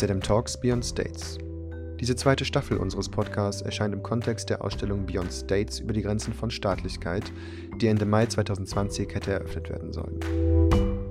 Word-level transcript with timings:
ZM 0.00 0.22
Talks 0.22 0.56
Beyond 0.56 0.82
States. 0.82 1.36
Diese 2.00 2.16
zweite 2.16 2.46
Staffel 2.46 2.78
unseres 2.78 3.10
Podcasts 3.10 3.60
erscheint 3.60 3.92
im 3.92 4.02
Kontext 4.02 4.48
der 4.48 4.64
Ausstellung 4.64 5.04
Beyond 5.04 5.30
States 5.30 5.78
über 5.78 5.92
die 5.92 6.00
Grenzen 6.00 6.32
von 6.32 6.50
Staatlichkeit, 6.50 7.30
die 7.76 7.86
Ende 7.86 8.06
Mai 8.06 8.24
2020 8.24 9.14
hätte 9.14 9.32
eröffnet 9.32 9.68
werden 9.68 9.92
sollen. 9.92 10.18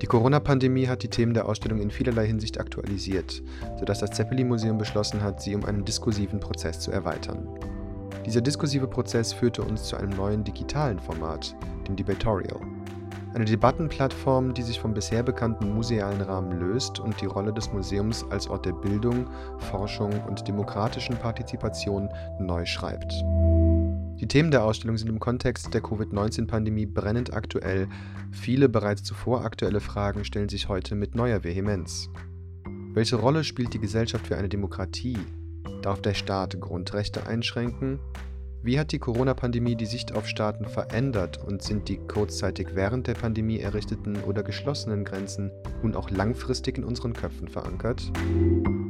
Die 0.02 0.06
Corona-Pandemie 0.06 0.88
hat 0.88 1.04
die 1.04 1.08
Themen 1.08 1.34
der 1.34 1.46
Ausstellung 1.48 1.80
in 1.80 1.92
vielerlei 1.92 2.26
Hinsicht 2.26 2.58
aktualisiert, 2.58 3.44
sodass 3.78 4.00
das 4.00 4.10
Zeppelin-Museum 4.10 4.76
beschlossen 4.76 5.22
hat, 5.22 5.40
sie 5.40 5.54
um 5.54 5.64
einen 5.64 5.84
diskursiven 5.84 6.40
Prozess 6.40 6.80
zu 6.80 6.90
erweitern. 6.90 7.46
Dieser 8.26 8.40
diskursive 8.40 8.88
Prozess 8.88 9.32
führte 9.32 9.62
uns 9.62 9.84
zu 9.84 9.98
einem 9.98 10.16
neuen 10.16 10.42
digitalen 10.42 10.98
Format, 10.98 11.54
dem 11.86 11.94
Debatorial. 11.94 12.60
Eine 13.32 13.44
Debattenplattform, 13.44 14.54
die 14.54 14.62
sich 14.62 14.80
vom 14.80 14.92
bisher 14.92 15.22
bekannten 15.22 15.72
musealen 15.72 16.20
Rahmen 16.20 16.58
löst 16.58 16.98
und 16.98 17.20
die 17.20 17.26
Rolle 17.26 17.52
des 17.52 17.72
Museums 17.72 18.24
als 18.30 18.48
Ort 18.48 18.66
der 18.66 18.72
Bildung, 18.72 19.28
Forschung 19.70 20.12
und 20.24 20.48
demokratischen 20.48 21.16
Partizipation 21.16 22.08
neu 22.40 22.66
schreibt. 22.66 23.12
Die 24.20 24.26
Themen 24.26 24.50
der 24.50 24.64
Ausstellung 24.64 24.98
sind 24.98 25.08
im 25.08 25.20
Kontext 25.20 25.72
der 25.72 25.80
Covid-19-Pandemie 25.80 26.86
brennend 26.86 27.32
aktuell. 27.32 27.88
Viele 28.32 28.68
bereits 28.68 29.04
zuvor 29.04 29.44
aktuelle 29.44 29.80
Fragen 29.80 30.24
stellen 30.24 30.48
sich 30.48 30.68
heute 30.68 30.96
mit 30.96 31.14
neuer 31.14 31.44
Vehemenz. 31.44 32.10
Welche 32.92 33.16
Rolle 33.16 33.44
spielt 33.44 33.72
die 33.72 33.78
Gesellschaft 33.78 34.26
für 34.26 34.36
eine 34.36 34.48
Demokratie? 34.48 35.16
Darf 35.82 36.02
der 36.02 36.14
Staat 36.14 36.60
Grundrechte 36.60 37.28
einschränken? 37.28 38.00
Wie 38.62 38.78
hat 38.78 38.92
die 38.92 38.98
Corona-Pandemie 38.98 39.74
die 39.74 39.86
Sicht 39.86 40.14
auf 40.14 40.28
Staaten 40.28 40.66
verändert 40.66 41.42
und 41.42 41.62
sind 41.62 41.88
die 41.88 41.96
kurzzeitig 41.96 42.74
während 42.74 43.06
der 43.06 43.14
Pandemie 43.14 43.58
errichteten 43.58 44.18
oder 44.24 44.42
geschlossenen 44.42 45.02
Grenzen 45.02 45.50
nun 45.82 45.94
auch 45.94 46.10
langfristig 46.10 46.76
in 46.76 46.84
unseren 46.84 47.14
Köpfen 47.14 47.48
verankert? 47.48 48.02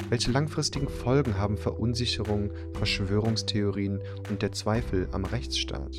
Welche 0.09 0.33
langfristigen 0.33 0.89
Folgen 0.89 1.39
haben 1.39 1.57
Verunsicherung, 1.57 2.51
Verschwörungstheorien 2.73 4.01
und 4.29 4.43
der 4.43 4.51
Zweifel 4.51 5.09
am 5.13 5.25
Rechtsstaat? 5.25 5.99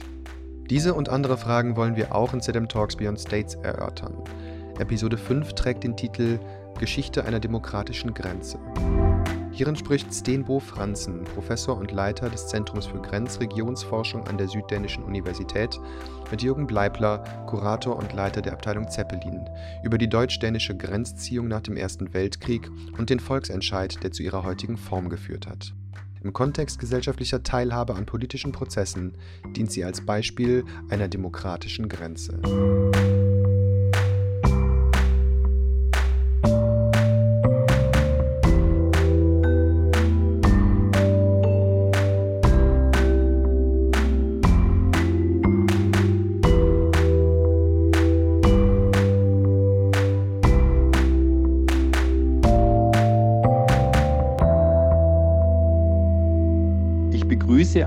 Diese 0.70 0.94
und 0.94 1.08
andere 1.08 1.38
Fragen 1.38 1.78
wollen 1.78 1.96
wir 1.96 2.14
auch 2.14 2.34
in 2.34 2.42
ZM 2.42 2.68
Talks 2.68 2.98
Beyond 2.98 3.22
States 3.22 3.56
erörtern. 3.56 4.16
Episode 4.80 5.18
5 5.18 5.54
trägt 5.54 5.86
den 5.86 5.96
Titel 5.96 6.40
Geschichte 6.78 7.24
einer 7.24 7.40
demokratischen 7.40 8.14
Grenze. 8.14 8.60
Hierin 9.54 9.76
spricht 9.76 10.14
Stenbo 10.14 10.60
Franzen, 10.60 11.26
Professor 11.26 11.78
und 11.78 11.92
Leiter 11.92 12.30
des 12.30 12.48
Zentrums 12.48 12.86
für 12.86 13.02
Grenzregionsforschung 13.02 14.26
an 14.28 14.38
der 14.38 14.48
Süddänischen 14.48 15.04
Universität, 15.04 15.78
mit 16.32 16.42
Jürgen 16.42 16.68
Bleibler, 16.68 17.24
Kurator 17.48 17.98
und 17.98 18.14
Leiter 18.14 18.42
der 18.42 18.54
Abteilung 18.54 18.90
Zeppelin, 18.90 19.50
über 19.84 19.98
die 19.98 20.08
deutsch-dänische 20.08 20.78
Grenzziehung 20.78 21.50
nach 21.50 21.62
dem 21.62 21.76
Ersten 21.76 22.14
Weltkrieg 22.14 22.70
und 22.98 23.10
den 23.10 23.20
Volksentscheid, 23.20 24.02
der 24.04 24.12
zu 24.12 24.24
ihrer 24.24 24.44
heutigen 24.44 24.78
Form 24.78 25.10
geführt 25.10 25.48
hat. 25.48 25.74
Im 26.24 26.34
Kontext 26.34 26.80
gesellschaftlicher 26.80 27.44
Teilhabe 27.44 27.96
an 27.96 28.06
politischen 28.06 28.52
Prozessen 28.52 29.18
dient 29.56 29.72
sie 29.72 29.84
als 29.84 30.06
Beispiel 30.06 30.64
einer 30.90 31.08
demokratischen 31.08 31.90
Grenze. 31.90 32.40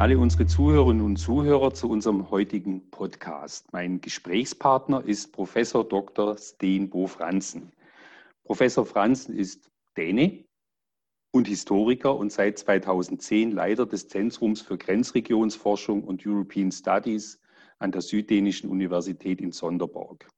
Alle 0.04 0.18
unsere 0.18 0.44
Zuhörerinnen 0.44 1.02
und 1.02 1.16
Zuhörer 1.16 1.72
zu 1.72 1.88
unserem 1.88 2.30
heutigen 2.30 2.90
Podcast. 2.90 3.72
Mein 3.72 4.02
Gesprächspartner 4.02 5.02
ist 5.02 5.32
Professor 5.32 5.82
Dr. 5.82 6.36
Sten 6.36 6.90
Bo 6.90 7.06
Franzen. 7.06 7.72
Professor 8.44 8.84
Franzen 8.84 9.34
ist 9.34 9.70
Däne 9.96 10.44
und 11.32 11.48
Historiker 11.48 12.14
und 12.18 12.30
seit 12.30 12.58
2010 12.58 13.52
Leiter 13.52 13.86
des 13.86 14.06
Zentrums 14.08 14.60
für 14.60 14.76
Grenzregionsforschung 14.76 16.04
und 16.04 16.26
European 16.26 16.70
Studies 16.70 17.40
an 17.78 17.90
der 17.90 18.02
Süddänischen 18.02 18.68
Universität 18.68 19.40
in 19.40 19.52
Sonderborg. 19.52 20.28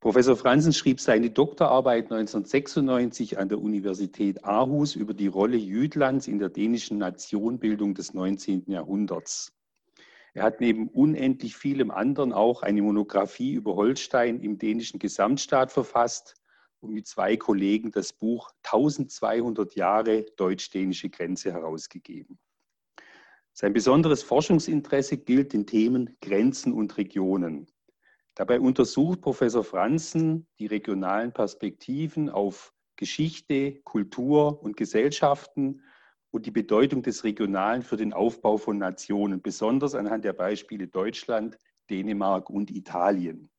Professor 0.00 0.36
Franzen 0.36 0.72
schrieb 0.72 1.00
seine 1.00 1.30
Doktorarbeit 1.30 2.04
1996 2.04 3.36
an 3.36 3.48
der 3.48 3.60
Universität 3.60 4.44
Aarhus 4.44 4.94
über 4.94 5.12
die 5.12 5.26
Rolle 5.26 5.56
Jütlands 5.56 6.28
in 6.28 6.38
der 6.38 6.50
dänischen 6.50 6.98
Nationbildung 6.98 7.94
des 7.94 8.14
19. 8.14 8.70
Jahrhunderts. 8.70 9.52
Er 10.34 10.44
hat 10.44 10.60
neben 10.60 10.86
unendlich 10.86 11.56
vielem 11.56 11.90
anderen 11.90 12.32
auch 12.32 12.62
eine 12.62 12.80
Monographie 12.80 13.54
über 13.54 13.74
Holstein 13.74 14.38
im 14.38 14.56
dänischen 14.56 15.00
Gesamtstaat 15.00 15.72
verfasst 15.72 16.36
und 16.78 16.92
mit 16.92 17.08
zwei 17.08 17.36
Kollegen 17.36 17.90
das 17.90 18.12
Buch 18.12 18.52
1200 18.62 19.74
Jahre 19.74 20.26
deutsch-dänische 20.36 21.10
Grenze 21.10 21.52
herausgegeben. 21.52 22.38
Sein 23.52 23.72
besonderes 23.72 24.22
Forschungsinteresse 24.22 25.16
gilt 25.16 25.52
den 25.52 25.66
Themen 25.66 26.16
Grenzen 26.20 26.72
und 26.72 26.96
Regionen. 26.98 27.66
Dabei 28.38 28.60
untersucht 28.60 29.20
Professor 29.20 29.64
Franzen 29.64 30.46
die 30.60 30.66
regionalen 30.66 31.32
Perspektiven 31.32 32.30
auf 32.30 32.72
Geschichte, 32.94 33.80
Kultur 33.82 34.62
und 34.62 34.76
Gesellschaften 34.76 35.82
und 36.30 36.46
die 36.46 36.52
Bedeutung 36.52 37.02
des 37.02 37.24
Regionalen 37.24 37.82
für 37.82 37.96
den 37.96 38.12
Aufbau 38.12 38.56
von 38.56 38.78
Nationen, 38.78 39.42
besonders 39.42 39.96
anhand 39.96 40.24
der 40.24 40.34
Beispiele 40.34 40.86
Deutschland, 40.86 41.58
Dänemark 41.90 42.48
und 42.48 42.70
Italien. 42.70 43.50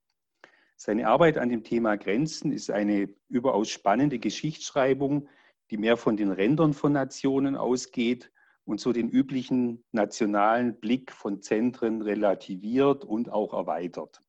Seine 0.78 1.10
Arbeit 1.10 1.38
an 1.38 1.50
dem 1.50 1.66
Thema 1.66 1.98
Grenzen 1.98 2.54
ist 2.54 2.72
eine 2.72 3.14
überaus 3.28 3.68
spannende 3.68 4.18
Geschichtsschreibung, 4.18 5.28
die 5.72 5.78
mehr 5.78 5.98
von 5.98 6.16
den 6.16 6.32
Rändern 6.32 6.72
von 6.72 6.94
Nationen 6.94 7.58
ausgeht 7.58 8.32
und 8.64 8.80
so 8.80 8.94
den 8.94 9.10
üblichen 9.10 9.84
nationalen 9.92 10.80
Blick 10.80 11.12
von 11.12 11.42
Zentren 11.42 12.02
relativiert 12.02 13.04
und 13.04 13.30
auch 13.30 13.54
erweitert. 13.54 14.22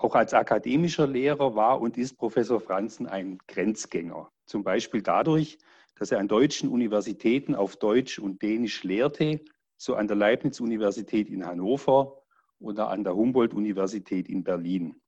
Auch 0.00 0.14
als 0.14 0.32
akademischer 0.32 1.06
Lehrer 1.06 1.54
war 1.56 1.78
und 1.78 1.98
ist 1.98 2.16
Professor 2.16 2.58
Franzen 2.58 3.06
ein 3.06 3.36
Grenzgänger. 3.46 4.30
Zum 4.46 4.64
Beispiel 4.64 5.02
dadurch, 5.02 5.58
dass 5.94 6.10
er 6.10 6.20
an 6.20 6.26
deutschen 6.26 6.70
Universitäten 6.70 7.54
auf 7.54 7.76
Deutsch 7.76 8.18
und 8.18 8.40
Dänisch 8.40 8.82
lehrte, 8.82 9.44
so 9.76 9.96
an 9.96 10.08
der 10.08 10.16
Leibniz-Universität 10.16 11.28
in 11.28 11.44
Hannover 11.44 12.22
oder 12.60 12.88
an 12.88 13.04
der 13.04 13.14
Humboldt-Universität 13.14 14.30
in 14.30 14.42
Berlin. 14.42 14.98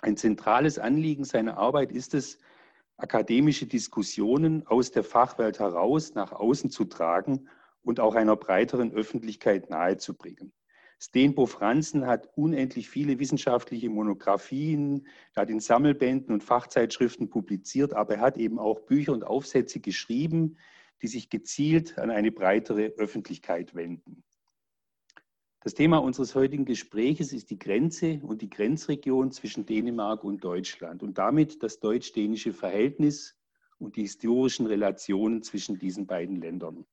Ein 0.00 0.16
zentrales 0.16 0.78
Anliegen 0.78 1.24
seiner 1.24 1.58
Arbeit 1.58 1.92
ist 1.92 2.14
es, 2.14 2.38
akademische 2.96 3.66
Diskussionen 3.66 4.66
aus 4.66 4.92
der 4.92 5.04
Fachwelt 5.04 5.58
heraus 5.58 6.14
nach 6.14 6.32
außen 6.32 6.70
zu 6.70 6.86
tragen 6.86 7.50
und 7.82 8.00
auch 8.00 8.14
einer 8.14 8.36
breiteren 8.36 8.92
Öffentlichkeit 8.94 9.68
nahezubringen. 9.68 10.54
Stenbo 11.02 11.46
Franzen 11.46 12.06
hat 12.06 12.28
unendlich 12.36 12.90
viele 12.90 13.18
wissenschaftliche 13.18 13.88
Monographien, 13.88 15.06
er 15.34 15.42
hat 15.42 15.50
in 15.50 15.58
Sammelbänden 15.58 16.34
und 16.34 16.44
Fachzeitschriften 16.44 17.30
publiziert, 17.30 17.94
aber 17.94 18.16
er 18.16 18.20
hat 18.20 18.36
eben 18.36 18.58
auch 18.58 18.80
Bücher 18.80 19.12
und 19.14 19.24
Aufsätze 19.24 19.80
geschrieben, 19.80 20.58
die 21.00 21.08
sich 21.08 21.30
gezielt 21.30 21.98
an 21.98 22.10
eine 22.10 22.30
breitere 22.30 22.92
Öffentlichkeit 22.98 23.74
wenden. 23.74 24.22
Das 25.62 25.72
Thema 25.72 25.98
unseres 25.98 26.34
heutigen 26.34 26.66
Gespräches 26.66 27.32
ist 27.32 27.50
die 27.50 27.58
Grenze 27.58 28.20
und 28.22 28.42
die 28.42 28.50
Grenzregion 28.50 29.32
zwischen 29.32 29.64
Dänemark 29.64 30.22
und 30.22 30.44
Deutschland 30.44 31.02
und 31.02 31.16
damit 31.16 31.62
das 31.62 31.80
deutsch-dänische 31.80 32.52
Verhältnis 32.52 33.38
und 33.78 33.96
die 33.96 34.02
historischen 34.02 34.66
Relationen 34.66 35.42
zwischen 35.42 35.78
diesen 35.78 36.06
beiden 36.06 36.36
Ländern. 36.36 36.84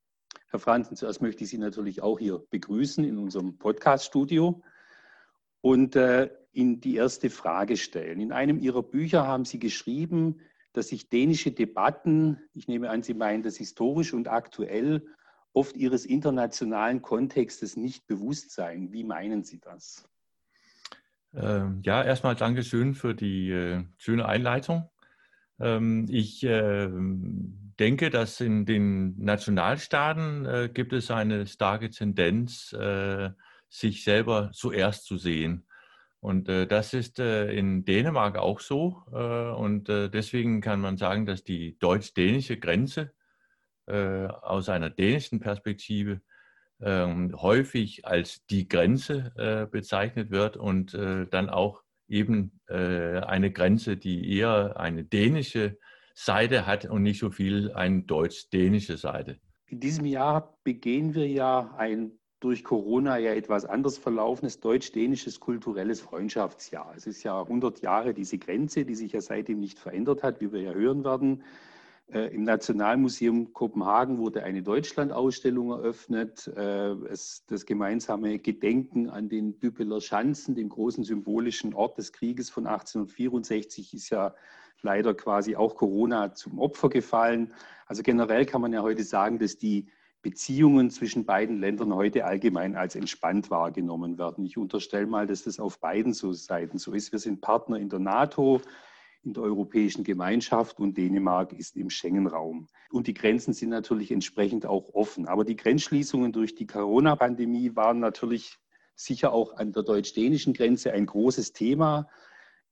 Herr 0.50 0.60
Franzen, 0.60 0.96
zuerst 0.96 1.22
möchte 1.22 1.44
ich 1.44 1.50
Sie 1.50 1.58
natürlich 1.58 2.02
auch 2.02 2.20
hier 2.20 2.40
begrüßen 2.50 3.04
in 3.04 3.18
unserem 3.18 3.58
Podcast-Studio 3.58 4.62
und 5.62 5.96
äh, 5.96 6.30
Ihnen 6.54 6.80
die 6.80 6.96
erste 6.96 7.30
Frage 7.30 7.76
stellen. 7.76 8.22
In 8.22 8.32
einem 8.32 8.60
Ihrer 8.60 8.82
Bücher 8.82 9.28
haben 9.28 9.46
Sie 9.46 9.60
geschrieben, 9.60 10.40
dass 10.72 10.88
sich 10.88 11.10
dänische 11.10 11.52
Debatten, 11.52 12.40
ich 12.54 12.68
nehme 12.68 12.90
an, 12.90 13.04
Sie 13.04 13.14
meinen 13.14 13.44
das 13.44 13.58
historisch 13.58 14.14
und 14.14 14.30
aktuell, 14.30 15.06
oft 15.54 15.76
ihres 15.76 16.06
internationalen 16.06 17.02
Kontextes 17.02 17.76
nicht 17.76 18.06
bewusst 18.08 18.52
seien. 18.52 18.94
Wie 18.94 19.04
meinen 19.04 19.44
Sie 19.44 19.60
das? 19.60 20.08
Ähm, 21.34 21.82
ja, 21.84 22.04
erstmal 22.04 22.36
Dankeschön 22.36 22.94
für 22.94 23.14
die 23.16 23.50
äh, 23.50 23.84
schöne 23.98 24.28
Einleitung. 24.28 24.90
Ähm, 25.60 26.06
ich 26.10 26.44
äh, 26.44 26.90
denke, 27.80 28.10
dass 28.10 28.42
in 28.42 28.66
den 28.66 29.18
Nationalstaaten 29.18 30.46
äh, 30.46 30.70
gibt 30.74 30.94
es 30.94 31.12
eine 31.12 31.48
starke 31.48 31.90
Tendenz, 31.90 32.74
äh, 32.74 33.30
sich 33.70 34.04
selber 34.04 34.52
zuerst 34.54 35.06
zu 35.06 35.18
sehen. 35.18 35.68
Und 36.20 36.50
äh, 36.50 36.66
das 36.66 36.94
ist 36.94 37.20
äh, 37.20 37.52
in 37.52 37.86
Dänemark 37.86 38.38
auch 38.38 38.60
so. 38.60 39.04
Äh, 39.14 39.56
und 39.56 39.90
äh, 39.90 40.10
deswegen 40.10 40.62
kann 40.62 40.82
man 40.82 40.98
sagen, 40.98 41.26
dass 41.26 41.44
die 41.44 41.78
deutsch-dänische 41.80 42.58
Grenze 42.58 43.14
äh, 43.86 44.26
aus 44.26 44.70
einer 44.70 44.90
dänischen 44.90 45.40
Perspektive 45.40 46.22
ähm, 46.80 47.34
häufig 47.42 48.06
als 48.06 48.46
die 48.48 48.68
Grenze 48.68 49.32
äh, 49.36 49.66
bezeichnet 49.66 50.32
wird 50.32 50.58
und 50.58 50.94
dann 50.94 51.50
auch 51.50 51.84
eben 52.10 52.60
eine 52.68 53.52
Grenze, 53.52 53.98
die 53.98 54.38
eher 54.38 54.80
eine 54.80 55.04
dänische 55.04 55.78
Seite 56.20 56.66
hat 56.66 56.86
und 56.86 57.04
nicht 57.04 57.20
so 57.20 57.30
viel 57.30 57.72
eine 57.74 58.02
deutsch-dänische 58.02 58.98
Seite. 58.98 59.38
In 59.68 59.80
diesem 59.80 60.06
Jahr 60.06 60.58
begehen 60.64 61.14
wir 61.14 61.28
ja 61.28 61.76
ein 61.78 62.12
durch 62.40 62.64
Corona 62.64 63.18
ja 63.18 63.34
etwas 63.34 63.66
anders 63.66 64.00
verlaufenes 64.00 64.60
deutsch-dänisches 64.60 65.40
kulturelles 65.40 66.02
Freundschaftsjahr. 66.02 66.94
Es 66.96 67.06
ist 67.06 67.22
ja 67.24 67.40
100 67.40 67.82
Jahre 67.82 68.14
diese 68.16 68.40
Grenze, 68.40 68.84
die 68.84 68.96
sich 68.96 69.12
ja 69.12 69.22
seitdem 69.22 69.60
nicht 69.60 69.78
verändert 69.78 70.24
hat, 70.24 70.42
wie 70.42 70.52
wir 70.52 70.62
ja 70.62 70.72
hören 70.72 71.04
werden. 71.04 71.44
Äh, 72.12 72.34
Im 72.34 72.44
Nationalmuseum 72.44 73.54
Kopenhagen 73.54 74.18
wurde 74.18 74.44
eine 74.44 74.64
Deutschlandausstellung 74.64 75.72
eröffnet. 75.72 76.48
Äh, 76.56 76.94
es, 77.10 77.44
das 77.48 77.66
gemeinsame 77.66 78.40
Gedenken 78.40 79.10
an 79.10 79.30
den 79.30 79.60
Düppeler 79.60 80.02
Schanzen, 80.02 80.56
dem 80.56 80.70
großen 80.70 81.04
symbolischen 81.04 81.74
Ort 81.76 81.98
des 81.98 82.12
Krieges 82.12 82.50
von 82.50 82.66
1864, 82.66 83.94
ist 83.94 84.10
ja 84.10 84.34
leider 84.82 85.14
quasi 85.14 85.56
auch 85.56 85.76
Corona 85.76 86.34
zum 86.34 86.60
Opfer 86.60 86.90
gefallen. 86.90 87.54
Also 87.86 88.04
generell 88.04 88.46
kann 88.46 88.62
man 88.62 88.74
ja 88.74 88.82
heute 88.82 89.04
sagen, 89.04 89.40
dass 89.40 89.58
die 89.58 89.88
Beziehungen 90.22 90.90
zwischen 90.90 91.26
beiden 91.26 91.60
Ländern 91.60 91.94
heute 91.94 92.26
allgemein 92.26 92.76
als 92.76 92.96
entspannt 92.96 93.50
wahrgenommen 93.50 94.18
werden. 94.18 94.46
Ich 94.46 94.58
unterstelle 94.58 95.08
mal, 95.08 95.28
dass 95.28 95.44
das 95.44 95.60
auf 95.60 95.80
beiden 95.80 96.14
Seiten 96.14 96.78
so 96.80 96.94
ist. 96.94 97.12
Wir 97.12 97.20
sind 97.20 97.40
Partner 97.40 97.78
in 97.78 97.90
der 97.90 98.00
NATO, 98.00 98.62
in 99.24 99.34
der 99.34 99.44
Europäischen 99.44 100.04
Gemeinschaft 100.04 100.80
und 100.80 100.98
Dänemark 100.98 101.54
ist 101.54 101.76
im 101.78 101.90
Schengen-Raum. 101.90 102.68
Und 102.90 103.08
die 103.08 103.14
Grenzen 103.14 103.54
sind 103.54 103.70
natürlich 103.70 104.12
entsprechend 104.12 104.66
auch 104.66 104.94
offen. 104.94 105.28
Aber 105.28 105.46
die 105.46 105.56
Grenzschließungen 105.56 106.32
durch 106.32 106.56
die 106.56 106.68
Corona-Pandemie 106.68 107.76
waren 107.76 108.00
natürlich 108.00 108.58
sicher 108.96 109.32
auch 109.32 109.56
an 109.56 109.72
der 109.72 109.84
deutsch-dänischen 109.84 110.54
Grenze 110.54 110.92
ein 110.92 111.06
großes 111.06 111.54
Thema. 111.54 112.10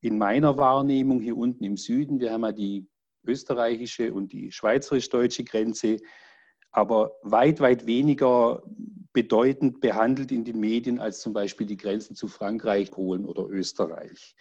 In 0.06 0.20
meiner 0.20 0.56
Wahrnehmung 0.56 1.20
hier 1.20 1.36
unten 1.36 1.64
im 1.64 1.78
Süden, 1.78 2.20
wir 2.20 2.32
haben 2.32 2.44
ja 2.44 2.52
die 2.52 2.86
österreichische 3.26 4.14
und 4.14 4.32
die 4.34 4.52
schweizerisch-deutsche 4.52 5.44
Grenze, 5.44 5.98
aber 6.70 7.14
weit, 7.24 7.60
weit 7.60 7.88
weniger 7.88 8.62
bedeutend 9.14 9.82
behandelt 9.82 10.32
in 10.32 10.44
den 10.44 10.60
Medien 10.60 11.00
als 11.00 11.22
zum 11.22 11.34
Beispiel 11.34 11.66
die 11.66 11.76
Grenzen 11.76 12.16
zu 12.16 12.28
Frankreich, 12.28 12.92
Polen 12.92 13.26
oder 13.26 13.48
Österreich. 13.50 14.36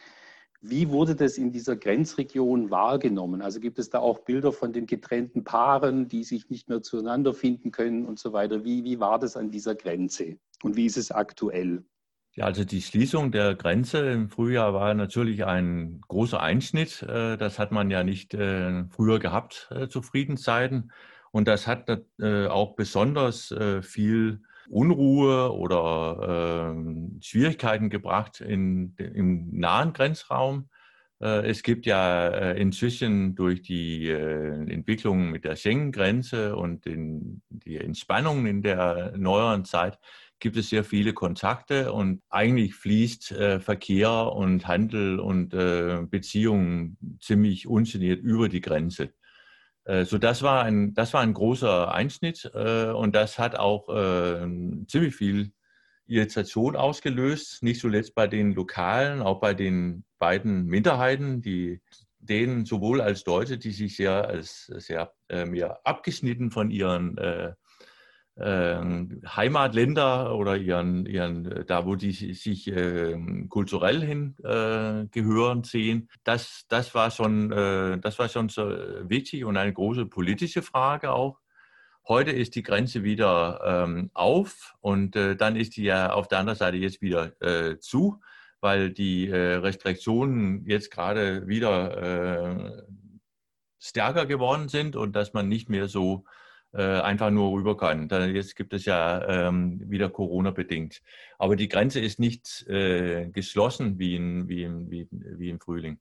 Wie 0.60 0.90
wurde 0.90 1.16
das 1.16 1.38
in 1.38 1.50
dieser 1.50 1.76
Grenzregion 1.76 2.70
wahrgenommen? 2.70 3.40
Also 3.40 3.58
gibt 3.58 3.78
es 3.78 3.88
da 3.88 4.00
auch 4.00 4.18
Bilder 4.18 4.52
von 4.52 4.74
den 4.74 4.84
getrennten 4.84 5.44
Paaren, 5.44 6.08
die 6.08 6.24
sich 6.24 6.50
nicht 6.50 6.68
mehr 6.68 6.82
zueinander 6.82 7.32
finden 7.32 7.70
können 7.70 8.04
und 8.04 8.18
so 8.18 8.34
weiter? 8.34 8.66
Wie, 8.66 8.84
wie 8.84 9.00
war 9.00 9.18
das 9.18 9.34
an 9.34 9.50
dieser 9.50 9.74
Grenze 9.74 10.36
und 10.62 10.76
wie 10.76 10.84
ist 10.84 10.98
es 10.98 11.10
aktuell? 11.10 11.86
Ja, 12.36 12.46
also 12.46 12.64
die 12.64 12.82
Schließung 12.82 13.30
der 13.30 13.54
Grenze 13.54 14.10
im 14.10 14.28
Frühjahr 14.28 14.74
war 14.74 14.92
natürlich 14.94 15.44
ein 15.44 16.00
großer 16.08 16.42
Einschnitt. 16.42 17.02
Äh, 17.02 17.36
das 17.36 17.60
hat 17.60 17.70
man 17.70 17.90
ja 17.90 18.02
nicht 18.02 18.34
äh, 18.34 18.84
früher 18.88 19.20
gehabt 19.20 19.68
äh, 19.70 19.86
zu 19.88 20.02
Friedenszeiten. 20.02 20.90
Und 21.30 21.48
das 21.48 21.66
hat 21.66 21.90
auch 22.20 22.76
besonders 22.76 23.52
viel 23.82 24.42
Unruhe 24.68 25.52
oder 25.52 26.76
äh, 26.76 27.20
Schwierigkeiten 27.24 27.90
gebracht 27.90 28.40
in, 28.40 28.94
im 28.98 29.50
nahen 29.50 29.92
Grenzraum. 29.92 30.68
Es 31.18 31.64
gibt 31.64 31.86
ja 31.86 32.52
inzwischen 32.52 33.34
durch 33.34 33.62
die 33.62 34.10
Entwicklung 34.10 35.30
mit 35.32 35.44
der 35.44 35.56
Schengen-Grenze 35.56 36.54
und 36.54 36.84
den, 36.84 37.42
die 37.48 37.78
Entspannung 37.78 38.46
in 38.46 38.62
der 38.62 39.14
neueren 39.16 39.64
Zeit 39.64 39.98
gibt 40.40 40.56
es 40.56 40.68
sehr 40.68 40.84
viele 40.84 41.12
Kontakte 41.12 41.92
und 41.92 42.22
eigentlich 42.28 42.74
fließt 42.74 43.32
äh, 43.32 43.60
Verkehr 43.60 44.32
und 44.32 44.66
Handel 44.66 45.18
und 45.20 45.54
äh, 45.54 46.02
Beziehungen 46.08 47.18
ziemlich 47.20 47.66
ungeniert 47.66 48.22
über 48.22 48.48
die 48.48 48.60
Grenze. 48.60 49.12
Äh, 49.84 50.04
so, 50.04 50.18
das 50.18 50.42
war 50.42 50.62
ein, 50.62 50.94
das 50.94 51.14
war 51.14 51.20
ein 51.20 51.34
großer 51.34 51.92
Einschnitt 51.92 52.50
äh, 52.54 52.90
und 52.90 53.14
das 53.14 53.38
hat 53.38 53.56
auch 53.56 53.88
äh, 53.88 54.46
ziemlich 54.86 55.14
viel 55.14 55.52
Irritation 56.06 56.76
ausgelöst, 56.76 57.62
nicht 57.62 57.80
zuletzt 57.80 58.14
bei 58.14 58.26
den 58.26 58.52
Lokalen, 58.52 59.22
auch 59.22 59.40
bei 59.40 59.54
den 59.54 60.04
beiden 60.18 60.66
Minderheiten, 60.66 61.40
die 61.40 61.80
denen 62.18 62.64
sowohl 62.64 63.00
als 63.00 63.24
Deutsche, 63.24 63.58
die 63.58 63.72
sich 63.72 63.96
sehr 63.96 64.26
als 64.26 64.66
sehr 64.66 65.12
äh, 65.28 65.44
mehr 65.44 65.80
abgeschnitten 65.84 66.50
von 66.50 66.70
ihren 66.70 67.18
äh, 67.18 67.52
Heimatländer 68.36 70.34
oder 70.34 70.56
ihren, 70.56 71.06
ihren, 71.06 71.46
äh, 71.46 71.64
da 71.64 71.86
wo 71.86 71.94
die 71.94 72.10
sich 72.10 72.66
äh, 72.66 73.16
kulturell 73.48 74.00
hingehören 74.02 75.60
äh, 75.60 75.66
sehen. 75.66 76.08
Das, 76.24 76.64
das, 76.68 76.94
war 76.96 77.12
schon, 77.12 77.52
äh, 77.52 77.98
das 77.98 78.18
war 78.18 78.28
schon 78.28 78.48
so 78.48 78.68
wichtig 79.08 79.44
und 79.44 79.56
eine 79.56 79.72
große 79.72 80.06
politische 80.06 80.62
Frage 80.62 81.12
auch. 81.12 81.38
Heute 82.08 82.32
ist 82.32 82.56
die 82.56 82.64
Grenze 82.64 83.04
wieder 83.04 83.60
ähm, 83.64 84.10
auf 84.14 84.74
und 84.80 85.14
äh, 85.14 85.36
dann 85.36 85.54
ist 85.54 85.76
die 85.76 85.84
ja 85.84 86.12
auf 86.12 86.26
der 86.26 86.40
anderen 86.40 86.58
Seite 86.58 86.76
jetzt 86.76 87.00
wieder 87.00 87.32
zu, 87.78 88.20
weil 88.60 88.90
die 88.90 89.30
Restriktionen 89.30 90.66
jetzt 90.66 90.90
gerade 90.90 91.46
wieder 91.46 92.84
stärker 93.78 94.26
geworden 94.26 94.68
sind 94.68 94.96
und 94.96 95.14
dass 95.14 95.34
man 95.34 95.48
nicht 95.48 95.68
mehr 95.68 95.88
so 95.88 96.24
äh, 96.26 96.43
einfach 96.82 97.30
nur 97.30 97.52
rüber 97.52 97.76
kann. 97.76 98.08
Jetzt 98.34 98.56
gibt 98.56 98.72
es 98.72 98.84
ja 98.84 99.48
ähm, 99.48 99.80
wieder 99.88 100.08
Corona-bedingt. 100.08 101.02
Aber 101.38 101.56
die 101.56 101.68
Grenze 101.68 102.00
ist 102.00 102.18
nicht 102.18 102.66
äh, 102.68 103.28
geschlossen 103.30 103.98
wie, 103.98 104.16
in, 104.16 104.48
wie, 104.48 104.64
in, 104.64 104.90
wie, 104.90 105.08
wie 105.10 105.50
im 105.50 105.60
Frühling. 105.60 105.98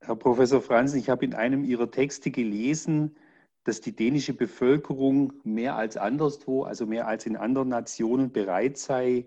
Herr 0.00 0.16
Professor 0.16 0.62
Franz, 0.62 0.94
ich 0.94 1.10
habe 1.10 1.24
in 1.24 1.34
einem 1.34 1.62
Ihrer 1.62 1.90
Texte 1.90 2.30
gelesen, 2.30 3.16
dass 3.64 3.80
die 3.80 3.94
dänische 3.94 4.32
Bevölkerung 4.32 5.34
mehr 5.44 5.76
als 5.76 5.96
anderswo, 5.96 6.62
also 6.62 6.86
mehr 6.86 7.06
als 7.06 7.26
in 7.26 7.36
anderen 7.36 7.68
Nationen 7.68 8.32
bereit 8.32 8.78
sei, 8.78 9.26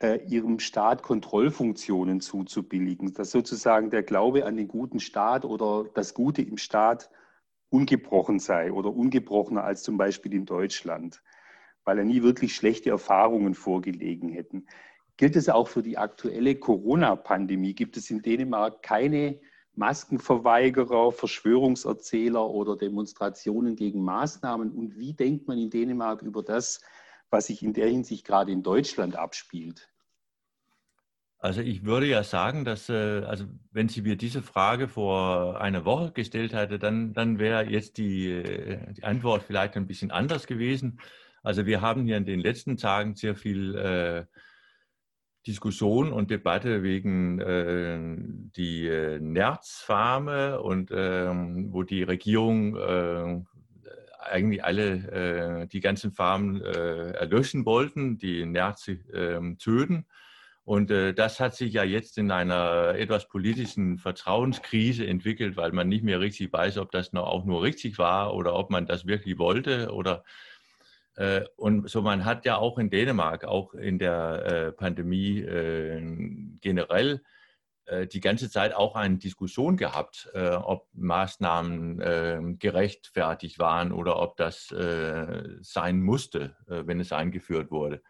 äh, 0.00 0.20
ihrem 0.26 0.58
Staat 0.58 1.02
Kontrollfunktionen 1.02 2.20
zuzubilligen, 2.20 3.14
dass 3.14 3.30
sozusagen 3.30 3.90
der 3.90 4.02
Glaube 4.02 4.44
an 4.44 4.56
den 4.56 4.68
guten 4.68 5.00
Staat 5.00 5.44
oder 5.44 5.86
das 5.94 6.14
Gute 6.14 6.42
im 6.42 6.58
Staat 6.58 7.10
ungebrochen 7.74 8.38
sei 8.38 8.72
oder 8.72 8.94
ungebrochener 8.94 9.64
als 9.64 9.82
zum 9.82 9.96
Beispiel 9.96 10.32
in 10.32 10.46
Deutschland, 10.46 11.22
weil 11.84 11.98
er 11.98 12.04
nie 12.04 12.22
wirklich 12.22 12.54
schlechte 12.54 12.90
Erfahrungen 12.90 13.54
vorgelegen 13.54 14.28
hätten. 14.28 14.66
Gilt 15.16 15.34
es 15.34 15.48
auch 15.48 15.66
für 15.66 15.82
die 15.82 15.98
aktuelle 15.98 16.54
Corona-Pandemie? 16.54 17.74
Gibt 17.74 17.96
es 17.96 18.10
in 18.10 18.22
Dänemark 18.22 18.82
keine 18.82 19.40
Maskenverweigerer, 19.74 21.10
Verschwörungserzähler 21.10 22.48
oder 22.48 22.76
Demonstrationen 22.76 23.74
gegen 23.74 24.04
Maßnahmen? 24.04 24.70
Und 24.70 24.96
wie 24.96 25.12
denkt 25.12 25.48
man 25.48 25.58
in 25.58 25.70
Dänemark 25.70 26.22
über 26.22 26.44
das, 26.44 26.80
was 27.30 27.46
sich 27.46 27.64
in 27.64 27.72
der 27.72 27.88
Hinsicht 27.88 28.24
gerade 28.24 28.52
in 28.52 28.62
Deutschland 28.62 29.16
abspielt? 29.16 29.93
Also 31.44 31.60
ich 31.60 31.84
würde 31.84 32.06
ja 32.06 32.22
sagen, 32.22 32.64
dass, 32.64 32.88
äh, 32.88 33.22
also 33.26 33.44
wenn 33.70 33.90
sie 33.90 34.00
mir 34.00 34.16
diese 34.16 34.40
Frage 34.40 34.88
vor 34.88 35.60
einer 35.60 35.84
Woche 35.84 36.10
gestellt 36.10 36.54
hätte, 36.54 36.78
dann, 36.78 37.12
dann 37.12 37.38
wäre 37.38 37.68
jetzt 37.68 37.98
die, 37.98 38.30
äh, 38.30 38.94
die 38.94 39.04
Antwort 39.04 39.42
vielleicht 39.42 39.76
ein 39.76 39.86
bisschen 39.86 40.10
anders 40.10 40.46
gewesen. 40.46 41.00
Also 41.42 41.66
wir 41.66 41.82
haben 41.82 42.06
hier 42.06 42.16
in 42.16 42.24
den 42.24 42.40
letzten 42.40 42.78
Tagen 42.78 43.14
sehr 43.14 43.36
viel 43.36 43.74
äh, 43.74 44.24
Diskussion 45.46 46.14
und 46.14 46.30
Debatte 46.30 46.82
wegen 46.82 47.38
äh, 47.40 47.98
die 48.56 48.86
äh, 48.86 49.20
Nerzfarme 49.20 50.62
und 50.62 50.92
äh, 50.92 51.28
wo 51.28 51.82
die 51.82 52.04
Regierung 52.04 52.74
äh, 52.76 53.42
eigentlich 54.18 54.64
alle 54.64 55.68
die 55.70 55.80
ganzen 55.80 56.10
Farmen 56.10 56.62
erlöschen 56.62 57.66
wollten, 57.66 58.16
die 58.16 58.46
Nerze 58.46 58.92
äh, 59.12 59.54
töten. 59.56 60.06
Und 60.64 60.90
äh, 60.90 61.12
das 61.12 61.40
hat 61.40 61.54
sich 61.54 61.74
ja 61.74 61.84
jetzt 61.84 62.16
in 62.16 62.30
einer 62.30 62.94
etwas 62.96 63.28
politischen 63.28 63.98
Vertrauenskrise 63.98 65.06
entwickelt, 65.06 65.56
weil 65.58 65.72
man 65.72 65.88
nicht 65.88 66.04
mehr 66.04 66.20
richtig 66.20 66.52
weiß, 66.52 66.78
ob 66.78 66.90
das 66.90 67.12
noch 67.12 67.26
auch 67.26 67.44
nur 67.44 67.62
richtig 67.62 67.98
war 67.98 68.34
oder 68.34 68.54
ob 68.54 68.70
man 68.70 68.86
das 68.86 69.06
wirklich 69.06 69.38
wollte 69.38 69.92
oder 69.92 70.24
äh, 71.16 71.42
und 71.56 71.90
so 71.90 72.00
man 72.00 72.24
hat 72.24 72.46
ja 72.46 72.56
auch 72.56 72.78
in 72.78 72.88
Dänemark, 72.88 73.44
auch 73.44 73.74
in 73.74 73.98
der 73.98 74.46
äh, 74.46 74.72
Pandemie 74.72 75.40
äh, 75.40 76.00
generell 76.62 77.22
äh, 77.84 78.06
die 78.06 78.20
ganze 78.20 78.48
Zeit 78.50 78.74
auch 78.74 78.96
eine 78.96 79.18
Diskussion 79.18 79.76
gehabt, 79.76 80.30
äh, 80.32 80.48
ob 80.48 80.88
Maßnahmen 80.94 82.58
gerechtfertigt 82.58 83.58
waren 83.58 83.92
oder 83.92 84.18
ob 84.18 84.38
das 84.38 84.68
sein 85.60 86.00
musste, 86.00 86.56
wenn 86.66 87.00
es 87.00 87.12
eingeführt 87.12 87.70
wurde 87.70 88.02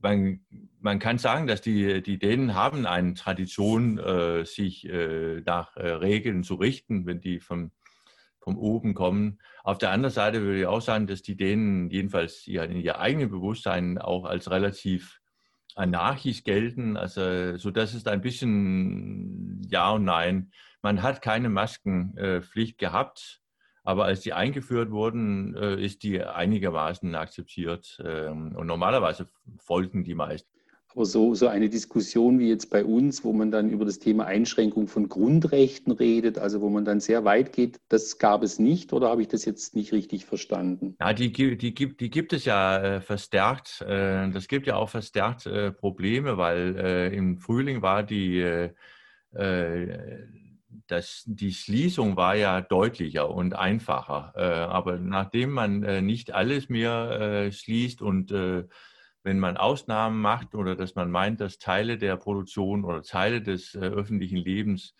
man, 0.00 0.40
man 0.80 0.98
kann 0.98 1.18
sagen, 1.18 1.46
dass 1.46 1.60
die, 1.60 2.02
die 2.02 2.18
Dänen 2.18 2.54
haben 2.54 2.86
eine 2.86 3.14
Tradition, 3.14 3.98
äh, 3.98 4.44
sich 4.44 4.88
äh, 4.88 5.40
nach 5.44 5.76
äh, 5.76 5.88
Regeln 5.88 6.44
zu 6.44 6.54
richten, 6.54 7.06
wenn 7.06 7.20
die 7.20 7.40
vom, 7.40 7.72
vom 8.40 8.56
oben 8.58 8.94
kommen. 8.94 9.40
Auf 9.64 9.78
der 9.78 9.90
anderen 9.90 10.14
Seite 10.14 10.42
würde 10.42 10.60
ich 10.60 10.66
auch 10.66 10.80
sagen, 10.80 11.06
dass 11.06 11.22
die 11.22 11.36
Dänen 11.36 11.90
jedenfalls 11.90 12.46
ihr, 12.46 12.64
in 12.64 12.80
ihr 12.80 13.00
eigenes 13.00 13.30
Bewusstsein 13.30 13.98
auch 13.98 14.24
als 14.24 14.50
relativ 14.50 15.20
anarchisch 15.74 16.44
gelten. 16.44 16.96
Also 16.96 17.56
so 17.56 17.70
das 17.70 17.94
ist 17.94 18.08
ein 18.08 18.20
bisschen 18.20 19.62
Ja 19.68 19.90
und 19.92 20.04
Nein. 20.04 20.52
Man 20.82 21.02
hat 21.02 21.22
keine 21.22 21.48
Maskenpflicht 21.48 22.78
gehabt. 22.78 23.42
Aber 23.88 24.04
als 24.04 24.20
die 24.20 24.34
eingeführt 24.34 24.90
wurden, 24.90 25.56
äh, 25.56 25.82
ist 25.82 26.02
die 26.02 26.22
einigermaßen 26.22 27.14
akzeptiert. 27.14 27.98
Ähm, 28.04 28.54
und 28.54 28.66
normalerweise 28.66 29.28
folgen 29.56 30.04
die 30.04 30.14
meisten. 30.14 30.46
Aber 30.88 31.06
so, 31.06 31.34
so 31.34 31.48
eine 31.48 31.70
Diskussion 31.70 32.38
wie 32.38 32.50
jetzt 32.50 32.68
bei 32.68 32.84
uns, 32.84 33.24
wo 33.24 33.32
man 33.32 33.50
dann 33.50 33.70
über 33.70 33.86
das 33.86 33.98
Thema 33.98 34.26
Einschränkung 34.26 34.88
von 34.88 35.08
Grundrechten 35.08 35.90
redet, 35.90 36.38
also 36.38 36.60
wo 36.60 36.68
man 36.68 36.84
dann 36.84 37.00
sehr 37.00 37.24
weit 37.24 37.54
geht, 37.54 37.80
das 37.88 38.18
gab 38.18 38.42
es 38.42 38.58
nicht 38.58 38.92
oder 38.92 39.08
habe 39.08 39.22
ich 39.22 39.28
das 39.28 39.46
jetzt 39.46 39.74
nicht 39.74 39.92
richtig 39.92 40.26
verstanden? 40.26 40.94
Ja, 41.00 41.14
die, 41.14 41.32
die, 41.32 41.72
gibt, 41.74 42.02
die 42.02 42.10
gibt 42.10 42.34
es 42.34 42.44
ja 42.44 42.96
äh, 42.96 43.00
verstärkt. 43.00 43.80
Äh, 43.80 44.28
das 44.32 44.48
gibt 44.48 44.66
ja 44.66 44.76
auch 44.76 44.90
verstärkt 44.90 45.48
Probleme, 45.78 46.36
weil 46.36 47.10
im 47.14 47.38
Frühling 47.38 47.80
war 47.80 48.02
die 48.02 48.68
das, 50.88 51.22
die 51.26 51.52
Schließung 51.52 52.16
war 52.16 52.34
ja 52.34 52.60
deutlicher 52.60 53.30
und 53.30 53.54
einfacher. 53.54 54.32
Äh, 54.36 54.40
aber 54.40 54.98
nachdem 54.98 55.50
man 55.50 55.82
äh, 55.82 56.02
nicht 56.02 56.32
alles 56.32 56.68
mehr 56.68 57.20
äh, 57.20 57.52
schließt 57.52 58.02
und 58.02 58.32
wenn 59.24 59.40
man 59.40 59.56
Ausnahmen 59.56 60.20
macht 60.20 60.54
oder 60.54 60.74
dass 60.74 60.94
man 60.94 61.10
meint, 61.10 61.40
dass 61.40 61.58
Teile 61.58 61.98
der 61.98 62.16
Produktion 62.16 62.84
oder 62.84 63.02
Teile 63.02 63.42
des 63.42 63.76
öffentlichen 63.76 64.38
Lebens 64.38 64.94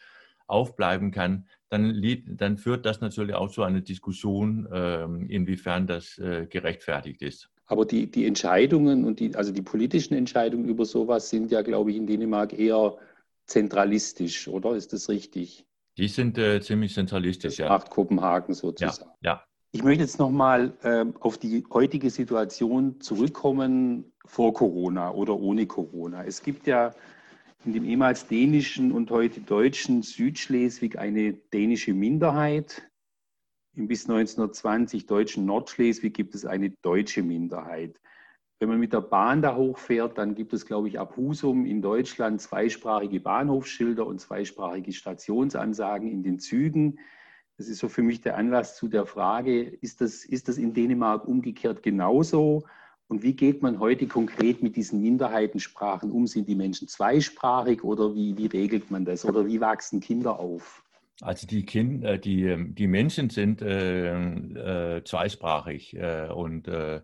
aufbleiben 0.46 1.12
kann, 1.12 1.46
dann, 1.70 2.02
dann, 2.26 2.58
führt 2.58 2.84
das 2.84 3.00
natürlich 3.00 3.34
auch 3.34 3.50
zu 3.50 3.62
einer 3.62 3.80
Diskussion, 3.80 4.68
ähm, 4.72 5.26
inwiefern 5.30 5.86
das 5.86 6.16
gerechtfertigt 6.16 7.22
ist. 7.22 7.48
Aber 7.66 7.86
die, 7.86 8.10
die 8.10 8.26
Entscheidungen 8.26 9.04
und 9.04 9.20
die, 9.20 9.34
also 9.34 9.52
die 9.52 9.62
politischen 9.62 10.14
Entscheidungen 10.14 10.68
über 10.68 10.84
sowas 10.84 11.30
sind 11.30 11.50
ja, 11.50 11.62
glaube 11.62 11.90
ich, 11.90 11.96
in 11.96 12.06
Dänemark 12.06 12.58
eher 12.58 12.96
zentralistisch, 13.46 14.48
oder? 14.48 14.74
Ist 14.74 14.92
das 14.92 15.08
richtig? 15.08 15.67
Die 15.98 16.08
sind 16.08 16.38
äh, 16.38 16.60
ziemlich 16.60 16.94
zentralistisch, 16.94 17.56
das 17.56 17.58
ja. 17.58 17.68
Macht 17.68 17.90
Kopenhagen 17.90 18.54
sozusagen. 18.54 19.10
Ja, 19.20 19.32
ja. 19.32 19.44
Ich 19.72 19.82
möchte 19.82 20.02
jetzt 20.02 20.18
nochmal 20.18 20.72
äh, 20.82 21.04
auf 21.20 21.36
die 21.36 21.64
heutige 21.70 22.08
Situation 22.08 23.00
zurückkommen 23.00 24.12
vor 24.24 24.54
Corona 24.54 25.10
oder 25.10 25.38
ohne 25.38 25.66
Corona. 25.66 26.24
Es 26.24 26.42
gibt 26.42 26.66
ja 26.66 26.94
in 27.64 27.72
dem 27.72 27.84
ehemals 27.84 28.28
dänischen 28.28 28.92
und 28.92 29.10
heute 29.10 29.40
deutschen 29.40 30.02
Südschleswig 30.02 30.98
eine 30.98 31.32
dänische 31.32 31.92
Minderheit. 31.92 32.88
Im 33.74 33.88
bis 33.88 34.08
1920 34.08 35.06
deutschen 35.06 35.44
Nordschleswig 35.44 36.14
gibt 36.14 36.34
es 36.34 36.44
eine 36.44 36.70
deutsche 36.82 37.22
Minderheit. 37.22 38.00
Wenn 38.60 38.70
man 38.70 38.80
mit 38.80 38.92
der 38.92 39.02
Bahn 39.02 39.40
da 39.40 39.54
hochfährt, 39.54 40.18
dann 40.18 40.34
gibt 40.34 40.52
es, 40.52 40.66
glaube 40.66 40.88
ich, 40.88 40.98
ab 40.98 41.16
Husum 41.16 41.64
in 41.64 41.80
Deutschland 41.80 42.40
zweisprachige 42.40 43.20
Bahnhofsschilder 43.20 44.04
und 44.04 44.20
zweisprachige 44.20 44.92
Stationsansagen 44.92 46.10
in 46.10 46.24
den 46.24 46.40
Zügen. 46.40 46.98
Das 47.56 47.68
ist 47.68 47.78
so 47.78 47.88
für 47.88 48.02
mich 48.02 48.20
der 48.20 48.36
Anlass 48.36 48.76
zu 48.76 48.88
der 48.88 49.06
Frage, 49.06 49.62
ist 49.62 50.00
das, 50.00 50.24
ist 50.24 50.48
das 50.48 50.58
in 50.58 50.74
Dänemark 50.74 51.26
umgekehrt 51.26 51.84
genauso? 51.84 52.64
Und 53.06 53.22
wie 53.22 53.32
geht 53.34 53.62
man 53.62 53.78
heute 53.78 54.06
konkret 54.06 54.62
mit 54.62 54.76
diesen 54.76 55.00
Minderheitensprachen 55.00 56.10
um? 56.10 56.26
Sind 56.26 56.48
die 56.48 56.54
Menschen 56.56 56.88
zweisprachig 56.88 57.84
oder 57.84 58.14
wie, 58.14 58.36
wie 58.36 58.46
regelt 58.46 58.90
man 58.90 59.04
das? 59.04 59.24
Oder 59.24 59.46
wie 59.46 59.60
wachsen 59.60 60.00
Kinder 60.00 60.38
auf? 60.38 60.84
Also 61.20 61.46
die, 61.46 61.64
kind, 61.64 62.04
äh, 62.04 62.18
die, 62.18 62.72
die 62.74 62.86
Menschen 62.86 63.30
sind 63.30 63.62
äh, 63.62 64.96
äh, 64.96 65.04
zweisprachig 65.04 65.96
äh, 65.96 66.28
und 66.28 66.68
äh, 66.68 67.00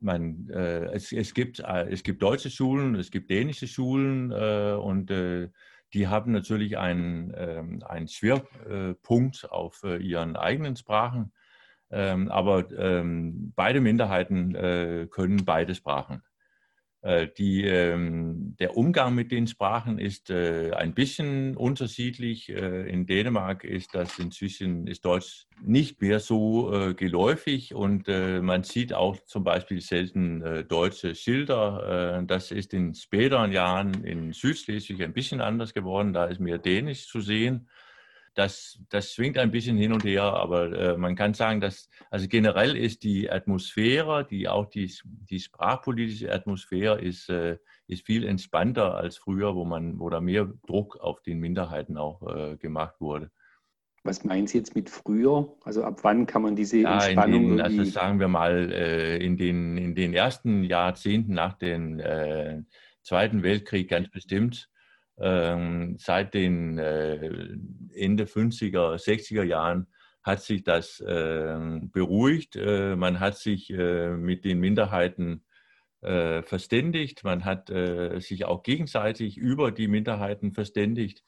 man, 0.00 0.48
äh, 0.50 0.84
es, 0.92 1.12
es, 1.12 1.34
gibt, 1.34 1.60
äh, 1.60 1.88
es 1.90 2.02
gibt 2.02 2.22
deutsche 2.22 2.50
Schulen, 2.50 2.94
es 2.94 3.10
gibt 3.10 3.30
dänische 3.30 3.66
Schulen 3.66 4.30
äh, 4.30 4.76
und 4.78 5.10
äh, 5.10 5.48
die 5.92 6.08
haben 6.08 6.32
natürlich 6.32 6.78
einen, 6.78 7.32
ähm, 7.36 7.82
einen 7.86 8.08
Schwerpunkt 8.08 9.50
auf 9.50 9.82
äh, 9.84 9.96
ihren 9.96 10.36
eigenen 10.36 10.76
Sprachen. 10.76 11.32
Ähm, 11.90 12.28
aber 12.30 12.70
ähm, 12.76 13.52
beide 13.54 13.80
Minderheiten 13.80 14.54
äh, 14.54 15.06
können 15.10 15.44
beide 15.44 15.74
Sprachen. 15.74 16.22
Äh, 17.06 17.28
die, 17.38 17.62
ähm, 17.62 18.56
der 18.58 18.76
Umgang 18.76 19.14
mit 19.14 19.30
den 19.30 19.46
Sprachen 19.46 20.00
ist 20.00 20.28
äh, 20.28 20.72
ein 20.72 20.92
bisschen 20.92 21.56
unterschiedlich. 21.56 22.48
Äh, 22.48 22.90
in 22.90 23.06
Dänemark 23.06 23.62
ist 23.62 23.94
das 23.94 24.18
inzwischen 24.18 24.88
ist 24.88 25.04
Deutsch 25.04 25.46
nicht 25.62 26.02
mehr 26.02 26.18
so 26.18 26.92
geläufig 26.96 27.74
und 27.74 28.08
man 28.08 28.62
sieht 28.62 28.92
auch 28.92 29.16
zum 29.24 29.42
Beispiel 29.42 29.80
selten 29.80 30.66
deutsche 30.68 31.14
Schilder. 31.14 32.22
das 32.26 32.50
ist 32.50 32.74
in 32.74 32.94
späteren 32.94 33.52
Jahren 33.52 34.04
in 34.04 34.34
Südschleswig 34.34 35.02
ein 35.02 35.14
bisschen 35.14 35.40
anders 35.40 35.72
geworden. 35.72 36.12
Da 36.12 36.26
ist 36.26 36.40
mehr 36.40 36.58
Dänisch 36.58 37.08
zu 37.08 37.22
sehen 37.22 37.68
das, 38.36 38.78
das 38.90 39.14
schwingt 39.14 39.38
ein 39.38 39.50
bisschen 39.50 39.78
hin 39.78 39.92
und 39.92 40.04
her, 40.04 40.24
aber 40.24 40.70
äh, 40.72 40.96
man 40.98 41.16
kann 41.16 41.32
sagen, 41.32 41.60
dass 41.60 41.88
also 42.10 42.28
generell 42.28 42.76
ist 42.76 43.02
die 43.02 43.30
Atmosphäre, 43.30 44.26
die 44.26 44.46
auch 44.46 44.66
die, 44.66 44.92
die 45.04 45.40
sprachpolitische 45.40 46.30
Atmosphäre 46.30 47.00
ist, 47.00 47.30
äh, 47.30 47.56
ist 47.86 48.04
viel 48.04 48.26
entspannter 48.26 48.94
als 48.94 49.16
früher, 49.16 49.54
wo 49.54 49.64
man, 49.64 49.98
wo 49.98 50.10
da 50.10 50.20
mehr 50.20 50.52
Druck 50.66 50.98
auf 51.00 51.22
den 51.22 51.38
Minderheiten 51.38 51.96
auch 51.96 52.22
äh, 52.28 52.56
gemacht 52.58 52.96
wurde. 53.00 53.30
Was 54.04 54.22
meinen 54.22 54.46
Sie 54.46 54.58
jetzt 54.58 54.76
mit 54.76 54.90
früher? 54.90 55.56
Also 55.64 55.82
ab 55.82 56.00
wann 56.02 56.26
kann 56.26 56.42
man 56.42 56.54
diese 56.54 56.78
ja, 56.78 56.94
Entspannung 56.94 57.56
den, 57.56 57.60
Also 57.62 57.84
sagen 57.84 58.20
wir 58.20 58.28
mal, 58.28 58.70
äh, 58.70 59.16
in 59.16 59.38
den, 59.38 59.78
in 59.78 59.94
den 59.94 60.12
ersten 60.12 60.62
Jahrzehnten 60.62 61.32
nach 61.32 61.54
dem 61.54 61.98
äh, 62.00 62.62
Zweiten 63.02 63.42
Weltkrieg 63.42 63.88
ganz 63.88 64.10
bestimmt 64.10 64.68
seit 65.18 66.34
den 66.34 66.78
äh, 66.78 67.30
Ende 67.94 68.24
50er, 68.24 68.96
60er 69.02 69.44
Jahren 69.44 69.86
hat 70.26 70.42
sich 70.42 70.64
das 70.64 71.00
äh, 71.00 71.56
beruhigt. 71.92 72.56
Äh, 72.56 72.96
man 72.96 73.20
hat 73.20 73.38
sich 73.38 73.70
äh, 73.70 74.10
mit 74.10 74.44
den 74.44 74.58
Minderheiten 74.58 75.44
äh, 76.02 76.42
verständigt. 76.42 77.22
Man 77.22 77.44
hat 77.44 77.70
äh, 77.70 78.18
sich 78.18 78.44
auch 78.44 78.64
gegenseitig 78.64 79.38
über 79.38 79.70
die 79.70 79.86
Minderheiten 79.86 80.52
verständigt. 80.52 81.22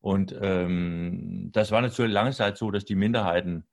Und 0.00 0.34
ähm, 0.40 1.50
das 1.52 1.72
war 1.72 1.82
natürlich 1.82 2.12
lange 2.12 2.30
Zeit 2.30 2.56
so, 2.56 2.70
dass 2.70 2.84
die 2.84 2.96
Minderheiten 2.96 3.64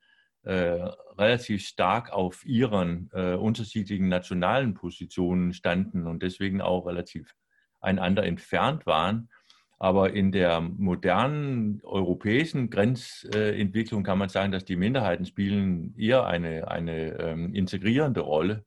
relativ 0.47 1.65
stark 1.65 2.13
auf 2.13 2.45
ihren 2.45 3.07
unterschiedlichen 3.09 4.09
nationalen 4.09 4.75
Positionen 4.75 5.53
standen 5.53 6.05
und 6.05 6.21
deswegen 6.21 6.61
auch 6.61 6.85
relativ 6.85 7.33
einander 7.81 8.23
entfernt 8.23 8.85
waren. 8.85 9.27
Aber 9.77 10.13
in 10.13 10.31
der 10.31 10.61
modernen 10.61 11.81
europäischen 11.83 12.69
Grenzentwicklung 12.69 14.03
kann 14.03 14.17
man 14.17 14.29
sagen, 14.29 14.51
dass 14.51 14.63
die 14.63 14.77
Minderheiten 14.77 15.25
spielen 15.25 15.93
eher 15.97 16.25
eine, 16.25 16.69
eine 16.69 17.19
ähm, 17.19 17.53
integrierende 17.53 18.21
Rolle, 18.21 18.63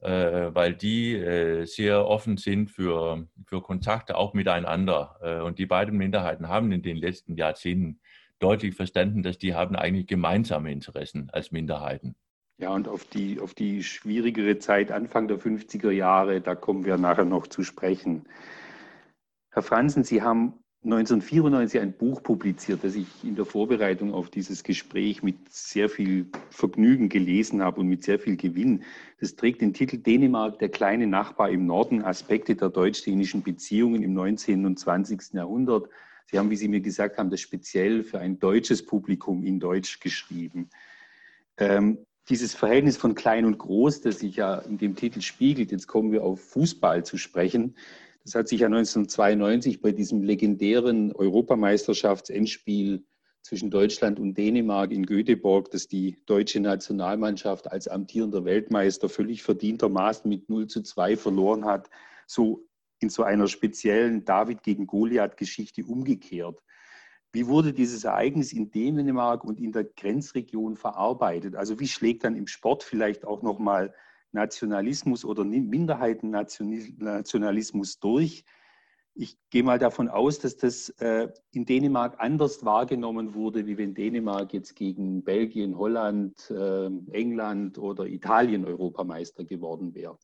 äh, 0.00 0.10
weil 0.54 0.74
die 0.74 1.14
äh, 1.14 1.66
sehr 1.66 2.06
offen 2.06 2.38
sind 2.38 2.70
für, 2.70 3.28
für 3.46 3.60
Kontakte 3.60 4.16
auch 4.16 4.32
miteinander. 4.32 5.16
Äh, 5.20 5.40
und 5.42 5.58
die 5.58 5.66
beiden 5.66 5.98
Minderheiten 5.98 6.48
haben 6.48 6.72
in 6.72 6.82
den 6.82 6.96
letzten 6.96 7.36
Jahrzehnten 7.36 8.00
deutlich 8.38 8.74
verstanden, 8.74 9.22
dass 9.22 9.36
die 9.36 9.54
haben 9.54 9.76
eigentlich 9.76 10.06
gemeinsame 10.06 10.72
Interessen 10.72 11.28
als 11.30 11.52
Minderheiten. 11.52 12.16
Ja, 12.56 12.70
und 12.70 12.88
auf 12.88 13.04
die, 13.04 13.40
auf 13.40 13.54
die 13.54 13.82
schwierigere 13.82 14.58
Zeit 14.58 14.90
Anfang 14.90 15.28
der 15.28 15.38
50er 15.38 15.90
Jahre, 15.90 16.40
da 16.40 16.54
kommen 16.54 16.84
wir 16.84 16.96
nachher 16.96 17.24
noch 17.24 17.46
zu 17.46 17.62
sprechen. 17.62 18.24
Herr 19.52 19.62
Franzen, 19.62 20.04
Sie 20.04 20.22
haben 20.22 20.54
1994 20.84 21.80
ein 21.80 21.92
Buch 21.92 22.22
publiziert, 22.22 22.84
das 22.84 22.94
ich 22.94 23.06
in 23.22 23.34
der 23.34 23.44
Vorbereitung 23.44 24.14
auf 24.14 24.30
dieses 24.30 24.62
Gespräch 24.62 25.22
mit 25.22 25.36
sehr 25.50 25.90
viel 25.90 26.30
Vergnügen 26.50 27.08
gelesen 27.08 27.60
habe 27.60 27.80
und 27.80 27.88
mit 27.88 28.04
sehr 28.04 28.18
viel 28.18 28.36
Gewinn. 28.36 28.84
Das 29.18 29.36
trägt 29.36 29.60
den 29.60 29.74
Titel 29.74 29.98
Dänemark, 29.98 30.58
der 30.60 30.70
kleine 30.70 31.06
Nachbar 31.06 31.50
im 31.50 31.66
Norden, 31.66 32.02
Aspekte 32.02 32.54
der 32.54 32.70
deutsch-dänischen 32.70 33.42
Beziehungen 33.42 34.02
im 34.02 34.14
19. 34.14 34.64
und 34.64 34.78
20. 34.78 35.34
Jahrhundert. 35.34 35.90
Sie 36.30 36.38
haben, 36.38 36.48
wie 36.48 36.56
Sie 36.56 36.68
mir 36.68 36.80
gesagt 36.80 37.18
haben, 37.18 37.28
das 37.28 37.40
speziell 37.40 38.04
für 38.04 38.20
ein 38.20 38.38
deutsches 38.38 38.86
Publikum 38.86 39.42
in 39.42 39.58
Deutsch 39.58 39.98
geschrieben. 39.98 40.70
Ähm, 41.58 41.98
dieses 42.28 42.54
Verhältnis 42.54 42.96
von 42.96 43.16
klein 43.16 43.44
und 43.44 43.58
groß, 43.58 44.00
das 44.00 44.20
sich 44.20 44.36
ja 44.36 44.60
in 44.60 44.78
dem 44.78 44.94
Titel 44.94 45.20
spiegelt, 45.20 45.72
jetzt 45.72 45.88
kommen 45.88 46.12
wir 46.12 46.22
auf 46.22 46.40
Fußball 46.40 47.04
zu 47.04 47.18
sprechen, 47.18 47.74
das 48.24 48.34
hat 48.34 48.48
sich 48.48 48.60
ja 48.60 48.66
1992 48.66 49.80
bei 49.80 49.92
diesem 49.92 50.22
legendären 50.22 51.12
Europameisterschaftsendspiel 51.12 53.04
zwischen 53.42 53.70
Deutschland 53.70 54.20
und 54.20 54.36
Dänemark 54.36 54.92
in 54.92 55.06
Göteborg, 55.06 55.70
dass 55.70 55.88
die 55.88 56.22
deutsche 56.26 56.60
Nationalmannschaft 56.60 57.70
als 57.70 57.88
amtierender 57.88 58.44
Weltmeister 58.44 59.08
völlig 59.08 59.42
verdientermaßen 59.42 60.28
mit 60.28 60.48
0 60.50 60.66
zu 60.66 60.82
2 60.82 61.16
verloren 61.16 61.64
hat, 61.64 61.88
so 62.26 62.66
in 63.00 63.08
so 63.08 63.22
einer 63.22 63.48
speziellen 63.48 64.26
David 64.26 64.62
gegen 64.62 64.86
Goliath-Geschichte 64.86 65.84
umgekehrt. 65.84 66.62
Wie 67.32 67.46
wurde 67.46 67.72
dieses 67.72 68.04
Ereignis 68.04 68.52
in 68.52 68.70
Dänemark 68.70 69.44
und 69.44 69.58
in 69.58 69.72
der 69.72 69.84
Grenzregion 69.84 70.76
verarbeitet? 70.76 71.56
Also 71.56 71.80
wie 71.80 71.88
schlägt 71.88 72.24
dann 72.24 72.36
im 72.36 72.46
Sport 72.46 72.82
vielleicht 72.82 73.24
auch 73.24 73.42
nochmal 73.42 73.94
Nationalismus 74.32 75.24
oder 75.24 75.44
Minderheitennationalismus 75.44 77.98
durch? 77.98 78.44
Ich 79.14 79.36
gehe 79.50 79.64
mal 79.64 79.78
davon 79.78 80.08
aus, 80.08 80.38
dass 80.38 80.56
das 80.56 80.90
äh, 81.00 81.28
in 81.50 81.66
Dänemark 81.66 82.14
anders 82.18 82.64
wahrgenommen 82.64 83.34
wurde, 83.34 83.66
wie 83.66 83.76
wenn 83.76 83.94
Dänemark 83.94 84.52
jetzt 84.52 84.76
gegen 84.76 85.24
Belgien, 85.24 85.76
Holland, 85.76 86.48
äh, 86.50 86.86
England 87.10 87.76
oder 87.76 88.06
Italien 88.06 88.64
Europameister 88.64 89.44
geworden 89.44 89.94
wäre. 89.94 90.16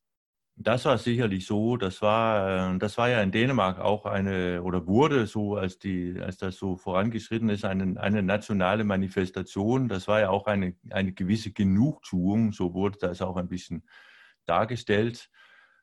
Das 0.59 0.87
war 0.87 0.97
sicherlich 0.97 1.47
so. 1.47 1.77
Das 1.77 2.01
war, 2.01 2.75
äh, 2.75 2.79
das 2.79 2.97
war 2.97 3.11
ja 3.11 3.21
in 3.23 3.31
Dänemark 3.31 3.79
auch 3.79 4.07
eine 4.07 4.63
oder 4.63 4.87
wurde 4.87 5.27
so, 5.27 5.57
als, 5.57 5.79
die, 5.79 6.19
als 6.21 6.39
das 6.39 6.57
so 6.57 6.77
vorangeschritten 6.77 7.51
ist, 7.51 7.65
eine, 7.67 8.01
eine 8.01 8.23
nationale 8.23 8.83
Manifestation. 8.85 9.89
Das 9.89 10.09
war 10.09 10.21
ja 10.21 10.31
auch 10.31 10.47
eine, 10.47 10.75
eine 10.91 11.13
gewisse 11.13 11.53
Genugtuung. 11.53 12.53
So 12.53 12.73
wurde 12.73 12.99
das 12.99 13.21
auch 13.21 13.37
ein 13.37 13.49
bisschen 13.49 13.85
dargestellt. 14.47 15.29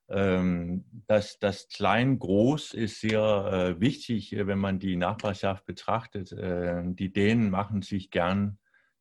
Ähm, 0.09 0.85
das, 1.07 1.37
das 1.39 1.67
Klein-Groß 1.69 2.73
ist 2.73 2.99
sehr 2.99 3.75
äh, 3.77 3.79
wichtig, 3.79 4.33
äh, 4.33 4.47
wenn 4.47 4.59
man 4.59 4.79
die 4.79 4.95
Nachbarschaft 4.95 5.65
betrachtet. 5.65 6.31
Die 6.31 7.13
Dänen 7.13 7.51
machen 7.51 7.83
sich 7.83 8.09
gern 8.09 8.57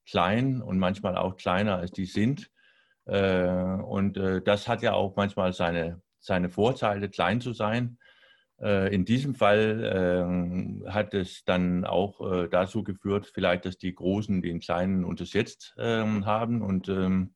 klein 0.06 0.60
und 0.60 0.78
manchmal 0.78 1.16
auch 1.16 1.36
kleiner, 1.36 1.76
als 1.78 1.92
die 1.92 2.04
sind. 2.06 2.50
Äh, 3.06 3.48
und 3.48 4.16
äh, 4.16 4.42
das 4.42 4.68
hat 4.68 4.82
ja 4.82 4.92
auch 4.92 5.16
manchmal 5.16 5.52
seine, 5.52 6.00
seine 6.18 6.50
Vorteile, 6.50 7.08
klein 7.08 7.40
zu 7.40 7.52
sein. 7.52 7.98
Äh, 8.60 8.94
in 8.94 9.04
diesem 9.04 9.34
Fall 9.34 9.90
ähm, 9.94 10.84
hat 10.88 11.14
es 11.14 11.44
dann 11.44 11.84
auch 11.84 12.48
dazu 12.50 12.84
geführt, 12.84 13.30
vielleicht, 13.32 13.64
dass 13.64 13.78
die 13.78 13.94
Großen 13.94 14.40
den 14.42 14.60
Kleinen 14.60 15.04
unterschätzt 15.04 15.74
ähm, 15.78 16.26
haben 16.26 16.62
und 16.62 16.88
ähm, 16.88 17.34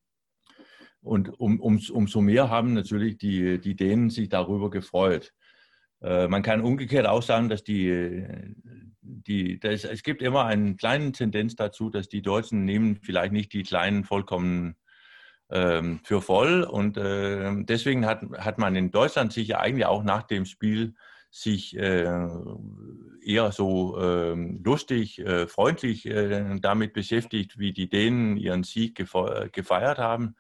und 1.03 1.39
um, 1.39 1.61
um, 1.61 1.81
umso 1.93 2.21
mehr 2.21 2.51
haben 2.51 2.73
natürlich 2.75 3.17
die, 3.17 3.61
die 3.61 3.77
Dänen 3.77 4.11
sich 4.11 4.29
darüber 4.29 4.71
gefreut. 4.71 5.33
man 6.01 6.43
kann 6.43 6.63
umgekehrt 6.63 7.07
auch 7.07 7.23
sagen, 7.23 7.49
dass 7.49 7.63
die, 7.63 8.27
die 9.03 9.61
das, 9.61 9.85
es 9.85 10.03
gibt 10.03 10.21
immer 10.21 10.47
eine 10.47 10.75
kleine 10.75 11.13
Tendenz 11.13 11.55
dazu, 11.55 11.91
dass 11.91 12.09
die 12.09 12.23
Deutschen 12.23 12.65
nehmen 12.65 12.99
vielleicht 13.03 13.33
nicht 13.33 13.53
die 13.53 13.63
Kleinen 13.63 14.03
vollkommen 14.03 14.75
ähm, 15.51 16.01
für 16.05 16.23
voll. 16.23 16.63
Und 16.63 16.97
äh, 16.97 17.53
deswegen 17.65 18.07
hat, 18.07 18.23
hat 18.39 18.59
man 18.59 18.77
in 18.77 18.91
Deutschland 18.91 19.33
sich 19.33 19.49
ja 19.49 19.61
eigentlich 19.61 19.87
auch 19.87 20.03
nach 20.03 20.25
dem 20.25 20.45
Spiel 20.45 20.95
sich 21.31 21.77
äh, 21.77 22.29
eher 23.23 23.53
so 23.53 23.99
äh, 24.01 24.35
lustig, 24.35 25.19
äh, 25.19 25.47
freundlich 25.47 26.07
äh, 26.07 26.59
damit 26.61 26.95
beschäftigt, 26.95 27.59
wie 27.59 27.73
die 27.73 27.89
Dänen 27.89 28.37
ihren 28.37 28.63
Sieg 28.63 28.97
gefeiert 28.97 29.99
haben. 29.99 30.37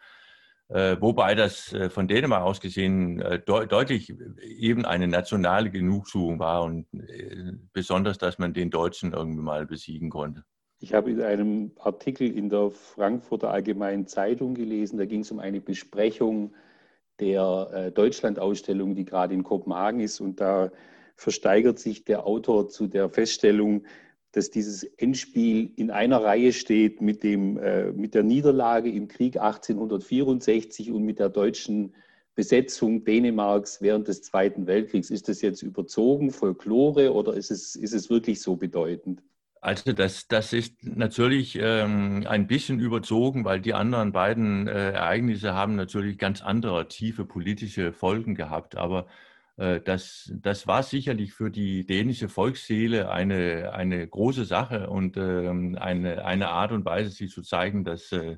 Äh, 0.68 0.96
wobei 1.00 1.34
das 1.34 1.76
von 1.90 2.08
Dänemark 2.08 2.42
aus 2.42 2.60
gesehen 2.60 3.18
de 3.18 3.66
deutlich 3.66 4.12
eben 4.40 4.84
eine 4.84 5.06
nationale 5.06 5.70
Genugtuung 5.70 6.40
war 6.40 6.64
und 6.64 6.86
besonders, 7.72 8.18
dass 8.18 8.38
man 8.38 8.52
den 8.52 8.70
Deutschen 8.70 9.12
irgendwie 9.12 9.42
mal 9.42 9.66
besiegen 9.66 10.10
konnte. 10.10 10.44
Ich 10.78 10.92
habe 10.92 11.10
in 11.10 11.22
einem 11.22 11.72
Artikel 11.78 12.30
in 12.36 12.50
der 12.50 12.70
Frankfurter 12.70 13.50
Allgemeinen 13.50 14.06
Zeitung 14.06 14.54
gelesen, 14.54 14.98
da 14.98 15.06
ging 15.06 15.20
es 15.20 15.30
um 15.30 15.38
eine 15.38 15.60
Besprechung 15.60 16.54
der 17.18 17.70
äh, 17.72 17.92
Deutschlandausstellung, 17.92 18.94
die 18.94 19.06
gerade 19.06 19.34
in 19.34 19.42
Kopenhagen 19.42 20.00
ist. 20.00 20.20
Und 20.20 20.40
da 20.40 20.70
versteigert 21.14 21.78
sich 21.78 22.04
der 22.04 22.26
Autor 22.26 22.68
zu 22.68 22.88
der 22.88 23.08
Feststellung, 23.08 23.84
dass 24.32 24.50
dieses 24.50 24.84
Endspiel 24.84 25.72
in 25.76 25.90
einer 25.90 26.22
Reihe 26.22 26.52
steht 26.52 27.00
mit, 27.00 27.22
dem, 27.22 27.56
äh, 27.56 27.92
mit 27.92 28.14
der 28.14 28.22
Niederlage 28.22 28.90
im 28.90 29.08
Krieg 29.08 29.40
1864 29.40 30.90
und 30.90 31.04
mit 31.04 31.18
der 31.18 31.30
deutschen 31.30 31.94
Besetzung 32.34 33.02
Dänemarks 33.04 33.80
während 33.80 34.08
des 34.08 34.20
Zweiten 34.20 34.66
Weltkriegs. 34.66 35.08
Ist 35.08 35.30
das 35.30 35.40
jetzt 35.40 35.62
überzogen, 35.62 36.30
Folklore 36.32 37.14
oder 37.14 37.32
ist 37.32 37.50
es, 37.50 37.76
ist 37.76 37.94
es 37.94 38.10
wirklich 38.10 38.42
so 38.42 38.56
bedeutend? 38.56 39.22
Also 39.66 39.92
das, 39.92 40.28
das 40.28 40.52
ist 40.52 40.84
natürlich 40.84 41.58
ähm, 41.60 42.24
ein 42.28 42.46
bisschen 42.46 42.78
überzogen, 42.78 43.44
weil 43.44 43.60
die 43.60 43.74
anderen 43.74 44.12
beiden 44.12 44.68
äh, 44.68 44.92
Ereignisse 44.92 45.54
haben 45.54 45.74
natürlich 45.74 46.18
ganz 46.18 46.40
andere 46.40 46.86
tiefe 46.86 47.24
politische 47.24 47.92
Folgen 47.92 48.36
gehabt. 48.36 48.76
Aber 48.76 49.08
äh, 49.56 49.80
das, 49.80 50.32
das 50.36 50.68
war 50.68 50.84
sicherlich 50.84 51.32
für 51.32 51.50
die 51.50 51.84
dänische 51.84 52.28
Volksseele 52.28 53.10
eine, 53.10 53.72
eine 53.72 54.06
große 54.06 54.44
Sache 54.44 54.88
und 54.88 55.16
ähm, 55.16 55.76
eine, 55.80 56.24
eine 56.24 56.50
Art 56.50 56.70
und 56.70 56.84
Weise, 56.84 57.10
sie 57.10 57.26
zu 57.26 57.42
zeigen, 57.42 57.82
dass, 57.82 58.12
äh, 58.12 58.36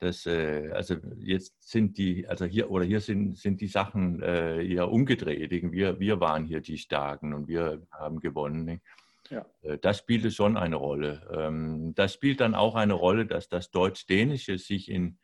dass 0.00 0.26
äh, 0.26 0.72
also 0.72 0.96
jetzt 1.18 1.54
sind 1.70 1.98
die, 1.98 2.26
also 2.26 2.46
hier 2.46 2.68
oder 2.72 2.84
hier 2.84 3.00
sind, 3.00 3.38
sind 3.38 3.60
die 3.60 3.68
Sachen 3.68 4.20
äh, 4.22 4.66
eher 4.66 4.90
umgedreht. 4.90 5.52
Wir, 5.70 6.00
wir 6.00 6.18
waren 6.18 6.44
hier 6.44 6.60
die 6.62 6.78
Starken 6.78 7.32
und 7.32 7.46
wir 7.46 7.86
haben 7.92 8.18
gewonnen. 8.18 8.64
Nicht? 8.64 8.82
Ja. 9.30 9.46
Äh, 9.62 9.78
das 9.78 9.98
spielte 9.98 10.30
schon 10.30 10.56
eine 10.56 10.76
Rolle. 10.76 11.28
Ähm, 11.32 11.94
das 11.94 12.14
spielt 12.14 12.40
dann 12.40 12.54
auch 12.54 12.74
eine 12.74 12.94
Rolle, 12.94 13.26
dass 13.26 13.48
das 13.48 13.70
Deutsch-Dänische 13.70 14.58
sich 14.58 14.90
in, 14.90 15.18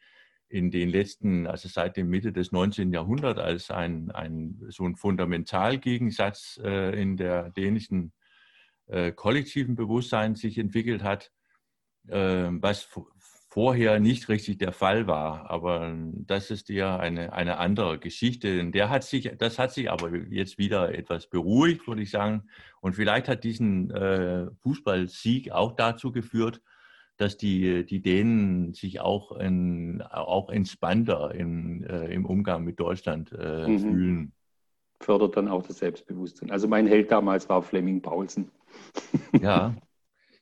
in 0.49 0.71
den 0.71 0.89
letzten, 0.89 1.47
also 1.47 1.69
seit 1.69 1.97
der 1.97 2.05
Mitte 2.05 2.33
des 2.33 2.53
19. 2.53 2.93
Jahrhunderts 2.93 3.41
als 3.41 3.71
ein, 3.71 4.11
ein 4.11 4.61
so 4.69 4.85
ein 4.85 4.97
Fundamentalgegensatz 4.97 6.61
äh, 6.63 7.01
in 7.01 7.17
der 7.17 7.51
dänischen 7.51 8.13
äh, 8.87 9.13
kollektiven 9.13 9.75
Bewusstsein 9.75 10.35
sich 10.35 10.59
entwickelt 10.59 11.03
hat, 11.03 11.31
was 12.07 12.87
vorher 13.55 14.01
nicht 14.01 14.29
richtig 14.29 14.59
der 14.59 14.73
Fall 14.73 15.07
war. 15.07 15.49
Aber 15.49 15.97
das 16.27 16.51
ist 16.51 16.69
ja 16.71 16.97
eine, 16.97 17.33
eine 17.33 17.59
andere 17.59 18.01
Geschichte. 18.01 18.69
Der 18.73 18.91
hat 18.91 19.05
sich, 19.05 19.31
das 19.39 19.61
hat 19.61 19.71
sich 19.71 19.93
aber 19.93 20.13
jetzt 20.29 20.59
wieder 20.59 20.93
etwas 20.93 21.29
beruhigt, 21.29 21.87
würde 21.87 22.03
ich 22.03 22.11
sagen. 22.11 22.49
Und 22.81 22.97
vielleicht 22.97 23.29
hat 23.29 23.45
diesen 23.45 23.93
äh, 23.93 24.49
Fußballsieg 24.63 25.53
auch 25.53 25.71
dazu 25.77 26.11
geführt, 26.11 26.63
dass 27.17 27.37
die, 27.37 27.87
die 27.87 28.03
Dänen 28.03 28.75
sich 28.75 28.99
auch, 28.99 29.31
in, 29.39 30.03
auch 30.03 30.51
entspannter 30.51 31.33
in, 31.33 31.85
äh, 31.85 32.13
im 32.13 32.27
Umgang 32.27 32.65
mit 32.65 32.81
Deutschland 32.81 33.31
äh, 33.39 33.69
mhm. 33.69 33.79
fühlen. 33.79 34.33
Fördert 34.99 35.37
dann 35.37 35.47
auch 35.47 35.63
das 35.63 35.79
Selbstbewusstsein. 35.79 36.51
Also 36.51 36.67
mein 36.67 36.89
Held 36.89 37.13
damals 37.13 37.49
war 37.49 37.63
Fleming 37.63 38.03
Paulsen. 38.03 38.51
Ja, 39.41 39.77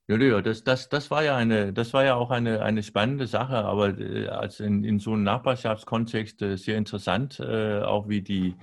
Ja, 0.08 0.16
ja, 0.18 0.42
das, 0.42 0.64
das, 0.64 0.88
das 0.88 1.10
war 1.10 1.22
ja 1.22 1.36
eine, 1.36 1.72
das 1.72 1.92
war 1.94 2.04
ja 2.04 2.14
auch 2.16 2.30
eine, 2.30 2.60
eine 2.62 2.82
spannende 2.82 3.26
Sache, 3.28 3.56
aber 3.56 3.96
äh, 3.98 4.26
als 4.28 4.58
in, 4.60 4.82
in 4.84 4.98
so 4.98 5.12
einem 5.12 5.22
Nachbarschaftskontext 5.22 6.42
äh, 6.42 6.56
sehr 6.56 6.76
interessant, 6.76 7.38
äh, 7.40 7.80
auch 7.82 8.08
wie 8.08 8.22
die, 8.22 8.56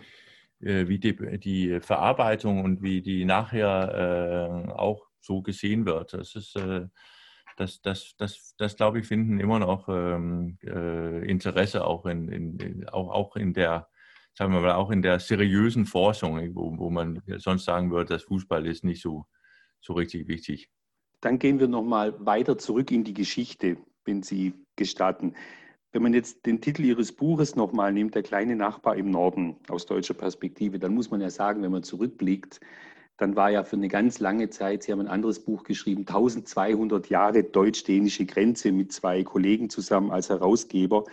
wie 0.62 0.99
die, 0.99 1.39
die 1.39 1.80
Verarbeitung 1.80 2.65
und 2.65 2.82
wie 2.82 3.02
die 3.02 3.23
nachher 3.23 4.75
auch 4.78 5.08
so 5.21 5.41
gesehen 5.41 5.86
wird. 5.86 6.12
Das 6.12 6.36
ist, 6.36 6.54
das, 7.56 7.82
das, 7.82 8.15
das, 8.17 8.56
das 8.58 8.75
glaube 8.75 8.99
ich, 8.99 9.08
finden 9.08 9.39
immer 9.39 9.60
noch 9.60 9.88
ähm, 9.88 10.58
Interesse 10.62 11.86
auch 11.86 12.06
in, 12.06 12.28
in, 12.28 12.89
auch, 12.89 13.10
auch 13.10 13.36
in 13.38 13.54
der, 13.54 13.88
sagen 14.34 14.52
wir 14.52 14.60
mal, 14.60 14.73
auch 14.73 14.91
in 14.91 15.02
der 15.02 15.21
seriösen 15.21 15.86
Forschung, 15.86 16.54
wo, 16.56 16.78
wo 16.78 16.89
man 16.89 17.21
sonst 17.38 17.63
sagen 17.63 17.89
würde, 17.89 18.15
dass 18.15 18.23
Fußball 18.23 18.65
ist 18.67 18.84
nicht 18.84 19.02
so, 19.02 19.28
so 19.80 19.93
richtig 19.93 20.28
wichtig. 20.28 20.69
Dann 21.21 21.39
gehen 21.39 21.60
wir 21.60 21.67
nochmal 21.67 22.13
weiter 22.25 22.58
zurück 22.58 22.91
in 22.91 23.03
die 23.03 23.13
Geschichte, 23.13 23.77
wenn 24.05 24.23
Sie 24.23 24.53
gestatten. 24.75 25.34
Wenn 25.91 26.03
man 26.03 26.13
jetzt 26.13 26.45
den 26.45 26.62
Titel 26.62 26.84
Ihres 26.84 27.12
Buches 27.12 27.55
nochmal 27.55 27.91
nimmt, 27.91 28.15
Der 28.15 28.23
kleine 28.23 28.55
Nachbar 28.55 28.95
im 28.95 29.10
Norden 29.10 29.58
aus 29.69 29.86
deutscher 29.86 30.13
Perspektive, 30.13 30.79
dann 30.79 30.93
muss 30.93 31.10
man 31.10 31.19
ja 31.19 31.29
sagen, 31.29 31.62
wenn 31.63 31.71
man 31.71 31.84
zurückblickt, 31.84 32.60
dann 33.17 33.36
war 33.36 33.49
ja 33.51 33.63
für 33.63 33.75
eine 33.75 33.89
ganz 33.89 34.19
lange 34.19 34.49
Zeit, 34.49 34.84
Sie 34.84 34.93
haben 34.93 35.01
ein 35.01 35.08
anderes 35.08 35.43
Buch 35.43 35.63
geschrieben, 35.63 36.01
1200 36.08 37.10
Jahre 37.10 37.43
deutsch-dänische 37.43 38.25
Grenze 38.25 38.71
mit 38.71 38.93
zwei 38.93 39.23
Kollegen 39.23 39.69
zusammen 39.69 40.12
als 40.12 40.29
Herausgeber. 40.29 41.03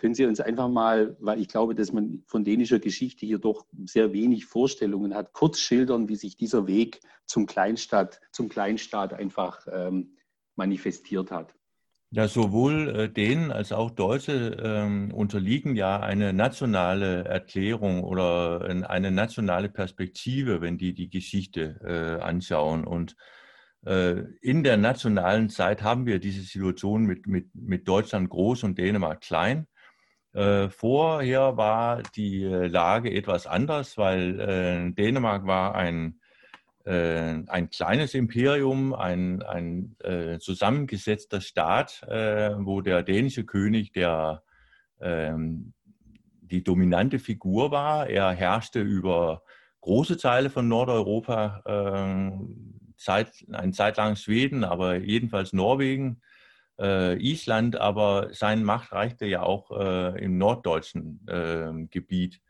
Können 0.00 0.14
Sie 0.14 0.24
uns 0.24 0.40
einfach 0.40 0.70
mal, 0.70 1.14
weil 1.20 1.38
ich 1.40 1.48
glaube, 1.48 1.74
dass 1.74 1.92
man 1.92 2.22
von 2.26 2.42
dänischer 2.42 2.78
Geschichte 2.78 3.26
hier 3.26 3.38
doch 3.38 3.66
sehr 3.84 4.14
wenig 4.14 4.46
Vorstellungen 4.46 5.14
hat, 5.14 5.34
kurz 5.34 5.58
schildern, 5.58 6.08
wie 6.08 6.16
sich 6.16 6.38
dieser 6.38 6.66
Weg 6.66 7.00
zum 7.26 7.44
Kleinstadt, 7.44 8.18
zum 8.32 8.48
Kleinstaat 8.48 9.12
einfach 9.12 9.66
ähm, 9.70 10.16
manifestiert 10.56 11.30
hat? 11.30 11.54
Ja, 12.12 12.28
sowohl 12.28 12.88
äh, 12.88 13.08
Dänen 13.10 13.52
als 13.52 13.72
auch 13.72 13.90
Deutsche 13.90 14.56
ähm, 14.64 15.12
unterliegen 15.12 15.76
ja 15.76 16.00
eine 16.00 16.32
nationale 16.32 17.24
Erklärung 17.26 18.02
oder 18.02 18.62
eine 18.88 19.10
nationale 19.10 19.68
Perspektive, 19.68 20.62
wenn 20.62 20.78
die 20.78 20.94
die 20.94 21.10
Geschichte 21.10 21.78
äh, 21.84 22.22
anschauen. 22.22 22.86
Und 22.86 23.16
äh, 23.84 24.22
in 24.40 24.64
der 24.64 24.78
nationalen 24.78 25.50
Zeit 25.50 25.82
haben 25.82 26.06
wir 26.06 26.20
diese 26.20 26.40
Situation 26.40 27.04
mit, 27.04 27.26
mit, 27.26 27.54
mit 27.54 27.86
Deutschland 27.86 28.30
groß 28.30 28.62
und 28.62 28.78
Dänemark 28.78 29.20
klein. 29.20 29.66
Äh, 30.32 30.68
vorher 30.68 31.56
war 31.56 32.02
die 32.14 32.44
Lage 32.44 33.12
etwas 33.12 33.46
anders, 33.46 33.98
weil 33.98 34.40
äh, 34.40 34.92
Dänemark 34.92 35.46
war 35.46 35.74
ein, 35.74 36.20
äh, 36.84 37.42
ein 37.48 37.70
kleines 37.70 38.14
Imperium, 38.14 38.94
ein, 38.94 39.42
ein 39.42 39.96
zusammengesetzter 40.40 41.40
Staat, 41.40 42.02
wo 42.06 42.80
der 42.80 43.02
dänische 43.02 43.44
König 43.44 43.92
der, 43.92 44.42
ähm, 45.00 45.72
die 46.42 46.62
dominante 46.64 47.18
Figur 47.18 47.70
war. 47.70 48.08
Er 48.08 48.30
herrschte 48.30 48.80
über 48.80 49.42
große 49.80 50.16
Teile 50.16 50.50
von 50.50 50.68
Nordeuropa, 50.68 51.62
Zeit, 52.96 53.32
eine 53.52 53.72
Zeit 53.72 53.96
lang 53.96 54.16
Schweden, 54.16 54.64
aber 54.64 54.96
jedenfalls 54.96 55.52
Norwegen 55.52 56.20
äh, 56.80 57.16
Island, 57.16 57.76
aber 57.76 58.28
seine 58.32 58.64
Macht 58.64 58.92
reichte 58.92 59.26
ja 59.26 59.42
auch 59.42 59.70
äh, 59.70 60.24
im 60.24 60.38
norddeutschen 60.38 61.26
äh, 61.28 61.86
Gebiet 61.90 62.40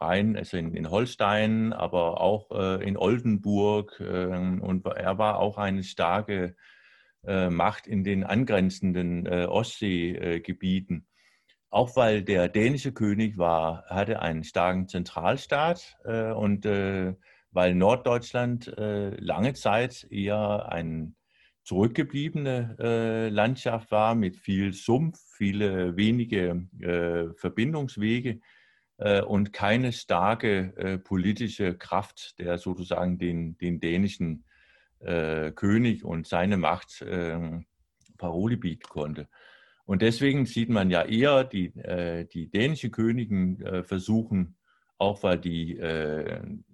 rein, 0.00 0.36
also 0.36 0.56
in, 0.56 0.74
in, 0.74 0.90
Holstein, 0.90 1.72
aber 1.72 2.20
auch 2.20 2.50
äh, 2.50 2.86
in 2.86 2.96
Oldenburg. 2.96 4.00
Ähm, 4.00 4.60
und 4.60 4.86
er 4.86 5.18
war 5.18 5.38
auch 5.38 5.58
eine 5.58 5.84
starke 5.84 6.56
äh, 7.26 7.50
Macht 7.50 7.86
in 7.86 8.04
den 8.04 8.24
angrenzenden 8.24 9.26
äh, 9.26 9.46
Ostseegebieten. 9.46 11.06
auch 11.70 11.96
weil 11.96 12.22
der 12.22 12.48
dänische 12.48 12.92
König 12.92 13.38
war, 13.38 13.84
hatte 13.86 14.20
einen 14.22 14.44
starken 14.44 14.88
Zentralstaat 14.88 15.98
und 16.04 16.64
weil 17.50 17.74
Norddeutschland 17.74 18.72
lange 18.74 19.52
Zeit 19.52 20.06
eher 20.10 20.72
ein 20.72 21.17
zurückgebliebene 21.68 22.76
äh, 22.80 23.28
Landschaft 23.28 23.90
war 23.90 24.14
mit 24.14 24.36
viel 24.36 24.72
Sumpf, 24.72 25.20
viele 25.36 25.98
wenige 25.98 26.66
äh, 26.80 27.34
Verbindungswege 27.34 28.40
äh, 28.96 29.20
und 29.20 29.52
keine 29.52 29.92
starke 29.92 30.74
äh, 30.78 30.98
politische 30.98 31.76
Kraft, 31.76 32.38
der 32.38 32.56
sozusagen 32.56 33.18
den, 33.18 33.58
den 33.58 33.80
dänischen 33.80 34.44
äh, 35.00 35.50
König 35.50 36.04
und 36.04 36.26
seine 36.26 36.56
Macht 36.56 37.04
ähm, 37.06 37.66
Paroli 38.16 38.56
bieten 38.56 38.88
konnte. 38.88 39.28
Und 39.84 40.00
deswegen 40.00 40.46
sieht 40.46 40.70
man 40.70 40.88
ja 40.88 41.02
eher 41.02 41.44
die, 41.44 41.66
äh, 41.76 42.24
die 42.24 42.50
dänischen 42.50 42.92
Königen 42.92 43.84
versuchen, 43.84 44.56
auch 44.96 45.22
weil 45.22 45.38
die 45.38 45.78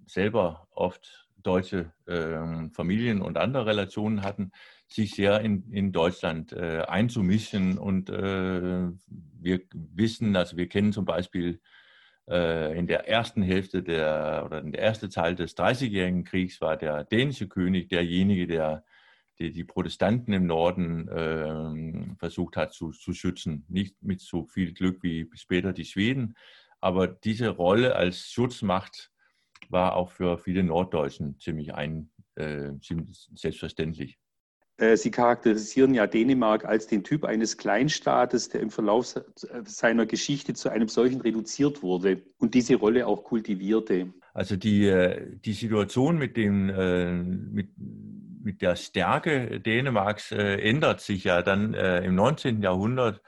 selber 0.07 0.69
oft 0.71 1.24
deutsche 1.47 1.93
ähm, 2.09 2.73
Familien 2.73 3.23
und 3.23 3.39
andere 3.39 3.67
Relationen 3.67 4.23
hatten, 4.23 4.51
sich 4.89 5.15
sehr 5.15 5.41
in, 5.41 5.71
in 5.71 5.93
Deutschland 5.93 6.53
äh, 6.53 6.83
einzumischen. 6.89 7.79
Und 7.79 8.11
äh, 8.11 8.89
wir 9.09 9.61
wissen, 9.73 10.35
also 10.37 10.57
wir 10.57 10.69
kennen 10.69 10.93
zum 10.93 11.05
Beispiel 11.05 11.61
äh, 12.29 12.77
in 12.79 12.87
der 12.87 13.09
ersten 13.09 13.43
Hälfte 13.43 13.83
der 13.83 14.43
oder 14.45 14.61
in 14.61 14.73
der 14.73 14.83
ersten 14.83 15.11
Teil 15.11 15.35
des 15.35 15.55
Dreißigjährigen 15.55 16.25
Kriegs 16.25 16.61
war 16.61 16.77
der 16.77 17.05
dänische 17.05 17.49
König 17.49 17.89
derjenige, 17.89 18.47
der 18.47 18.85
die, 19.39 19.51
die 19.51 19.65
Protestanten 19.65 20.33
im 20.33 20.47
Norden 20.47 21.09
äh, 21.09 22.17
versucht 22.19 22.57
hat 22.57 22.73
zu, 22.73 22.93
zu 22.93 23.13
schützen. 23.13 23.65
Nicht 23.69 24.03
mit 24.03 24.21
so 24.21 24.47
viel 24.47 24.73
Glück 24.73 25.03
wie 25.03 25.29
später 25.35 25.73
die 25.73 25.85
Schweden, 25.85 26.37
aber 26.81 27.09
diese 27.09 27.49
Rolle 27.49 27.97
als 27.97 28.31
Schutzmacht 28.31 29.11
war 29.71 29.97
auch 29.97 30.11
für 30.11 30.39
viele 30.39 30.63
Norddeutschen 30.63 31.39
ziemlich, 31.39 31.75
ein, 31.75 32.11
äh, 32.37 32.73
ziemlich 32.81 33.29
selbstverständlich. 33.35 34.19
Äh, 34.77 34.97
Sie 34.97 35.11
charakterisieren 35.11 35.95
ja 35.95 36.07
Dänemark 36.07 36.65
als 36.65 36.87
den 36.87 37.05
Typ 37.05 37.25
eines 37.25 37.57
Kleinstaates, 37.57 38.49
der 38.49 38.61
im 38.61 38.71
Verlauf 38.71 39.15
seiner 39.65 40.07
Geschichte 40.07 40.55
zu 40.55 40.69
einem 40.69 40.89
solchen 40.89 41.21
reduziert 41.21 41.83
wurde 41.83 42.23
und 42.39 42.55
diese 42.55 42.75
Rolle 42.77 43.07
auch 43.07 43.23
kultivierte. 43.23 44.13
Also 44.33 44.57
die, 44.57 44.87
äh, 44.87 45.37
die 45.45 45.53
Situation 45.53 46.19
mit, 46.19 46.37
dem, 46.37 46.71
äh, 46.71 47.13
mit, 47.13 47.69
mit 48.43 48.63
der 48.63 48.75
Stärke 48.75 49.61
Dänemarks 49.61 50.33
ändert 50.33 51.01
sich 51.01 51.25
ja 51.25 51.41
dann 51.41 51.73
im 51.73 52.15
19. 52.15 52.61
Jahrhundert, 52.61 53.23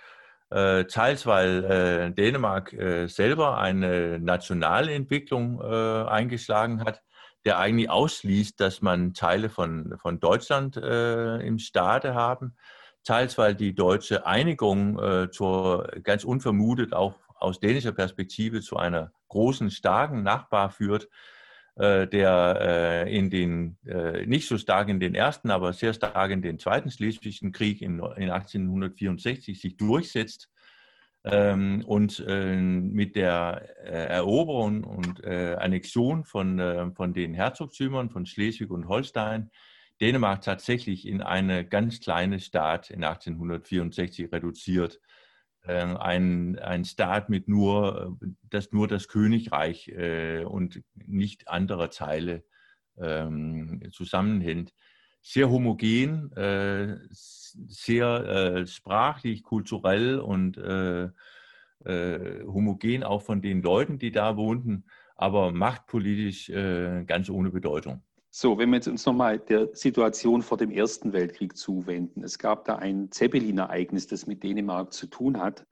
teils 0.48 1.26
weil 1.26 2.12
Dänemark 2.12 2.74
selber 3.06 3.58
eine 3.58 4.20
nationale 4.20 4.92
Entwicklung 4.92 5.60
eingeschlagen 5.60 6.84
hat 6.84 7.02
der 7.46 7.60
eigentlich 7.60 7.88
ausschließt, 7.88 8.60
dass 8.60 8.82
man 8.82 9.14
Teile 9.14 9.48
von, 9.48 9.96
von 10.02 10.18
Deutschland 10.18 10.76
äh, 10.76 11.36
im 11.38 11.60
Staate 11.60 12.12
haben. 12.12 12.56
Teils, 13.04 13.38
weil 13.38 13.54
die 13.54 13.72
deutsche 13.72 14.26
Einigung 14.26 14.98
äh, 14.98 15.30
zur, 15.30 15.86
ganz 16.02 16.24
unvermutet 16.24 16.92
auch 16.92 17.14
aus 17.36 17.60
dänischer 17.60 17.92
Perspektive 17.92 18.62
zu 18.62 18.76
einer 18.76 19.12
großen, 19.28 19.70
starken 19.70 20.24
Nachbar 20.24 20.70
führt, 20.70 21.04
äh, 21.04 21.08
der 21.76 23.04
äh, 23.06 23.16
in 23.16 23.28
den, 23.28 23.76
äh, 23.84 24.24
nicht 24.26 24.48
so 24.48 24.56
stark 24.56 24.88
in 24.88 24.98
den 24.98 25.14
ersten, 25.14 25.50
aber 25.50 25.72
sehr 25.72 25.92
stark 25.92 26.30
in 26.30 26.40
den 26.40 26.58
zweiten 26.58 26.90
Schleswigschen 26.90 27.52
Krieg 27.52 27.82
in, 27.82 27.98
in 28.16 28.30
1864 28.30 29.60
sich 29.60 29.76
durchsetzt 29.76 30.50
ähm, 31.24 31.84
und 31.86 32.24
äh, 32.26 32.56
mit 32.56 33.16
der 33.16 33.68
äh, 33.84 34.06
Eroberung 34.08 34.84
und 34.84 35.22
äh, 35.24 35.56
Annexion 35.58 36.24
von, 36.24 36.58
äh, 36.58 36.90
von 36.92 37.12
den 37.12 37.34
Herzogtümern 37.34 38.10
von 38.10 38.24
Schleswig 38.24 38.70
und 38.70 38.88
Holstein 38.88 39.50
Dänemark 40.00 40.42
tatsächlich 40.42 41.06
in 41.06 41.22
eine 41.22 41.66
ganz 41.66 42.00
kleine 42.00 42.38
Staat 42.38 42.90
in 42.90 43.02
1864 43.02 44.30
reduziert. 44.30 45.00
Ähm, 45.66 45.96
ein, 45.96 46.58
ein 46.58 46.84
Staat 46.84 47.28
mit 47.28 47.48
nur, 47.48 48.18
das 48.50 48.72
nur 48.72 48.88
das 48.88 49.08
Königreich 49.08 49.88
äh, 49.88 50.44
und 50.44 50.82
nicht 50.94 51.48
andere 51.48 51.90
Teile 51.90 52.44
ähm, 52.98 53.82
zusammenhält 53.92 54.72
sehr 55.26 55.50
homogen, 55.50 56.30
äh, 56.36 56.98
sehr 57.10 58.06
äh, 58.06 58.66
sprachlich, 58.68 59.42
kulturell 59.42 60.20
und 60.20 60.56
äh, 60.56 61.08
äh, 61.84 62.44
homogen 62.44 63.02
auch 63.02 63.22
von 63.22 63.42
den 63.42 63.60
Leuten, 63.60 63.98
die 63.98 64.12
da 64.12 64.36
wohnten, 64.36 64.84
aber 65.16 65.50
machtpolitisch 65.50 66.48
äh, 66.50 67.04
ganz 67.06 67.28
ohne 67.28 67.50
Bedeutung. 67.50 68.05
So, 68.38 68.58
wenn 68.58 68.68
wir 68.68 68.76
jetzt 68.76 68.88
uns 68.88 69.06
nochmal 69.06 69.38
der 69.38 69.74
Situation 69.74 70.42
vor 70.42 70.58
dem 70.58 70.70
Ersten 70.70 71.14
Weltkrieg 71.14 71.56
zuwenden. 71.56 72.22
Es 72.22 72.38
gab 72.38 72.66
da 72.66 72.76
ein 72.76 73.10
Zeppelin-Ereignis, 73.10 74.08
das 74.08 74.26
mit 74.26 74.42
Dänemark 74.42 74.92
zu 74.92 75.06
tun 75.06 75.40
hat. 75.40 75.64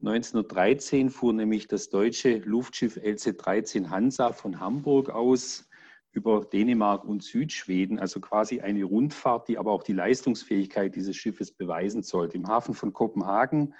1913 0.00 1.10
fuhr 1.10 1.34
nämlich 1.34 1.68
das 1.68 1.90
deutsche 1.90 2.38
Luftschiff 2.38 2.96
LC-13 2.96 3.90
Hansa 3.90 4.32
von 4.32 4.58
Hamburg 4.58 5.10
aus 5.10 5.68
über 6.10 6.46
Dänemark 6.46 7.04
und 7.04 7.22
Südschweden, 7.22 7.98
also 7.98 8.20
quasi 8.20 8.62
eine 8.62 8.84
Rundfahrt, 8.84 9.46
die 9.46 9.58
aber 9.58 9.72
auch 9.72 9.82
die 9.82 9.92
Leistungsfähigkeit 9.92 10.94
dieses 10.94 11.14
Schiffes 11.14 11.52
beweisen 11.52 12.02
sollte. 12.02 12.38
Im 12.38 12.48
Hafen 12.48 12.72
von 12.72 12.94
Kopenhagen 12.94 13.74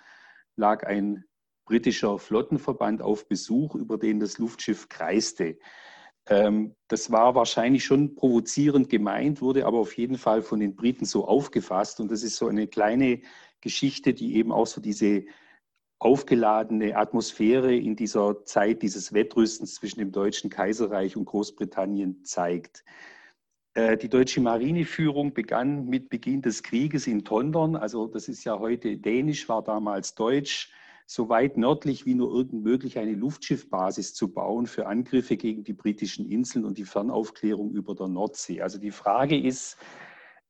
lag 0.54 0.84
ein 0.86 1.24
britischer 1.64 2.18
Flottenverband 2.18 3.00
auf 3.00 3.26
Besuch, 3.26 3.74
über 3.74 3.96
den 3.96 4.20
das 4.20 4.36
Luftschiff 4.36 4.90
kreiste. 4.90 5.56
Ähm, 6.28 6.74
das 6.88 7.10
war 7.10 7.34
wahrscheinlich 7.34 7.84
schon 7.84 8.14
provozierend 8.14 8.88
gemeint, 8.88 9.40
wurde 9.40 9.66
aber 9.66 9.78
auf 9.78 9.96
jeden 9.96 10.18
Fall 10.18 10.42
von 10.42 10.60
den 10.60 10.76
Briten 10.76 11.04
so 11.04 11.26
aufgefasst. 11.26 12.00
Und 12.00 12.10
das 12.10 12.22
ist 12.22 12.36
so 12.36 12.48
eine 12.48 12.66
kleine 12.66 13.20
Geschichte, 13.60 14.14
die 14.14 14.36
eben 14.36 14.52
auch 14.52 14.66
so 14.66 14.80
diese 14.80 15.24
aufgeladene 16.00 16.96
Atmosphäre 16.96 17.74
in 17.74 17.96
dieser 17.96 18.44
Zeit 18.44 18.82
dieses 18.82 19.12
Wettrüstens 19.12 19.74
zwischen 19.74 19.98
dem 19.98 20.12
Deutschen 20.12 20.48
Kaiserreich 20.48 21.16
und 21.16 21.24
Großbritannien 21.24 22.24
zeigt. 22.24 22.84
Äh, 23.74 23.96
die 23.96 24.08
deutsche 24.08 24.40
Marineführung 24.40 25.34
begann 25.34 25.86
mit 25.86 26.08
Beginn 26.08 26.42
des 26.42 26.62
Krieges 26.62 27.06
in 27.06 27.24
Tondern, 27.24 27.74
also 27.74 28.06
das 28.06 28.28
ist 28.28 28.44
ja 28.44 28.58
heute 28.58 28.96
dänisch, 28.96 29.48
war 29.48 29.62
damals 29.62 30.14
deutsch, 30.14 30.72
so 31.10 31.30
weit 31.30 31.56
nördlich 31.56 32.04
wie 32.04 32.14
nur 32.14 32.30
irgend 32.30 32.62
möglich 32.62 32.98
eine 32.98 33.12
Luftschiffbasis 33.12 34.12
zu 34.12 34.30
bauen 34.30 34.66
für 34.66 34.86
Angriffe 34.86 35.38
gegen 35.38 35.64
die 35.64 35.72
britischen 35.72 36.30
Inseln 36.30 36.66
und 36.66 36.76
die 36.76 36.84
Fernaufklärung 36.84 37.70
über 37.70 37.94
der 37.94 38.08
Nordsee. 38.08 38.60
Also 38.60 38.78
die 38.78 38.90
Frage 38.90 39.40
ist, 39.40 39.78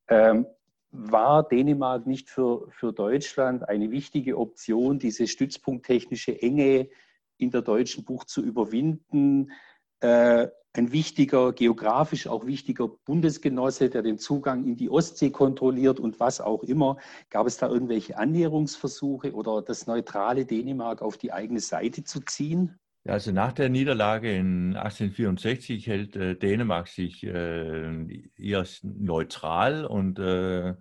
ähm, 0.08 0.46
war 0.90 1.46
Dänemark 1.46 2.08
nicht 2.08 2.28
für, 2.28 2.68
für 2.72 2.92
Deutschland 2.92 3.68
eine 3.68 3.92
wichtige 3.92 4.36
Option, 4.36 4.98
diese 4.98 5.28
stützpunkttechnische 5.28 6.42
Enge 6.42 6.88
in 7.36 7.52
der 7.52 7.62
deutschen 7.62 8.04
Bucht 8.04 8.28
zu 8.28 8.42
überwinden? 8.42 9.52
Äh, 10.00 10.48
ein 10.78 10.92
wichtiger, 10.92 11.52
geografisch 11.52 12.28
auch 12.28 12.46
wichtiger 12.46 12.88
Bundesgenosse, 12.88 13.90
der 13.90 14.02
den 14.02 14.18
Zugang 14.18 14.64
in 14.64 14.76
die 14.76 14.88
Ostsee 14.88 15.30
kontrolliert 15.30 15.98
und 15.98 16.20
was 16.20 16.40
auch 16.40 16.62
immer. 16.62 16.96
Gab 17.30 17.46
es 17.48 17.56
da 17.56 17.68
irgendwelche 17.68 18.16
Annäherungsversuche 18.16 19.32
oder 19.34 19.60
das 19.60 19.88
neutrale 19.88 20.46
Dänemark 20.46 21.02
auf 21.02 21.18
die 21.18 21.32
eigene 21.32 21.60
Seite 21.60 22.04
zu 22.04 22.20
ziehen? 22.20 22.78
Also 23.04 23.32
nach 23.32 23.52
der 23.52 23.68
Niederlage 23.70 24.32
in 24.32 24.76
1864 24.76 25.86
hält 25.86 26.14
äh, 26.14 26.36
Dänemark 26.36 26.88
sich 26.88 27.24
äh, 27.24 28.22
eher 28.36 28.66
neutral 28.82 29.84
und 29.84 30.18
äh, 30.18 30.74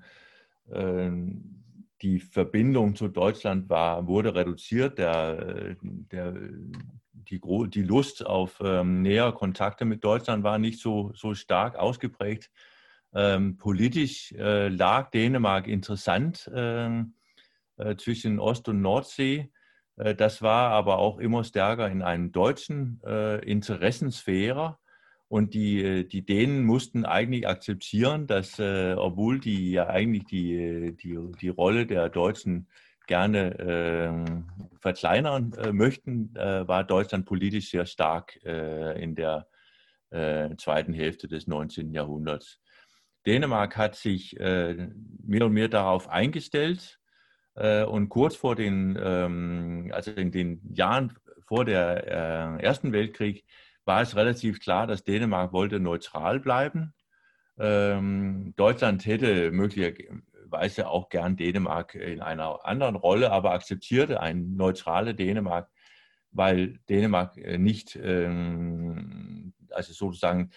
ähm, 0.71 1.63
die 2.03 2.19
Verbindung 2.19 2.95
zu 2.95 3.07
Deutschland 3.07 3.69
war, 3.69 4.05
wurde 4.07 4.35
reduziert. 4.35 4.99
Der, 4.99 5.75
der, 5.81 6.35
die, 7.29 7.41
die 7.69 7.83
Lust 7.83 8.25
auf 8.25 8.59
ähm, 8.63 9.01
näher 9.01 9.31
Kontakte 9.31 9.85
mit 9.85 10.03
Deutschland 10.03 10.43
war 10.43 10.57
nicht 10.57 10.79
so, 10.79 11.11
so 11.13 11.33
stark 11.33 11.75
ausgeprägt. 11.75 12.51
Ähm, 13.13 13.57
politisch 13.57 14.31
äh, 14.33 14.67
lag 14.67 15.11
Dänemark 15.11 15.67
interessant 15.67 16.49
ähm, 16.53 17.13
äh, 17.77 17.95
zwischen 17.95 18.39
Ost- 18.39 18.67
und 18.69 18.81
Nordsee. 18.81 19.49
Äh, 19.95 20.15
das 20.15 20.41
war 20.41 20.71
aber 20.71 20.97
auch 20.99 21.17
immer 21.17 21.43
stärker 21.43 21.89
in 21.89 22.01
einen 22.01 22.31
deutschen 22.31 23.01
äh, 23.05 23.37
Interessensphäre. 23.49 24.77
Und 25.29 25.53
die, 25.53 25.81
äh, 25.81 26.03
die 26.05 26.25
Dänen 26.25 26.63
mussten 26.63 27.05
eigentlich 27.05 27.47
akzeptieren, 27.47 28.27
dass, 28.27 28.59
äh, 28.59 28.93
obwohl 28.97 29.39
die 29.39 29.71
ja 29.71 29.87
eigentlich 29.87 30.25
die, 30.25 30.95
die, 30.95 31.17
die 31.41 31.49
Rolle 31.49 31.85
der 31.85 32.09
Deutschen 32.09 32.67
gerne 33.07 33.57
äh, 33.57 34.77
verkleinern 34.79 35.53
äh, 35.53 35.71
möchten, 35.71 36.35
äh, 36.35 36.67
war 36.67 36.83
Deutschland 36.83 37.25
politisch 37.25 37.71
sehr 37.71 37.85
stark 37.85 38.39
äh, 38.45 39.01
in 39.01 39.15
der 39.15 39.47
zweiten 40.09 40.93
Hälfte 40.93 41.27
des 41.27 41.47
19. 41.47 41.93
Jahrhunderts. 41.93 42.61
Dänemark 43.25 43.75
hat 43.75 43.95
sich 43.95 44.37
mehr 44.39 45.45
und 45.45 45.51
mehr 45.51 45.67
darauf 45.67 46.07
eingestellt 46.07 46.97
und 47.53 48.07
kurz 48.07 48.37
vor 48.37 48.55
den, 48.55 48.97
ähm, 48.97 49.91
also 49.93 50.11
in 50.11 50.31
den 50.31 50.61
Jahren 50.73 51.11
vor 51.45 51.65
der 51.65 52.07
Ersten 52.61 52.93
Weltkrieg, 52.93 53.43
war 53.83 54.01
es 54.01 54.15
relativ 54.15 54.61
klar, 54.61 54.87
dass 54.87 55.03
Dänemark 55.03 55.51
wollte 55.51 55.81
neutral 55.81 56.39
bleiben. 56.39 56.93
Ähm, 57.59 58.53
Deutschland 58.55 59.05
hätte 59.05 59.51
möglicherweise 60.47 60.89
auch 60.89 61.09
gern 61.09 61.35
Dänemark 61.35 61.95
in 61.95 62.21
einer 62.21 62.65
anderen 62.65 62.95
Rolle, 62.95 63.31
aber 63.31 63.51
akzeptierte 63.51 64.19
ein 64.19 64.55
neutrale 64.55 65.13
Dänemark, 65.13 65.69
weil 66.31 66.79
Dänemark 66.89 67.37
äh, 67.37 67.57
nicht, 67.57 67.95
ähm, 68.01 69.53
also 69.71 69.93
sozusagen, 69.93 70.51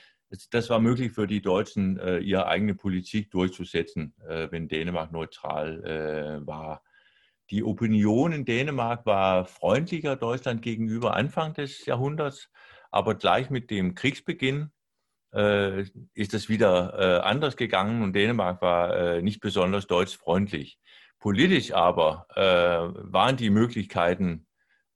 das 0.51 0.71
war 0.71 0.79
möglich 0.79 1.13
für 1.13 1.27
die 1.27 1.43
Deutschen, 1.43 1.99
äh, 1.99 2.19
ihre 2.19 2.47
eigene 2.47 2.75
Politik 2.75 3.31
durchzusetzen, 3.31 4.15
äh, 4.29 4.49
wenn 4.51 4.69
Dänemark 4.69 5.13
neutral 5.13 6.43
war. 6.47 6.83
Die 7.51 7.65
Opinion 7.65 8.33
in 8.33 8.45
Dänemark 8.45 9.07
war 9.07 9.45
freundlicher 9.45 10.15
Deutschland 10.15 10.63
gegenüber 10.63 11.17
Anfang 11.17 11.53
des 11.53 11.85
Jahrhunderts. 11.85 12.49
Aber 12.93 13.17
gleich 13.17 13.51
mit 13.51 13.71
dem 13.71 13.97
Kriegsbeginn 13.97 14.71
äh, 15.33 15.83
ist 16.15 16.35
es 16.35 16.49
wieder 16.49 16.95
äh, 16.99 17.21
anders 17.21 17.57
gegangen 17.57 18.03
und 18.03 18.15
Dänemark 18.15 18.61
war 18.63 18.97
äh, 18.97 19.23
nicht 19.23 19.41
besonders 19.41 19.87
deutschfreundlich. 19.87 20.79
Politisch 21.19 21.73
aber 21.73 22.27
äh, 22.35 22.41
waren 23.13 23.37
die 23.37 23.51
Möglichkeiten, 23.51 24.47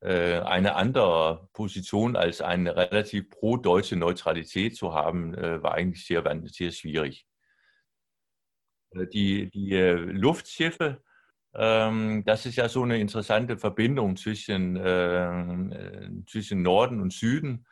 äh, 0.00 0.40
eine 0.40 0.74
andere 0.74 1.48
Position 1.52 2.16
als 2.16 2.40
eine 2.40 2.76
relativ 2.76 3.30
pro-deutsche 3.30 3.96
Neutralität 3.96 4.76
zu 4.76 4.94
haben, 4.94 5.34
äh, 5.34 5.62
war 5.62 5.74
eigentlich 5.74 6.06
sehr, 6.06 6.22
sehr 6.46 6.72
schwierig. 6.72 7.26
Die, 9.12 9.50
die 9.50 9.74
Luftschiffe, 9.76 11.02
ähm, 11.54 12.22
das 12.24 12.46
ist 12.46 12.56
ja 12.56 12.68
so 12.68 12.84
eine 12.84 12.98
interessante 12.98 13.58
Verbindung 13.58 14.16
zwischen, 14.16 14.76
zwischen 16.28 16.62
Norden 16.62 17.00
und 17.00 17.12
Süden 17.12 17.66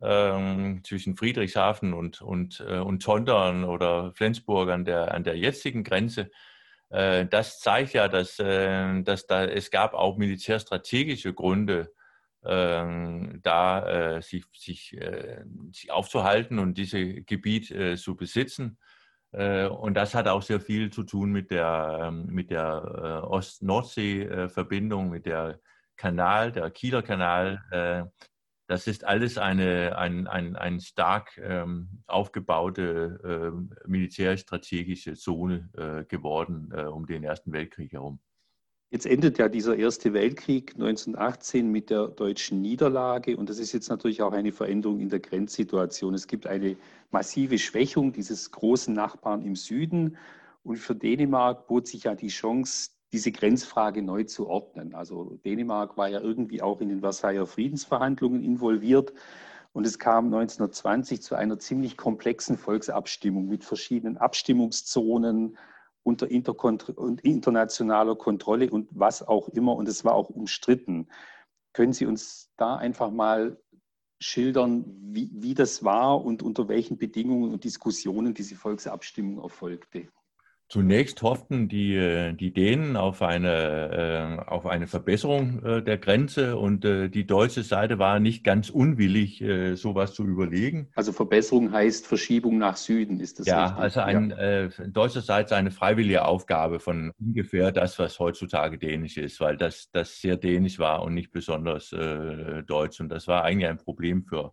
ähm, 0.00 0.82
zwischen 0.84 1.16
Friedrichshafen 1.16 1.94
und, 1.94 2.20
und, 2.20 2.64
äh, 2.66 2.78
und 2.78 3.02
Tondern 3.02 3.64
oder 3.64 4.12
Flensburg 4.12 4.70
an 4.70 4.84
der, 4.84 5.14
an 5.14 5.24
der 5.24 5.36
jetzigen 5.36 5.84
Grenze. 5.84 6.30
Äh, 6.90 7.26
das 7.26 7.60
zeigt 7.60 7.92
ja, 7.94 8.08
dass, 8.08 8.38
äh, 8.38 9.02
dass 9.02 9.26
da, 9.26 9.44
es 9.44 9.70
gab 9.70 9.94
auch 9.94 10.16
militärstrategische 10.16 11.34
Gründe, 11.34 11.92
ähm, 12.44 13.40
da 13.42 14.16
äh, 14.16 14.22
sich, 14.22 14.44
sich, 14.54 14.92
äh, 14.94 15.44
sich 15.72 15.90
aufzuhalten 15.90 16.58
und 16.58 16.76
dieses 16.76 17.24
Gebiet 17.26 17.70
äh, 17.70 17.96
zu 17.96 18.16
besitzen. 18.16 18.78
Und 19.36 19.94
das 19.94 20.14
hat 20.14 20.28
auch 20.28 20.42
sehr 20.42 20.60
viel 20.60 20.90
zu 20.90 21.02
tun 21.02 21.32
mit 21.32 21.50
der, 21.50 22.02
ähm, 22.02 22.26
mit 22.26 22.52
der 22.52 23.24
Ost-Nordsee-Verbindung, 23.28 25.10
mit 25.10 25.26
der 25.26 25.58
Kanal, 25.96 26.52
der 26.52 26.70
Kieler 26.70 27.02
Kanal, 27.02 28.06
das 28.66 28.86
ist 28.86 29.04
alles 29.04 29.36
eine, 29.36 29.98
ein, 29.98 30.26
ein, 30.26 30.56
ein 30.56 30.80
stark 30.80 31.38
ähm, 31.38 32.02
aufgebaute 32.06 33.52
äh, 33.54 33.88
militärstrategische 33.88 35.14
Zone 35.14 35.68
äh, 35.76 36.04
geworden 36.04 36.72
äh, 36.74 36.84
um 36.84 37.06
den 37.06 37.24
Ersten 37.24 37.52
Weltkrieg 37.52 37.92
herum. 37.92 38.20
Jetzt 38.90 39.06
endet 39.06 39.38
ja 39.38 39.48
dieser 39.48 39.76
Erste 39.76 40.12
Weltkrieg 40.12 40.74
1918 40.74 41.70
mit 41.70 41.90
der 41.90 42.08
deutschen 42.08 42.62
Niederlage 42.62 43.36
und 43.36 43.50
das 43.50 43.58
ist 43.58 43.72
jetzt 43.72 43.88
natürlich 43.88 44.22
auch 44.22 44.32
eine 44.32 44.52
Veränderung 44.52 45.00
in 45.00 45.08
der 45.08 45.20
Grenzsituation. 45.20 46.14
Es 46.14 46.28
gibt 46.28 46.46
eine 46.46 46.76
massive 47.10 47.58
Schwächung 47.58 48.12
dieses 48.12 48.50
großen 48.52 48.94
Nachbarn 48.94 49.42
im 49.42 49.56
Süden 49.56 50.16
und 50.62 50.76
für 50.76 50.94
Dänemark 50.94 51.66
bot 51.66 51.88
sich 51.88 52.04
ja 52.04 52.14
die 52.14 52.28
Chance, 52.28 52.90
diese 53.14 53.30
Grenzfrage 53.30 54.02
neu 54.02 54.24
zu 54.24 54.48
ordnen. 54.48 54.92
Also 54.92 55.38
Dänemark 55.44 55.96
war 55.96 56.08
ja 56.08 56.20
irgendwie 56.20 56.60
auch 56.60 56.80
in 56.80 56.88
den 56.88 57.00
Versailler 57.00 57.46
Friedensverhandlungen 57.46 58.42
involviert. 58.42 59.12
Und 59.72 59.86
es 59.86 60.00
kam 60.00 60.26
1920 60.26 61.22
zu 61.22 61.36
einer 61.36 61.60
ziemlich 61.60 61.96
komplexen 61.96 62.58
Volksabstimmung 62.58 63.46
mit 63.46 63.62
verschiedenen 63.62 64.16
Abstimmungszonen 64.16 65.56
unter 66.02 66.28
internationaler 66.28 68.16
Kontrolle 68.16 68.68
und 68.70 68.88
was 68.90 69.22
auch 69.22 69.48
immer. 69.48 69.76
Und 69.76 69.88
es 69.88 70.04
war 70.04 70.14
auch 70.14 70.28
umstritten. 70.28 71.06
Können 71.72 71.92
Sie 71.92 72.06
uns 72.06 72.50
da 72.56 72.74
einfach 72.74 73.12
mal 73.12 73.60
schildern, 74.20 74.86
wie, 75.00 75.30
wie 75.32 75.54
das 75.54 75.84
war 75.84 76.24
und 76.24 76.42
unter 76.42 76.66
welchen 76.66 76.98
Bedingungen 76.98 77.52
und 77.52 77.62
Diskussionen 77.62 78.34
diese 78.34 78.56
Volksabstimmung 78.56 79.40
erfolgte? 79.40 80.08
Zunächst 80.74 81.22
hofften 81.22 81.68
die, 81.68 81.94
äh, 81.94 82.32
die 82.32 82.52
Dänen 82.52 82.96
auf 82.96 83.22
eine, 83.22 84.40
äh, 84.42 84.50
auf 84.50 84.66
eine 84.66 84.88
Verbesserung 84.88 85.64
äh, 85.64 85.84
der 85.84 85.98
Grenze 85.98 86.56
und 86.56 86.82
die 86.82 87.26
deutsche 87.28 87.62
Seite 87.62 88.00
war 88.00 88.18
nicht 88.18 88.42
ganz 88.42 88.70
unwillig, 88.70 89.42
sowas 89.74 90.14
zu 90.14 90.24
überlegen. 90.24 90.90
Also 90.96 91.12
Verbesserung 91.12 91.70
heißt 91.70 92.08
Verschiebung 92.08 92.58
nach 92.58 92.76
Süden, 92.76 93.20
ist 93.20 93.38
das 93.38 93.46
ja, 93.46 93.66
richtig? 93.66 93.82
Also 93.84 94.00
ein, 94.00 94.30
ja, 94.30 94.36
also 94.36 94.84
deutscher 94.88 95.20
Seite 95.20 95.54
eine 95.54 95.70
freiwillige 95.70 96.24
Aufgabe 96.24 96.80
von 96.80 97.12
ungefähr 97.20 97.70
das, 97.70 97.96
was 98.00 98.18
heutzutage 98.18 98.76
dänisch 98.76 99.16
ist, 99.16 99.38
weil 99.38 99.56
das, 99.56 99.90
das 99.92 100.20
sehr 100.20 100.36
dänisch 100.36 100.80
war 100.80 101.04
und 101.04 101.14
nicht 101.14 101.30
besonders 101.30 101.90
deutsch. 102.66 103.00
Und 103.00 103.10
das 103.10 103.28
war 103.28 103.44
eigentlich 103.44 103.70
ein 103.70 103.78
Problem 103.78 104.24
für, 104.24 104.52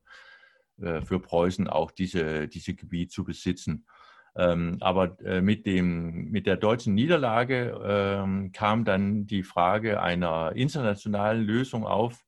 für 0.77 1.19
Preußen, 1.19 1.67
auch 1.67 1.89
diese, 1.89 2.47
diese 2.47 2.75
Gebiet 2.75 3.11
zu 3.11 3.23
besitzen. 3.23 3.85
Ähm, 4.35 4.77
aber 4.79 5.19
äh, 5.25 5.41
mit, 5.41 5.65
dem, 5.65 6.31
mit 6.31 6.47
der 6.47 6.57
deutschen 6.57 6.93
Niederlage 6.93 7.77
ähm, 7.83 8.51
kam 8.53 8.85
dann 8.85 9.25
die 9.25 9.43
Frage 9.43 10.01
einer 10.01 10.53
internationalen 10.55 11.43
Lösung 11.43 11.85
auf. 11.85 12.23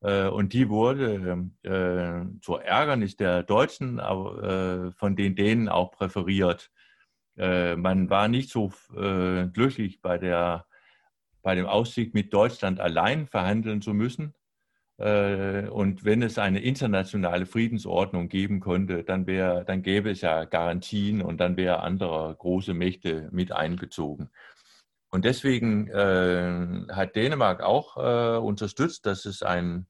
Äh, 0.00 0.26
und 0.28 0.52
die 0.52 0.68
wurde 0.68 1.50
äh, 1.62 2.40
zur 2.40 2.62
Ärgernis 2.64 3.16
der 3.16 3.42
Deutschen, 3.44 4.00
aber 4.00 4.92
von 4.96 5.16
den 5.16 5.36
Dänen 5.36 5.68
auch 5.68 5.90
präferiert. 5.92 6.70
man 7.36 8.10
war 8.10 8.28
nicht 8.28 8.50
so 8.50 8.72
glücklich 8.90 10.02
bei, 10.02 10.18
der, 10.18 10.66
bei 11.42 11.54
dem 11.54 11.66
Aussicht, 11.66 12.14
mit 12.14 12.32
Deutschland 12.34 12.80
allein 12.80 13.28
verhandeln 13.28 13.80
zu 13.80 13.94
müssen, 13.94 14.34
äh, 14.34 14.47
und 14.98 16.04
wenn 16.04 16.22
es 16.22 16.38
eine 16.38 16.60
internationale 16.60 17.46
Friedensordnung 17.46 18.28
geben 18.28 18.58
könnte, 18.58 19.04
dann, 19.04 19.28
wäre, 19.28 19.64
dann 19.64 19.82
gäbe 19.82 20.10
es 20.10 20.22
ja 20.22 20.44
Garantien 20.44 21.22
und 21.22 21.38
dann 21.38 21.56
wäre 21.56 21.80
andere 21.84 22.34
große 22.36 22.74
Mächte 22.74 23.28
mit 23.30 23.52
einbezogen. 23.52 24.28
Und 25.10 25.24
deswegen 25.24 25.88
äh, 25.88 26.92
hat 26.92 27.16
Dänemark 27.16 27.62
auch 27.62 27.96
äh, 27.96 28.38
unterstützt, 28.38 29.06
dass 29.06 29.24
es 29.24 29.42
ein, 29.42 29.86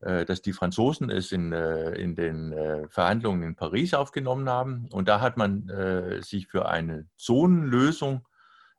äh, 0.00 0.24
dass 0.24 0.42
die 0.42 0.52
Franzosen 0.52 1.08
es 1.08 1.32
in, 1.32 1.52
äh, 1.52 1.92
in 1.92 2.14
den 2.14 2.52
äh, 2.52 2.88
Verhandlungen 2.88 3.42
in 3.42 3.54
Paris 3.54 3.94
aufgenommen 3.94 4.48
haben. 4.48 4.88
Und 4.90 5.08
da 5.08 5.20
hat 5.20 5.36
man 5.36 6.20
sich 6.22 6.48
für 6.48 6.68
eine 6.68 7.06
Zonenlösung 7.16 8.26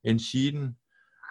entschieden 0.02 0.78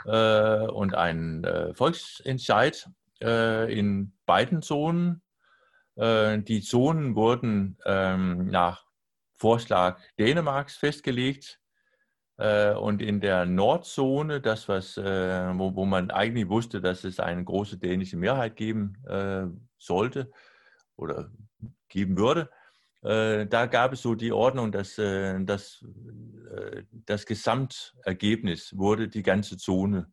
und 0.04 0.94
einen 0.94 1.74
Volksentscheid 1.74 2.88
äh, 3.22 3.72
in 3.72 4.12
beiden 4.26 4.62
Zonen. 4.62 5.22
Äh, 5.96 6.38
die 6.40 6.60
Zonen 6.60 7.14
wurden 7.14 7.78
ähm, 7.86 8.48
nach 8.48 8.84
Vorschlag 9.38 9.98
Dänemarks 10.18 10.76
festgelegt. 10.76 11.62
Äh, 12.38 12.74
und 12.74 13.02
in 13.02 13.20
der 13.20 13.46
Nordzone, 13.46 14.40
das 14.40 14.68
was, 14.68 14.96
äh, 14.96 15.58
wo, 15.58 15.76
wo 15.76 15.84
man 15.84 16.10
eigentlich 16.10 16.48
wusste, 16.48 16.80
dass 16.80 17.04
es 17.04 17.20
eine 17.20 17.44
große 17.44 17.78
dänische 17.78 18.16
Mehrheit 18.16 18.56
geben 18.56 18.96
äh, 19.06 19.46
sollte 19.78 20.30
oder 20.96 21.30
geben 21.88 22.16
würde, 22.16 22.50
da 23.04 23.66
gab 23.66 23.94
es 23.94 24.02
so 24.02 24.14
die 24.14 24.30
Ordnung, 24.30 24.70
dass, 24.70 24.94
dass 24.94 25.84
das 27.04 27.26
Gesamtergebnis 27.26 28.78
wurde 28.78 29.08
die 29.08 29.24
ganze 29.24 29.56
Zone 29.56 30.06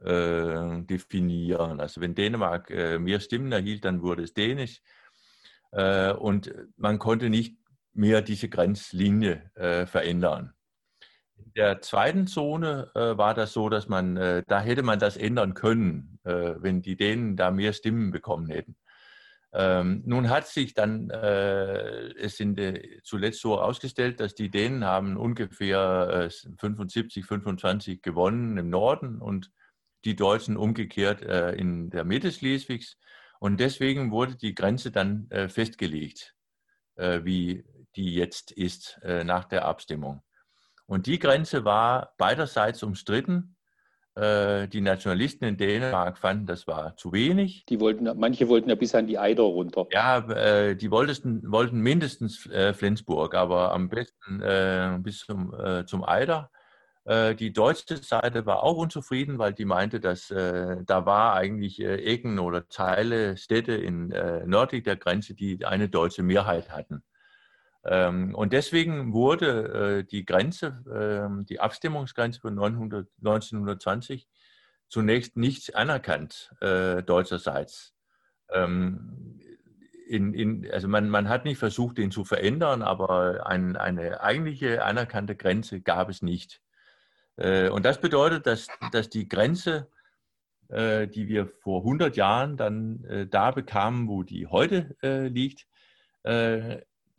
äh, 0.00 0.82
definieren. 0.82 1.80
Also 1.80 2.00
wenn 2.00 2.14
Dänemark 2.14 2.70
äh, 2.70 2.98
mehr 2.98 3.20
Stimmen 3.20 3.50
erhielt, 3.50 3.84
dann 3.84 4.02
wurde 4.02 4.22
es 4.22 4.32
dänisch. 4.32 4.80
Äh, 5.72 6.12
und 6.12 6.54
man 6.76 6.98
konnte 6.98 7.30
nicht 7.30 7.58
mehr 7.94 8.22
diese 8.22 8.48
Grenzlinie 8.48 9.50
verändern. 9.56 10.52
In 11.36 11.52
der 11.56 11.80
zweiten 11.80 12.28
Zone 12.28 12.92
war 12.94 13.34
das 13.34 13.52
so, 13.52 13.68
dass 13.68 13.88
man, 13.88 14.14
da 14.14 14.60
hätte 14.60 14.84
man 14.84 15.00
das 15.00 15.16
ändern 15.16 15.54
können, 15.54 16.20
wenn 16.22 16.80
die 16.80 16.96
Dänen 16.96 17.34
da 17.34 17.50
mehr 17.50 17.72
Stimmen 17.72 18.12
bekommen 18.12 18.50
hätten. 18.50 18.76
Ähm, 19.52 20.02
nun 20.04 20.28
hat 20.28 20.46
sich 20.46 20.74
dann 20.74 21.10
äh, 21.10 22.12
es 22.12 22.38
in 22.38 22.54
de, 22.54 23.00
zuletzt 23.02 23.40
so 23.40 23.58
ausgestellt, 23.58 24.20
dass 24.20 24.34
die 24.34 24.50
Dänen 24.50 24.84
haben 24.84 25.16
ungefähr 25.16 26.28
äh, 26.28 26.30
75, 26.58 27.24
25 27.24 28.02
gewonnen 28.02 28.58
im 28.58 28.68
Norden 28.68 29.20
und 29.20 29.50
die 30.04 30.16
Deutschen 30.16 30.56
umgekehrt 30.56 31.22
äh, 31.22 31.52
in 31.52 31.90
der 31.90 32.04
Mitte 32.04 32.32
Schleswigs. 32.32 32.96
Und 33.40 33.60
deswegen 33.60 34.10
wurde 34.10 34.36
die 34.36 34.54
Grenze 34.54 34.90
dann 34.90 35.30
äh, 35.30 35.48
festgelegt, 35.48 36.34
äh, 36.96 37.20
wie 37.24 37.64
die 37.96 38.14
jetzt 38.14 38.50
ist 38.52 39.00
äh, 39.02 39.24
nach 39.24 39.44
der 39.44 39.64
Abstimmung. 39.64 40.22
Und 40.86 41.06
die 41.06 41.18
Grenze 41.18 41.64
war 41.64 42.14
beiderseits 42.18 42.82
umstritten. 42.82 43.56
Äh, 44.14 44.66
die 44.68 44.80
Nationalisten 44.80 45.46
in 45.46 45.56
Dänemark 45.56 46.18
fanden, 46.18 46.46
das 46.46 46.66
war 46.66 46.96
zu 46.96 47.12
wenig. 47.12 47.64
Die 47.66 47.78
wollten, 47.78 48.10
manche 48.18 48.48
wollten 48.48 48.68
ja 48.70 48.74
bis 48.74 48.94
an 48.94 49.06
die 49.06 49.18
Eider 49.18 49.44
runter. 49.44 49.86
Ja, 49.92 50.18
äh, 50.30 50.74
die 50.74 50.90
wollten, 50.90 51.50
wollten 51.50 51.80
mindestens 51.80 52.48
Flensburg, 52.72 53.34
aber 53.34 53.72
am 53.72 53.88
besten 53.88 55.02
bis 55.02 55.18
zum, 55.20 55.54
zum 55.86 56.04
Eider. 56.04 56.50
Die 57.10 57.54
deutsche 57.54 57.96
Seite 57.96 58.44
war 58.44 58.62
auch 58.62 58.76
unzufrieden, 58.76 59.38
weil 59.38 59.54
die 59.54 59.64
meinte, 59.64 59.98
dass 59.98 60.28
da 60.28 61.06
war 61.06 61.32
eigentlich 61.32 61.80
Ecken 61.80 62.38
oder 62.38 62.68
Teile, 62.68 63.38
Städte 63.38 63.72
in 63.72 64.08
nördlich 64.08 64.82
der 64.82 64.96
Grenze, 64.96 65.34
die 65.34 65.64
eine 65.64 65.88
deutsche 65.88 66.22
Mehrheit 66.22 66.70
hatten. 66.70 67.02
Ähm, 67.84 68.34
und 68.34 68.52
deswegen 68.52 69.12
wurde 69.12 70.00
äh, 70.00 70.04
die 70.04 70.24
Grenze, 70.24 70.84
ähm, 70.92 71.46
die 71.46 71.60
Abstimmungsgrenze 71.60 72.40
von 72.40 72.54
900, 72.54 73.08
1920 73.18 74.28
zunächst 74.88 75.36
nicht 75.36 75.74
anerkannt 75.74 76.52
äh, 76.60 77.02
deutscherseits. 77.02 77.94
Ähm, 78.50 79.40
in, 80.06 80.34
in, 80.34 80.70
also 80.70 80.88
man, 80.88 81.08
man 81.08 81.28
hat 81.28 81.44
nicht 81.44 81.58
versucht, 81.58 81.98
den 81.98 82.10
zu 82.10 82.24
verändern, 82.24 82.82
aber 82.82 83.46
ein, 83.46 83.76
eine 83.76 84.22
eigentliche 84.22 84.84
anerkannte 84.84 85.36
Grenze 85.36 85.80
gab 85.80 86.08
es 86.08 86.22
nicht. 86.22 86.62
Äh, 87.38 87.68
und 87.68 87.84
das 87.84 88.00
bedeutet, 88.00 88.46
dass, 88.46 88.68
dass 88.92 89.08
die 89.08 89.28
Grenze, 89.28 89.88
die 90.70 91.28
wir 91.28 91.46
vor 91.46 91.80
100 91.80 92.14
Jahren 92.14 92.58
dann 92.58 93.28
da 93.30 93.52
bekamen, 93.52 94.06
wo 94.06 94.22
die 94.22 94.48
heute 94.48 94.94
liegt, 95.00 95.66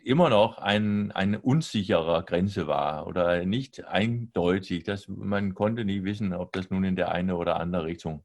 immer 0.04 0.30
noch 0.30 0.58
ein, 0.60 1.12
eine 1.12 1.40
unsichere 1.40 2.24
Grenze 2.24 2.68
war 2.68 3.08
oder 3.08 3.46
nicht 3.46 3.86
eindeutig. 3.86 4.84
Dass 4.84 5.08
man 5.08 5.56
konnte 5.56 5.86
nie 5.86 6.04
wissen, 6.04 6.34
ob 6.34 6.52
das 6.54 6.70
nun 6.70 6.84
in 6.84 6.96
der 6.96 7.12
eine 7.12 7.36
oder 7.38 7.60
andere 7.60 7.86
Richtung 7.86 8.24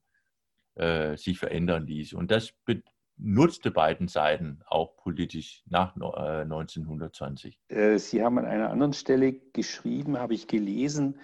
äh, 0.76 1.16
sich 1.16 1.38
verändern 1.38 1.86
ließ. 1.86 2.14
Und 2.14 2.30
das 2.30 2.52
nutzte 3.16 3.70
beiden 3.70 4.08
Seiten 4.08 4.60
auch 4.66 4.96
politisch 4.96 5.62
nach 5.66 5.96
äh, 5.96 6.42
1920. 6.42 7.60
Äh, 7.68 7.98
Sie 7.98 8.22
haben 8.22 8.38
an 8.38 8.46
einer 8.46 8.70
anderen 8.70 8.92
Stelle 8.92 9.34
geschrieben, 9.52 10.18
habe 10.18 10.34
ich 10.34 10.48
gelesen, 10.48 11.20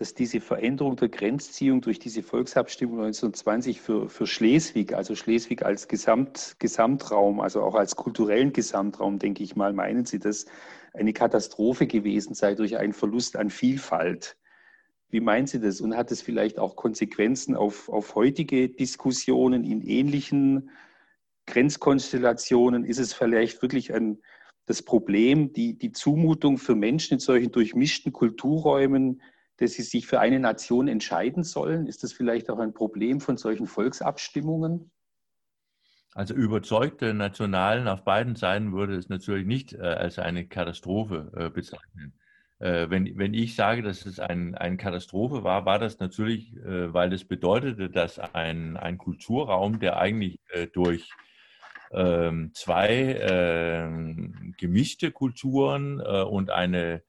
dass 0.00 0.14
diese 0.14 0.40
Veränderung 0.40 0.96
der 0.96 1.10
Grenzziehung 1.10 1.82
durch 1.82 1.98
diese 1.98 2.22
Volksabstimmung 2.22 3.00
1920 3.00 3.82
für, 3.82 4.08
für 4.08 4.26
Schleswig, 4.26 4.94
also 4.94 5.14
Schleswig 5.14 5.62
als 5.62 5.88
Gesamt, 5.88 6.56
Gesamtraum, 6.58 7.38
also 7.38 7.60
auch 7.60 7.74
als 7.74 7.96
kulturellen 7.96 8.54
Gesamtraum, 8.54 9.18
denke 9.18 9.42
ich 9.42 9.56
mal, 9.56 9.74
meinen 9.74 10.06
Sie 10.06 10.18
das, 10.18 10.46
eine 10.94 11.12
Katastrophe 11.12 11.86
gewesen 11.86 12.32
sei 12.32 12.54
durch 12.54 12.78
einen 12.78 12.94
Verlust 12.94 13.36
an 13.36 13.50
Vielfalt. 13.50 14.38
Wie 15.10 15.20
meinen 15.20 15.46
Sie 15.46 15.60
das? 15.60 15.82
Und 15.82 15.94
hat 15.94 16.10
es 16.10 16.22
vielleicht 16.22 16.58
auch 16.58 16.76
Konsequenzen 16.76 17.54
auf, 17.54 17.90
auf 17.90 18.14
heutige 18.14 18.70
Diskussionen 18.70 19.64
in 19.64 19.82
ähnlichen 19.82 20.70
Grenzkonstellationen? 21.44 22.86
Ist 22.86 23.00
es 23.00 23.12
vielleicht 23.12 23.60
wirklich 23.60 23.92
ein, 23.92 24.22
das 24.64 24.80
Problem, 24.80 25.52
die, 25.52 25.76
die 25.76 25.92
Zumutung 25.92 26.56
für 26.56 26.74
Menschen 26.74 27.14
in 27.14 27.20
solchen 27.20 27.52
durchmischten 27.52 28.14
Kulturräumen, 28.14 29.20
dass 29.60 29.72
sie 29.72 29.82
sich 29.82 30.06
für 30.06 30.20
eine 30.20 30.40
Nation 30.40 30.88
entscheiden 30.88 31.44
sollen? 31.44 31.86
Ist 31.86 32.02
das 32.02 32.12
vielleicht 32.12 32.48
auch 32.50 32.58
ein 32.58 32.72
Problem 32.72 33.20
von 33.20 33.36
solchen 33.36 33.66
Volksabstimmungen? 33.66 34.90
Also 36.14 36.34
überzeugte 36.34 37.14
Nationalen 37.14 37.86
auf 37.86 38.02
beiden 38.02 38.34
Seiten 38.34 38.72
würde 38.72 38.96
es 38.96 39.08
natürlich 39.08 39.46
nicht 39.46 39.74
äh, 39.74 39.80
als 39.80 40.18
eine 40.18 40.46
Katastrophe 40.46 41.30
äh, 41.36 41.50
bezeichnen. 41.50 42.14
Äh, 42.58 42.88
wenn, 42.88 43.16
wenn 43.16 43.34
ich 43.34 43.54
sage, 43.54 43.82
dass 43.82 44.06
es 44.06 44.18
ein, 44.18 44.54
eine 44.54 44.78
Katastrophe 44.78 45.44
war, 45.44 45.66
war 45.66 45.78
das 45.78 46.00
natürlich, 46.00 46.56
äh, 46.56 46.92
weil 46.92 47.12
es 47.12 47.24
bedeutete, 47.24 47.90
dass 47.90 48.18
ein, 48.18 48.76
ein 48.76 48.98
Kulturraum, 48.98 49.78
der 49.78 49.98
eigentlich 49.98 50.40
äh, 50.48 50.66
durch 50.68 51.10
ähm, 51.92 52.50
zwei 52.54 53.18
ähm, 53.20 54.54
gemischte 54.56 55.12
Kulturen 55.12 56.00
äh, 56.00 56.22
und 56.22 56.50
eine 56.50 57.02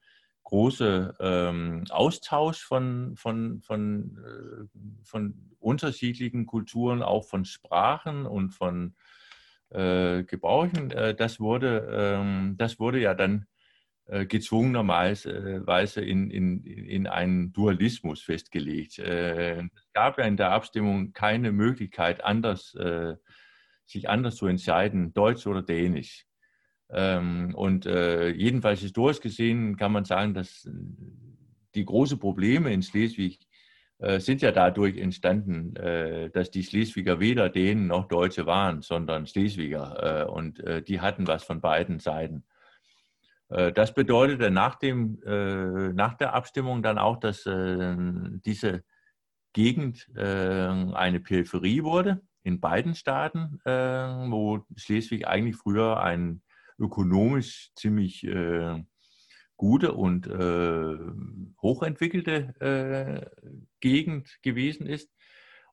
große 0.52 1.16
ähm, 1.18 1.84
Austausch 1.88 2.62
von, 2.62 3.16
von, 3.16 3.62
von, 3.62 4.18
äh, 4.18 4.78
von 5.02 5.34
unterschiedlichen 5.58 6.44
Kulturen, 6.44 7.02
auch 7.02 7.24
von 7.24 7.46
Sprachen 7.46 8.26
und 8.26 8.50
von 8.50 8.94
äh, 9.70 10.24
Gebrauchen. 10.24 10.90
Äh, 10.90 11.14
das, 11.14 11.40
wurde, 11.40 11.88
ähm, 11.90 12.56
das 12.58 12.78
wurde 12.78 13.00
ja 13.00 13.14
dann 13.14 13.46
äh, 14.04 14.26
gezwungenerweise 14.26 16.02
in, 16.02 16.30
in, 16.30 16.62
in 16.64 17.06
einen 17.06 17.54
Dualismus 17.54 18.20
festgelegt. 18.20 18.98
Äh, 18.98 19.62
es 19.62 19.92
gab 19.94 20.18
ja 20.18 20.24
in 20.26 20.36
der 20.36 20.50
Abstimmung 20.50 21.14
keine 21.14 21.50
Möglichkeit, 21.50 22.22
anders, 22.22 22.74
äh, 22.74 23.14
sich 23.86 24.10
anders 24.10 24.36
zu 24.36 24.48
entscheiden, 24.48 25.14
Deutsch 25.14 25.46
oder 25.46 25.62
Dänisch. 25.62 26.26
Ähm, 26.92 27.54
und 27.54 27.86
äh, 27.86 28.30
jedenfalls 28.30 28.80
historisch 28.80 29.20
gesehen 29.20 29.76
kann 29.76 29.92
man 29.92 30.04
sagen, 30.04 30.34
dass 30.34 30.66
äh, 30.66 30.70
die 31.74 31.86
großen 31.86 32.18
Probleme 32.18 32.70
in 32.70 32.82
Schleswig 32.82 33.38
äh, 33.98 34.20
sind 34.20 34.42
ja 34.42 34.52
dadurch 34.52 34.98
entstanden, 34.98 35.72
dass 36.34 36.50
die 36.50 36.64
Schleswiger 36.64 37.18
weder 37.18 37.48
Dänen 37.48 37.86
noch 37.86 38.08
Deutsche 38.08 38.44
waren, 38.44 38.82
sondern 38.82 39.26
Schleswiger. 39.26 40.30
und 40.32 40.62
die 40.88 41.00
hatten 41.00 41.26
was 41.26 41.44
von 41.44 41.60
beiden 41.60 41.98
Seiten. 41.98 42.44
das 43.48 43.94
bedeutete 43.94 44.50
nach, 44.50 44.74
dem, 44.74 45.20
nach 45.94 46.14
der 46.14 46.34
Abstimmung 46.34 46.82
dann 46.82 46.98
auch, 46.98 47.18
dass 47.18 47.44
diese 47.44 48.82
Gegend 49.52 50.08
eine 50.16 51.20
Peripherie 51.20 51.84
wurde 51.84 52.20
in 52.42 52.60
beiden 52.60 52.94
Staaten, 52.96 53.60
wo 53.64 54.66
Schleswig 54.76 55.28
eigentlich 55.28 55.56
früher 55.56 56.02
ein 56.02 56.42
ökonomisch 56.82 57.70
ziemlich 57.76 58.24
äh, 58.24 58.82
gute 59.56 59.92
und 59.92 60.26
äh, 60.26 60.96
hochentwickelte 61.62 62.54
äh, 62.60 63.46
Gegend 63.80 64.42
gewesen 64.42 64.86
ist. 64.86 65.08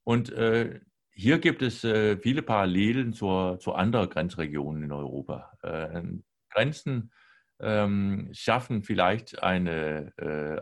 Und 0.04 0.32
äh, 0.32 0.80
hier 1.12 1.40
gibt 1.40 1.64
es 1.64 1.84
äh, 1.84 2.18
viele 2.18 2.44
Parallelen 2.44 3.14
zur, 3.14 3.58
zu 3.60 3.74
anderen 3.74 4.10
Grenzregionen 4.10 4.84
in 4.84 4.92
Europa. 4.92 5.52
Äh, 5.64 6.04
Grenzen 6.52 7.12
ähm, 7.60 8.30
schaffen 8.32 8.84
vielleicht 8.84 9.44
eine, 9.44 10.14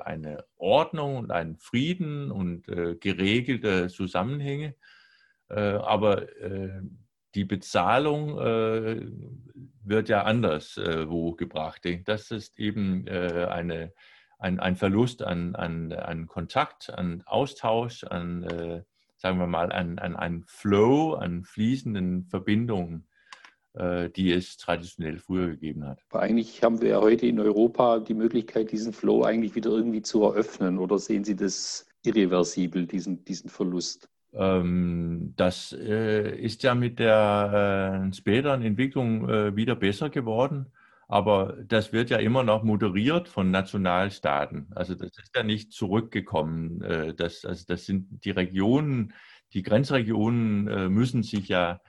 eine 0.04 0.44
Ordnung 0.56 1.18
und 1.18 1.32
einen 1.32 1.58
Frieden 1.58 2.32
und 2.32 2.66
geregelte 2.66 3.88
Zusammenhänge, 3.88 4.74
aber 5.48 6.26
die 7.38 7.46
Bezahlung 7.46 8.40
äh, 8.40 9.06
wird 9.84 10.10
ja 10.10 10.24
anders 10.24 10.76
äh, 10.78 11.08
wo 11.08 11.34
gebracht. 11.34 11.88
Das 12.06 12.32
ist 12.32 12.58
eben 12.58 13.06
äh, 13.06 13.48
eine, 13.52 13.94
ein, 14.40 14.60
ein 14.60 14.76
Verlust 14.76 15.22
an, 15.22 15.56
an, 15.56 15.94
an 15.94 16.26
Kontakt, 16.26 16.90
an 16.90 17.22
Austausch, 17.28 18.04
an, 18.06 18.42
äh, 18.42 18.82
sagen 19.18 19.38
wir 19.38 19.46
mal, 19.46 19.72
an, 19.72 20.00
an 20.00 20.16
einen 20.16 20.46
Flow, 20.48 21.14
an 21.14 21.44
fließenden 21.44 22.26
Verbindungen, 22.26 23.08
äh, 23.74 24.10
die 24.10 24.32
es 24.32 24.58
traditionell 24.58 25.20
früher 25.20 25.50
gegeben 25.50 25.86
hat. 25.86 26.04
Aber 26.10 26.24
eigentlich 26.24 26.64
haben 26.64 26.82
wir 26.82 26.90
ja 26.90 27.02
heute 27.02 27.28
in 27.28 27.40
Europa 27.40 28.00
die 28.00 28.16
Möglichkeit, 28.16 28.72
diesen 28.72 28.94
Flow 28.94 29.24
eigentlich 29.24 29.54
wieder 29.54 29.70
irgendwie 29.70 30.02
zu 30.02 30.24
eröffnen. 30.24 30.80
Oder 30.80 30.98
sehen 30.98 31.24
Sie 31.24 31.36
das 31.36 31.86
irreversibel, 32.04 32.88
diesen, 32.88 33.24
diesen 33.26 33.52
Verlust? 33.52 34.10
Ähm, 34.34 35.34
das 35.36 35.74
äh, 35.74 36.36
ist 36.38 36.64
ja 36.64 36.76
mit 36.76 37.00
der 37.00 38.10
äh, 38.10 38.14
späteren 38.14 38.62
Entwicklung 38.62 39.30
äh, 39.30 39.56
wieder 39.56 39.76
besser 39.76 40.10
geworden. 40.10 40.72
Aber 41.08 41.56
das 41.66 41.94
wird 41.94 42.10
ja 42.10 42.18
immer 42.18 42.44
noch 42.44 42.64
moderiert 42.64 43.30
von 43.30 43.50
Nationalstaaten. 43.50 44.68
Also 44.76 44.94
das 44.94 45.18
ist 45.18 45.36
ja 45.36 45.44
nicht 45.44 45.72
zurückgekommen. 45.72 46.82
Äh, 46.82 47.14
das, 47.14 47.46
also 47.46 47.64
das 47.68 47.86
sind 47.86 48.26
die 48.26 48.32
Regionen, 48.32 49.14
die 49.54 49.64
Grenzregionen 49.64 50.68
äh, 50.68 50.90
müssen 50.90 51.24
sich 51.24 51.48
ja 51.48 51.80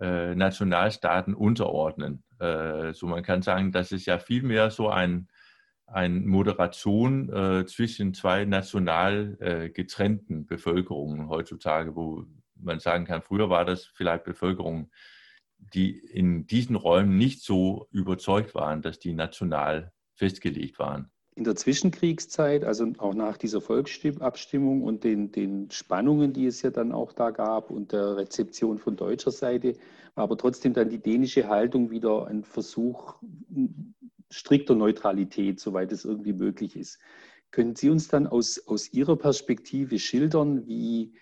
äh, 0.00 0.34
Nationalstaaten 0.34 1.34
unterordnen. 1.34 2.24
So 2.94 3.06
man 3.06 3.22
kann 3.22 3.40
sagen, 3.42 3.70
das 3.70 3.92
ist 3.92 4.06
ja 4.06 4.18
vielmehr 4.18 4.72
so 4.72 4.88
ein, 4.88 5.28
ein 5.86 6.26
Moderation 6.26 7.66
zwischen 7.66 8.14
zwei 8.14 8.44
national 8.44 9.70
getrennten 9.74 10.46
Bevölkerungen 10.46 11.28
heutzutage, 11.28 11.94
wo 11.94 12.24
man 12.56 12.80
sagen 12.80 13.04
kann, 13.04 13.22
früher 13.22 13.50
war 13.50 13.64
das 13.64 13.84
vielleicht 13.84 14.24
Bevölkerung 14.24 14.90
die 15.74 15.98
in 15.98 16.46
diesen 16.46 16.76
Räumen 16.76 17.16
nicht 17.16 17.42
so 17.42 17.86
überzeugt 17.90 18.54
waren, 18.54 18.82
dass 18.82 18.98
die 18.98 19.12
national 19.12 19.92
festgelegt 20.14 20.78
waren. 20.78 21.10
In 21.34 21.44
der 21.44 21.56
Zwischenkriegszeit, 21.56 22.62
also 22.62 22.92
auch 22.98 23.14
nach 23.14 23.38
dieser 23.38 23.62
Volksabstimmung 23.62 24.82
und 24.82 25.02
den, 25.02 25.32
den 25.32 25.70
Spannungen, 25.70 26.34
die 26.34 26.46
es 26.46 26.60
ja 26.60 26.70
dann 26.70 26.92
auch 26.92 27.14
da 27.14 27.30
gab 27.30 27.70
und 27.70 27.92
der 27.92 28.16
Rezeption 28.16 28.78
von 28.78 28.96
deutscher 28.96 29.30
Seite, 29.30 29.76
war 30.14 30.24
aber 30.24 30.36
trotzdem 30.36 30.74
dann 30.74 30.90
die 30.90 30.98
dänische 31.00 31.48
Haltung 31.48 31.90
wieder 31.90 32.26
ein 32.26 32.44
Versuch 32.44 33.14
strikter 34.32 34.74
Neutralität, 34.74 35.60
soweit 35.60 35.92
es 35.92 36.04
irgendwie 36.04 36.32
möglich 36.32 36.76
ist. 36.76 36.98
Können 37.50 37.76
Sie 37.76 37.90
uns 37.90 38.08
dann 38.08 38.26
aus, 38.26 38.66
aus 38.66 38.92
Ihrer 38.92 39.16
Perspektive 39.16 39.98
schildern, 39.98 40.66
wie, 40.66 41.12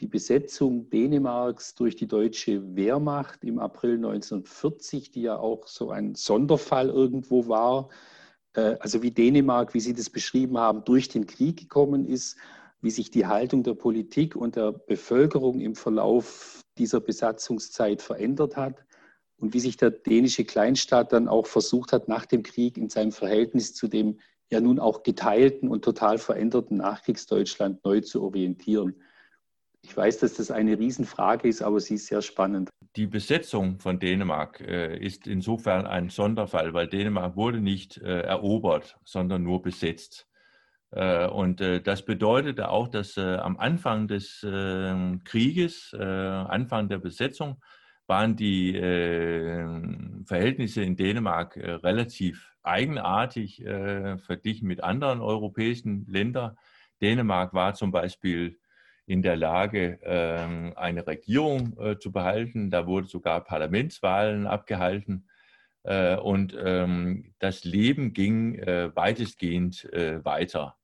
die 0.00 0.06
Besetzung 0.06 0.90
Dänemarks 0.90 1.74
durch 1.74 1.96
die 1.96 2.06
deutsche 2.06 2.76
Wehrmacht 2.76 3.42
im 3.44 3.58
April 3.58 3.94
1940, 3.94 5.10
die 5.10 5.22
ja 5.22 5.38
auch 5.38 5.66
so 5.66 5.90
ein 5.90 6.14
Sonderfall 6.14 6.90
irgendwo 6.90 7.48
war, 7.48 7.88
äh, 8.54 8.76
also 8.80 9.02
wie 9.02 9.10
Dänemark, 9.10 9.74
wie 9.74 9.80
Sie 9.80 9.94
das 9.94 10.10
beschrieben 10.10 10.58
haben, 10.58 10.84
durch 10.84 11.08
den 11.08 11.26
Krieg 11.26 11.58
gekommen 11.58 12.04
ist, 12.04 12.36
wie 12.82 12.90
sich 12.90 13.10
die 13.10 13.26
Haltung 13.26 13.62
der 13.62 13.74
Politik 13.74 14.36
und 14.36 14.56
der 14.56 14.72
Bevölkerung 14.72 15.60
im 15.60 15.74
Verlauf 15.74 16.62
dieser 16.76 17.00
Besatzungszeit 17.00 18.02
verändert 18.02 18.56
hat 18.56 18.84
und 19.38 19.54
wie 19.54 19.60
sich 19.60 19.76
der 19.76 19.90
dänische 19.90 20.44
Kleinstaat 20.44 21.12
dann 21.12 21.28
auch 21.28 21.46
versucht 21.46 21.92
hat, 21.92 22.08
nach 22.08 22.26
dem 22.26 22.42
Krieg 22.42 22.78
in 22.78 22.88
seinem 22.88 23.12
Verhältnis 23.12 23.74
zu 23.74 23.88
dem 23.88 24.18
ja 24.50 24.60
nun 24.60 24.78
auch 24.78 25.02
geteilten 25.02 25.68
und 25.68 25.84
total 25.84 26.18
veränderten 26.18 26.76
Nachkriegsdeutschland 26.76 27.84
neu 27.84 28.00
zu 28.00 28.22
orientieren. 28.22 28.94
Ich 29.82 29.96
weiß, 29.96 30.18
dass 30.18 30.34
das 30.34 30.50
eine 30.50 30.78
Riesenfrage 30.78 31.48
ist, 31.48 31.62
aber 31.62 31.80
sie 31.80 31.94
ist 31.94 32.06
sehr 32.06 32.22
spannend. 32.22 32.70
Die 32.96 33.06
Besetzung 33.06 33.78
von 33.78 33.98
Dänemark 33.98 34.60
äh, 34.60 34.98
ist 34.98 35.26
insofern 35.26 35.86
ein 35.86 36.08
Sonderfall, 36.08 36.74
weil 36.74 36.88
Dänemark 36.88 37.36
wurde 37.36 37.60
nicht 37.60 37.98
äh, 37.98 38.20
erobert, 38.20 38.98
sondern 39.04 39.42
nur 39.42 39.62
besetzt. 39.62 40.26
Äh, 40.90 41.28
und 41.28 41.60
äh, 41.60 41.80
das 41.80 42.04
bedeutete 42.04 42.68
auch, 42.68 42.88
dass 42.88 43.16
äh, 43.16 43.36
am 43.36 43.58
Anfang 43.58 44.08
des 44.08 44.44
ähm, 44.48 45.22
Krieges, 45.24 45.94
äh, 45.96 46.02
Anfang 46.02 46.88
der 46.88 46.98
Besetzung, 46.98 47.60
waren 48.06 48.36
die 48.36 48.72
Verhältnisse 50.24 50.82
in 50.82 50.96
Dänemark 50.96 51.56
relativ 51.56 52.54
eigenartig 52.62 53.62
verglichen 53.64 54.68
mit 54.68 54.82
anderen 54.82 55.20
europäischen 55.20 56.06
Ländern. 56.08 56.56
Dänemark 57.00 57.52
war 57.52 57.74
zum 57.74 57.90
Beispiel 57.90 58.58
in 59.06 59.22
der 59.22 59.36
Lage, 59.36 60.00
ähm, 60.02 60.72
eine 60.76 61.06
Regierung 61.06 61.78
äh, 61.78 61.98
zu 61.98 62.10
behalten. 62.12 62.70
Da 62.70 62.86
wurden 62.86 63.06
sogar 63.06 63.42
Parlamentswahlen 63.42 64.46
abgehalten. 64.46 65.28
Äh, 65.84 66.16
und 66.16 66.56
ähm, 66.60 67.32
das 67.38 67.64
Leben 67.64 68.12
ging 68.12 68.56
äh, 68.56 68.94
weitestgehend 68.94 69.88
weiter. 69.92 70.76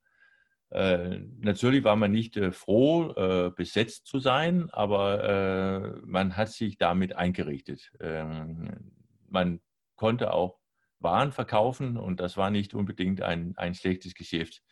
Natürlich 0.74 1.84
war 1.84 1.96
man 1.96 2.12
nicht 2.12 2.40
froh, 2.52 3.52
besetzt 3.54 4.06
zu 4.06 4.20
sein, 4.20 4.70
aber 4.70 6.00
man 6.04 6.36
hat 6.36 6.48
sich 6.48 6.78
damit 6.78 7.14
eingerichtet. 7.14 7.92
Ähm, 8.00 8.92
man 9.28 9.60
konnte 9.96 10.32
auch 10.32 10.58
Waren 10.98 11.32
verkaufen 11.32 11.96
und 11.96 12.20
das 12.20 12.36
war 12.36 12.50
nicht 12.50 12.74
unbedingt 12.74 13.22
ein, 13.22 13.54
ein 13.56 13.74
schlechtes 13.74 14.14
Geschäft. 14.14 14.62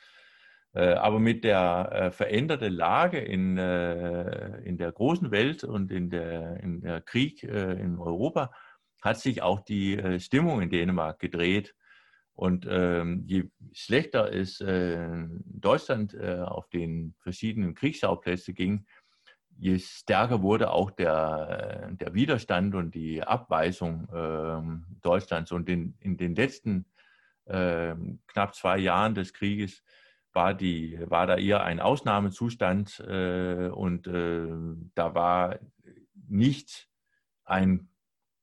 Äh, 0.73 0.93
aber 0.95 1.19
mit 1.19 1.43
der 1.43 1.91
äh, 1.93 2.11
veränderten 2.13 2.73
Lage 2.73 3.19
in, 3.19 3.59
äh, 3.59 4.61
in 4.61 4.79
der 4.79 4.93
großen 4.93 5.31
Welt 5.33 5.65
und 5.65 5.91
in 5.91 6.11
der, 6.11 6.61
in 6.63 6.81
der 6.81 7.01
Krieg 7.01 7.43
in 7.43 7.99
Europa 7.99 8.53
hat 9.03 9.19
sich 9.19 9.43
auch 9.43 9.61
die 9.61 10.21
Stimmung 10.21 10.61
in 10.61 10.71
Dänemark 10.71 11.19
gedreht. 11.19 11.75
Und 12.41 12.66
ähm, 12.70 13.24
je 13.26 13.51
schlechter 13.72 14.32
es 14.32 14.64
Deutschland 15.45 16.18
auf 16.18 16.70
den 16.70 17.14
verschiedenen 17.18 17.74
Kriegsschauplätzen 17.74 18.55
ging, 18.55 18.86
je 19.59 19.78
stärker 19.78 20.41
wurde 20.41 20.70
auch 20.70 20.91
der, 20.91 21.91
der 21.93 22.14
Widerstand 22.14 22.74
und 22.74 22.95
die 22.95 23.22
Abweisung 23.22 24.09
ähm, 24.11 24.86
Deutschlands. 25.03 25.53
Und 25.53 25.68
in, 25.68 25.95
in 26.01 26.16
den 26.16 26.34
letzten 26.34 26.86
ähm, 27.47 28.20
knapp 28.26 28.55
zwei 28.55 28.78
Jahren 28.78 29.14
des 29.14 29.34
Krieges 29.34 29.82
war, 30.32 30.55
die, 30.55 30.99
war 31.11 31.26
da 31.26 31.36
eher 31.36 31.62
ein 31.62 31.78
Ausnahmezustand 31.78 33.01
äh, 33.01 33.68
und 33.68 34.07
äh, 34.07 34.49
da 34.95 35.14
war 35.14 35.59
nicht 36.26 36.88
ein 37.45 37.89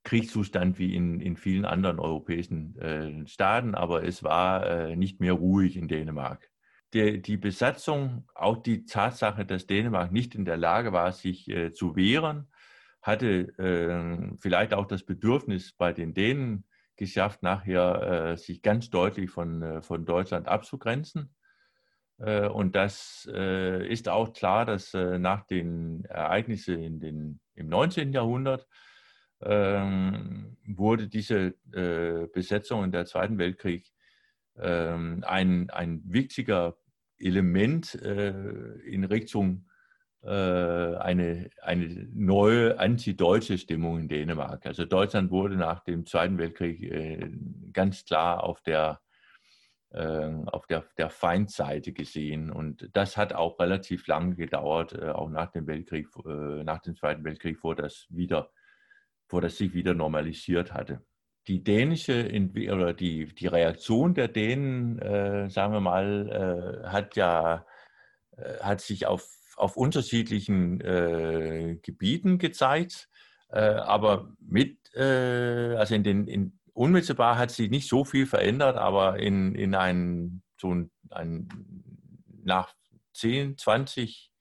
Kriegszustand 0.07 0.79
wie 0.79 0.95
in, 0.95 1.19
in 1.19 1.35
vielen 1.35 1.65
anderen 1.65 1.99
europäischen 1.99 2.77
äh, 2.79 3.27
Staaten, 3.27 3.75
aber 3.75 4.03
es 4.03 4.23
war 4.23 4.65
äh, 4.65 4.95
nicht 4.95 5.19
mehr 5.19 5.33
ruhig 5.33 5.75
in 5.75 5.89
Dänemark. 5.89 6.49
Die, 6.93 7.21
die, 7.21 7.35
Besatzung, 7.35 8.25
auch 8.33 8.57
die 8.57 8.85
Tatsache, 8.85 9.45
dass 9.45 9.67
Dänemark 9.67 10.13
nicht 10.13 10.33
in 10.33 10.45
der 10.45 10.55
Lage 10.55 10.93
war, 10.93 11.11
sich 11.11 11.49
äh, 11.49 11.73
zu 11.73 11.97
wehren, 11.97 12.47
hatte 13.01 13.49
äh, 13.57 14.37
vielleicht 14.39 14.73
auch 14.73 14.85
das 14.85 15.03
Bedürfnis 15.03 15.73
bei 15.73 15.91
den 15.91 16.13
Dänen 16.13 16.63
geschafft, 16.95 17.43
nachher 17.43 18.37
sich 18.37 18.63
ganz 18.63 18.89
deutlich 18.89 19.29
von, 19.29 19.83
von 19.83 20.03
Deutschland 20.03 20.47
abzugrenzen. 20.47 21.35
Äh, 22.19 22.47
und 22.47 22.75
das 22.75 23.29
äh, 23.31 23.87
ist 23.87 24.09
auch 24.09 24.33
klar, 24.33 24.65
dass 24.65 24.93
äh, 24.93 25.19
nach 25.19 25.45
den 25.45 26.05
Ereignissen 26.05 26.81
in 26.81 26.99
den, 26.99 27.39
im 27.53 27.67
19. 27.67 28.13
Jahrhundert 28.13 28.67
ähm, 29.41 30.57
wurde 30.65 31.07
diese 31.07 31.55
Besetzung 32.33 32.83
in 32.83 32.91
der 32.91 33.05
Zweiten 33.05 33.37
Weltkrieg 33.37 33.91
ähm, 34.57 35.23
ein, 35.25 35.69
ein 35.69 36.01
wichtiger 36.05 36.77
Element 37.19 37.95
in 37.95 39.03
Richtung 39.05 39.65
eine, 40.21 41.49
eine 41.61 42.07
neue 42.11 42.79
antideutsche 42.79 43.57
Stimmung 43.57 43.99
in 43.99 44.07
Dänemark. 44.07 44.65
Also 44.65 44.83
Deutschland 44.85 45.31
wurde 45.31 45.55
nach 45.55 45.83
dem 45.83 46.05
Zweiten 46.05 46.37
Weltkrieg 46.37 47.71
ganz 47.71 48.03
klar 48.03 48.43
auf 48.43 48.61
der 48.61 48.99
ähm, 49.93 50.49
auf 50.49 50.67
der, 50.67 50.83
der 50.97 51.09
Feindseite 51.09 51.93
gesehen. 51.93 52.51
Und 52.51 52.89
das 52.93 53.15
hat 53.15 53.31
auch 53.31 53.57
relativ 53.57 54.05
lange 54.07 54.35
gedauert, 54.35 54.93
äh, 54.93 55.11
auch 55.11 55.29
nach 55.29 55.49
dem 55.51 55.65
Weltkrieg, 55.65 56.09
äh, 56.25 56.63
nach 56.63 56.79
dem 56.81 56.95
Zweiten 56.97 57.23
Weltkrieg, 57.23 57.57
vor 57.57 57.73
das 57.73 58.05
wieder, 58.09 58.51
vor 59.27 59.41
das 59.41 59.57
sich 59.57 59.73
wieder 59.73 59.93
normalisiert 59.93 60.73
hatte. 60.73 61.01
Die 61.47 61.63
dänische 61.63 62.29
oder 62.71 62.93
die, 62.93 63.33
die 63.33 63.47
Reaktion 63.47 64.13
der 64.13 64.27
Dänen, 64.27 64.99
äh, 64.99 65.49
sagen 65.49 65.73
wir 65.73 65.79
mal, 65.79 66.83
äh, 66.83 66.87
hat 66.87 67.15
ja 67.15 67.65
äh, 68.37 68.59
hat 68.59 68.81
sich 68.81 69.05
auf, 69.05 69.29
auf 69.55 69.77
unterschiedlichen 69.77 70.81
äh, 70.81 71.77
Gebieten 71.81 72.37
gezeigt, 72.37 73.09
aber 73.49 74.29
mit, 74.41 74.93
also 74.93 75.95
in 75.95 76.03
den, 76.03 76.27
in, 76.27 76.59
unmittelbar 76.73 77.37
hat 77.37 77.49
sich 77.49 77.69
nicht 77.69 77.87
so 77.87 78.03
viel 78.03 78.25
verändert, 78.25 78.75
aber 78.75 79.19
in, 79.19 79.55
in 79.55 79.73
ein, 79.73 80.43
so 80.59 80.75
ein, 80.75 80.91
ein, 81.11 81.47
nach 82.43 82.73
10, 83.13 83.57
20, 83.57 84.33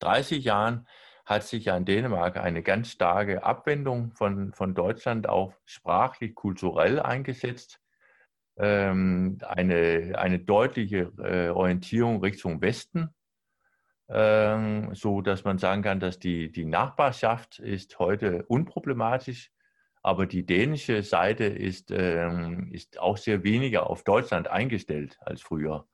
30 0.00 0.44
Jahren 0.44 0.88
hat 1.24 1.44
sich 1.44 1.66
ja 1.66 1.76
in 1.76 1.84
Dänemark 1.84 2.36
eine 2.36 2.62
ganz 2.62 2.90
starke 2.90 3.42
Abwendung 3.44 4.12
von, 4.12 4.52
von 4.52 4.74
Deutschland 4.74 5.28
auch 5.28 5.54
sprachlich, 5.64 6.34
kulturell 6.34 7.00
eingesetzt. 7.00 7.80
Ähm, 8.56 9.38
eine, 9.42 10.14
eine 10.16 10.38
deutliche 10.38 11.12
äh, 11.18 11.48
Orientierung 11.48 12.20
Richtung 12.20 12.60
Westen, 12.60 13.14
ähm, 14.08 14.94
so 14.94 15.22
dass 15.22 15.44
man 15.44 15.58
sagen 15.58 15.82
kann, 15.82 15.98
dass 15.98 16.18
die, 16.18 16.52
die 16.52 16.64
Nachbarschaft 16.64 17.58
ist 17.58 17.98
heute 17.98 18.44
unproblematisch 18.46 19.50
aber 20.04 20.26
die 20.26 20.44
dänische 20.44 21.02
Seite 21.02 21.44
ist, 21.44 21.90
ähm, 21.90 22.70
ist 22.72 23.00
auch 23.00 23.16
sehr 23.16 23.42
weniger 23.42 23.88
auf 23.88 24.04
Deutschland 24.04 24.48
eingestellt 24.48 25.18
als 25.22 25.40
früher. 25.40 25.88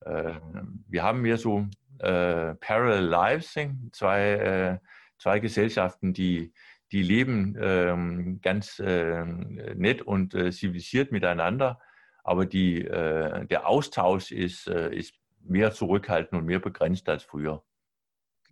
Äh, 0.00 0.40
wir 0.88 1.02
haben 1.02 1.22
hier 1.22 1.36
so 1.36 1.66
äh, 2.00 2.54
Parallel 2.54 3.04
Lives, 3.04 3.54
zwei, 3.92 4.30
äh, 4.32 4.78
zwei 5.18 5.38
Gesellschaften, 5.38 6.12
die, 6.12 6.52
die 6.92 7.02
leben 7.02 7.56
ähm, 7.60 8.40
ganz 8.42 8.78
äh, 8.78 9.24
nett 9.24 10.02
und 10.02 10.34
äh, 10.34 10.50
zivilisiert 10.50 11.12
miteinander, 11.12 11.80
aber 12.22 12.46
die, 12.46 12.82
äh, 12.82 13.46
der 13.46 13.68
Austausch 13.68 14.32
ist, 14.32 14.68
äh, 14.68 14.94
ist 14.94 15.14
mehr 15.40 15.72
zurückhaltend 15.72 16.40
und 16.40 16.46
mehr 16.46 16.58
begrenzt 16.58 17.08
als 17.08 17.22
früher. 17.22 17.62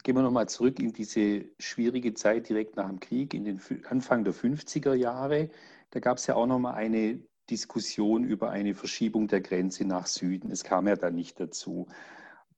Gehen 0.02 0.16
wir 0.16 0.22
nochmal 0.22 0.48
zurück 0.48 0.80
in 0.80 0.92
diese 0.92 1.46
schwierige 1.58 2.14
Zeit 2.14 2.48
direkt 2.48 2.76
nach 2.76 2.88
dem 2.88 3.00
Krieg, 3.00 3.32
in 3.34 3.44
den 3.44 3.60
Anfang 3.88 4.22
der 4.22 4.34
50er 4.34 4.94
Jahre. 4.94 5.48
Da 5.90 6.00
gab 6.00 6.18
es 6.18 6.26
ja 6.26 6.34
auch 6.34 6.46
nochmal 6.46 6.74
eine 6.74 7.20
Diskussion 7.50 8.24
über 8.24 8.50
eine 8.50 8.74
Verschiebung 8.74 9.28
der 9.28 9.40
Grenze 9.40 9.84
nach 9.84 10.06
Süden. 10.06 10.50
Es 10.50 10.64
kam 10.64 10.88
ja 10.88 10.96
dann 10.96 11.14
nicht 11.14 11.40
dazu. 11.40 11.86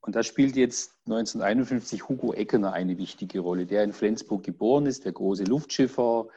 Und 0.00 0.14
da 0.14 0.22
spielt 0.22 0.56
jetzt 0.56 0.92
1951 1.06 2.08
Hugo 2.08 2.32
Eckener 2.32 2.72
eine 2.72 2.96
wichtige 2.98 3.40
Rolle, 3.40 3.66
der 3.66 3.82
in 3.82 3.92
Flensburg 3.92 4.44
geboren 4.44 4.86
ist, 4.86 5.04
der 5.04 5.12
große 5.12 5.44
Luftschiffer, 5.44 6.28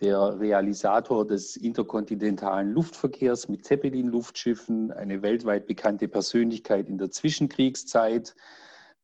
der 0.00 0.38
Realisator 0.38 1.26
des 1.26 1.56
interkontinentalen 1.56 2.72
Luftverkehrs 2.72 3.48
mit 3.48 3.64
Zeppelin-Luftschiffen, 3.64 4.90
eine 4.92 5.22
weltweit 5.22 5.66
bekannte 5.66 6.08
Persönlichkeit 6.08 6.88
in 6.88 6.98
der 6.98 7.10
Zwischenkriegszeit, 7.10 8.34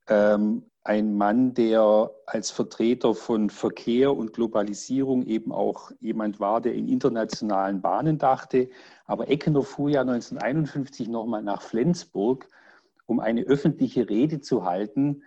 ähm, 0.09 0.65
ein 0.83 1.15
Mann, 1.17 1.55
der 1.55 2.11
als 2.27 2.51
Vertreter 2.51 3.15
von 3.15 3.51
Verkehr 3.51 4.17
und 4.17 4.33
Globalisierung 4.33 5.25
eben 5.25 5.53
auch 5.53 5.91
jemand 6.01 6.41
war, 6.41 6.61
der 6.61 6.75
in 6.75 6.89
internationalen 6.89 7.81
Bahnen 7.83 8.19
dachte. 8.19 8.71
Aber 9.07 9.29
Eckener 9.29 9.63
fuhr 9.63 9.91
ja 9.91 10.01
1951 10.01 11.09
nochmal 11.09 11.43
nach 11.43 11.63
Flensburg 11.63 12.49
um 13.11 13.19
eine 13.19 13.43
öffentliche 13.43 14.09
Rede 14.09 14.41
zu 14.41 14.65
halten 14.65 15.25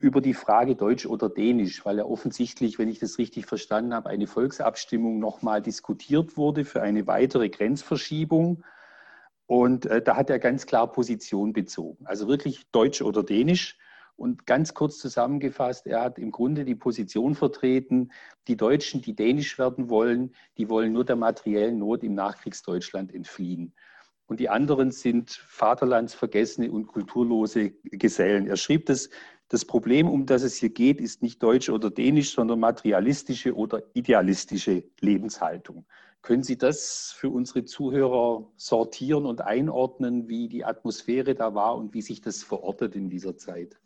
über 0.00 0.20
die 0.20 0.34
Frage 0.34 0.74
Deutsch 0.74 1.06
oder 1.06 1.28
Dänisch, 1.28 1.84
weil 1.86 2.00
er 2.00 2.10
offensichtlich, 2.10 2.80
wenn 2.80 2.88
ich 2.88 2.98
das 2.98 3.18
richtig 3.18 3.46
verstanden 3.46 3.94
habe, 3.94 4.10
eine 4.10 4.26
Volksabstimmung 4.26 5.20
nochmal 5.20 5.62
diskutiert 5.62 6.36
wurde 6.36 6.64
für 6.64 6.82
eine 6.82 7.06
weitere 7.06 7.48
Grenzverschiebung. 7.48 8.64
Und 9.46 9.86
äh, 9.86 10.02
da 10.02 10.16
hat 10.16 10.30
er 10.30 10.40
ganz 10.40 10.66
klar 10.66 10.90
Position 10.90 11.52
bezogen. 11.52 12.04
Also 12.06 12.26
wirklich 12.26 12.68
Deutsch 12.72 13.02
oder 13.02 13.22
Dänisch. 13.22 13.78
Und 14.16 14.44
ganz 14.44 14.74
kurz 14.74 14.98
zusammengefasst, 14.98 15.86
er 15.86 16.02
hat 16.02 16.18
im 16.18 16.32
Grunde 16.32 16.64
die 16.64 16.74
Position 16.74 17.36
vertreten, 17.36 18.10
die 18.48 18.56
Deutschen, 18.56 19.00
die 19.00 19.14
Dänisch 19.14 19.58
werden 19.60 19.88
wollen, 19.88 20.34
die 20.58 20.68
wollen 20.68 20.92
nur 20.92 21.04
der 21.04 21.16
materiellen 21.16 21.78
Not 21.78 22.02
im 22.02 22.14
Nachkriegsdeutschland 22.14 23.14
entfliehen 23.14 23.74
und 24.26 24.40
die 24.40 24.48
anderen 24.48 24.90
sind 24.90 25.30
vaterlandsvergessene 25.30 26.70
und 26.70 26.86
kulturlose 26.86 27.70
Gesellen. 27.84 28.46
Er 28.46 28.56
schrieb 28.56 28.86
das, 28.86 29.10
das 29.48 29.64
Problem, 29.64 30.08
um 30.08 30.24
das 30.24 30.42
es 30.42 30.56
hier 30.56 30.70
geht, 30.70 31.00
ist 31.00 31.22
nicht 31.22 31.42
deutsch 31.42 31.68
oder 31.68 31.90
dänisch, 31.90 32.32
sondern 32.32 32.60
materialistische 32.60 33.54
oder 33.54 33.82
idealistische 33.94 34.84
Lebenshaltung. 35.00 35.84
Können 36.22 36.44
Sie 36.44 36.56
das 36.56 37.12
für 37.16 37.28
unsere 37.28 37.64
Zuhörer 37.64 38.48
sortieren 38.56 39.26
und 39.26 39.40
einordnen, 39.40 40.28
wie 40.28 40.48
die 40.48 40.64
Atmosphäre 40.64 41.34
da 41.34 41.54
war 41.54 41.76
und 41.76 41.94
wie 41.94 42.02
sich 42.02 42.20
das 42.20 42.44
verortet 42.44 42.94
in 42.94 43.10
dieser 43.10 43.36
Zeit? 43.36 43.80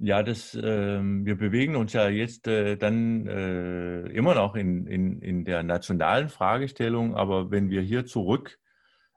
Ja, 0.00 0.22
das, 0.22 0.54
äh, 0.54 1.00
wir 1.02 1.36
bewegen 1.36 1.76
uns 1.76 1.92
ja 1.92 2.08
jetzt 2.08 2.48
äh, 2.48 2.76
dann 2.76 3.26
äh, 3.26 4.06
immer 4.08 4.34
noch 4.34 4.56
in, 4.56 4.86
in, 4.86 5.20
in 5.20 5.44
der 5.44 5.62
nationalen 5.62 6.30
Fragestellung, 6.30 7.14
aber 7.14 7.50
wenn 7.50 7.68
wir 7.68 7.82
hier 7.82 8.06
zurück 8.06 8.58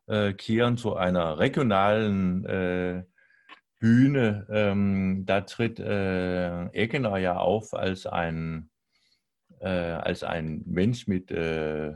äh, 0.07 0.33
kehren 0.33 0.77
zu 0.77 0.95
einer 0.95 1.39
regionalen 1.39 2.45
äh, 2.45 3.03
Bühne. 3.79 4.47
Ähm, 4.49 5.25
da 5.25 5.41
tritt 5.41 5.79
äh, 5.79 6.65
Eggener 6.67 7.17
ja 7.17 7.37
auf 7.37 7.73
als 7.73 8.05
ein, 8.05 8.69
äh, 9.59 9.67
als 9.67 10.23
ein 10.23 10.63
Mensch 10.65 11.07
mit 11.07 11.31
äh, 11.31 11.93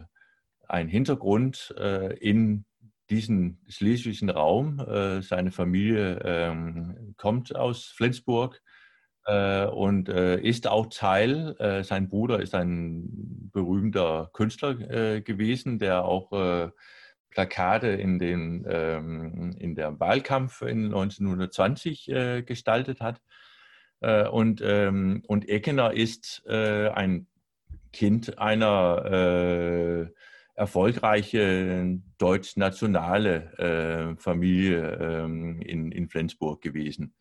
einem 0.68 0.90
Hintergrund 0.90 1.74
äh, 1.78 2.16
in 2.18 2.66
diesen 3.10 3.60
schleswigischen 3.68 4.30
Raum. 4.30 4.80
Äh, 4.80 5.22
seine 5.22 5.52
Familie 5.52 6.20
ähm, 6.24 7.16
kommt 7.18 7.56
aus 7.56 7.86
Flensburg 7.86 8.62
äh, 9.26 9.66
und 9.66 10.10
ist 10.10 10.68
auch 10.68 10.88
Teil, 10.88 11.84
sein 11.84 12.08
Bruder 12.08 12.40
ist 12.40 12.56
ein 12.56 13.50
berühmter 13.52 14.30
Künstler 14.34 14.76
gewesen, 15.22 15.80
der 15.80 16.06
auch 16.06 16.72
Plakate 17.30 17.88
in, 17.88 18.20
den, 18.20 18.66
ähm, 18.68 19.56
in 19.60 19.76
der 19.76 20.00
Wahlkampf 20.00 20.62
in 20.62 20.86
1920 20.86 22.10
äh, 22.10 22.42
gestaltet 22.44 23.02
hat. 23.02 23.22
Äh, 24.02 24.28
und, 24.28 24.62
ähm, 24.64 25.24
und 25.28 25.48
Eckener 25.48 25.94
ist 25.94 26.44
äh, 26.48 26.90
ein 26.90 27.28
Kind 27.92 28.38
einer 28.40 29.06
äh, 29.06 30.14
erfolgreichen 30.56 32.14
deutsch-nationale 32.18 34.16
äh, 34.16 34.22
Familie 34.22 34.98
ähm, 35.00 35.62
in, 35.62 35.92
in 35.92 36.08
Flensburg 36.10 36.62
gewesen. 36.62 37.14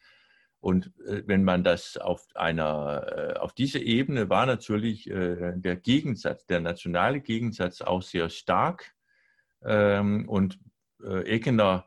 Und 0.61 0.92
äh, 1.06 1.22
wenn 1.26 1.44
man 1.44 1.62
das 1.64 1.96
auf 1.96 2.26
einer, 2.34 3.36
auf 3.40 3.52
diese 3.52 3.78
Ebene 3.78 4.28
war 4.28 4.46
natürlich 4.46 5.04
der 5.04 5.76
Gegensatz, 5.76 6.46
der 6.46 6.61
nationale 6.61 7.20
Gegensatz 7.20 7.80
auch 7.80 8.02
sehr 8.02 8.28
stark 8.28 8.94
ähm, 9.64 10.28
und 10.28 10.59
äh, 11.02 11.22
Ekener, 11.22 11.86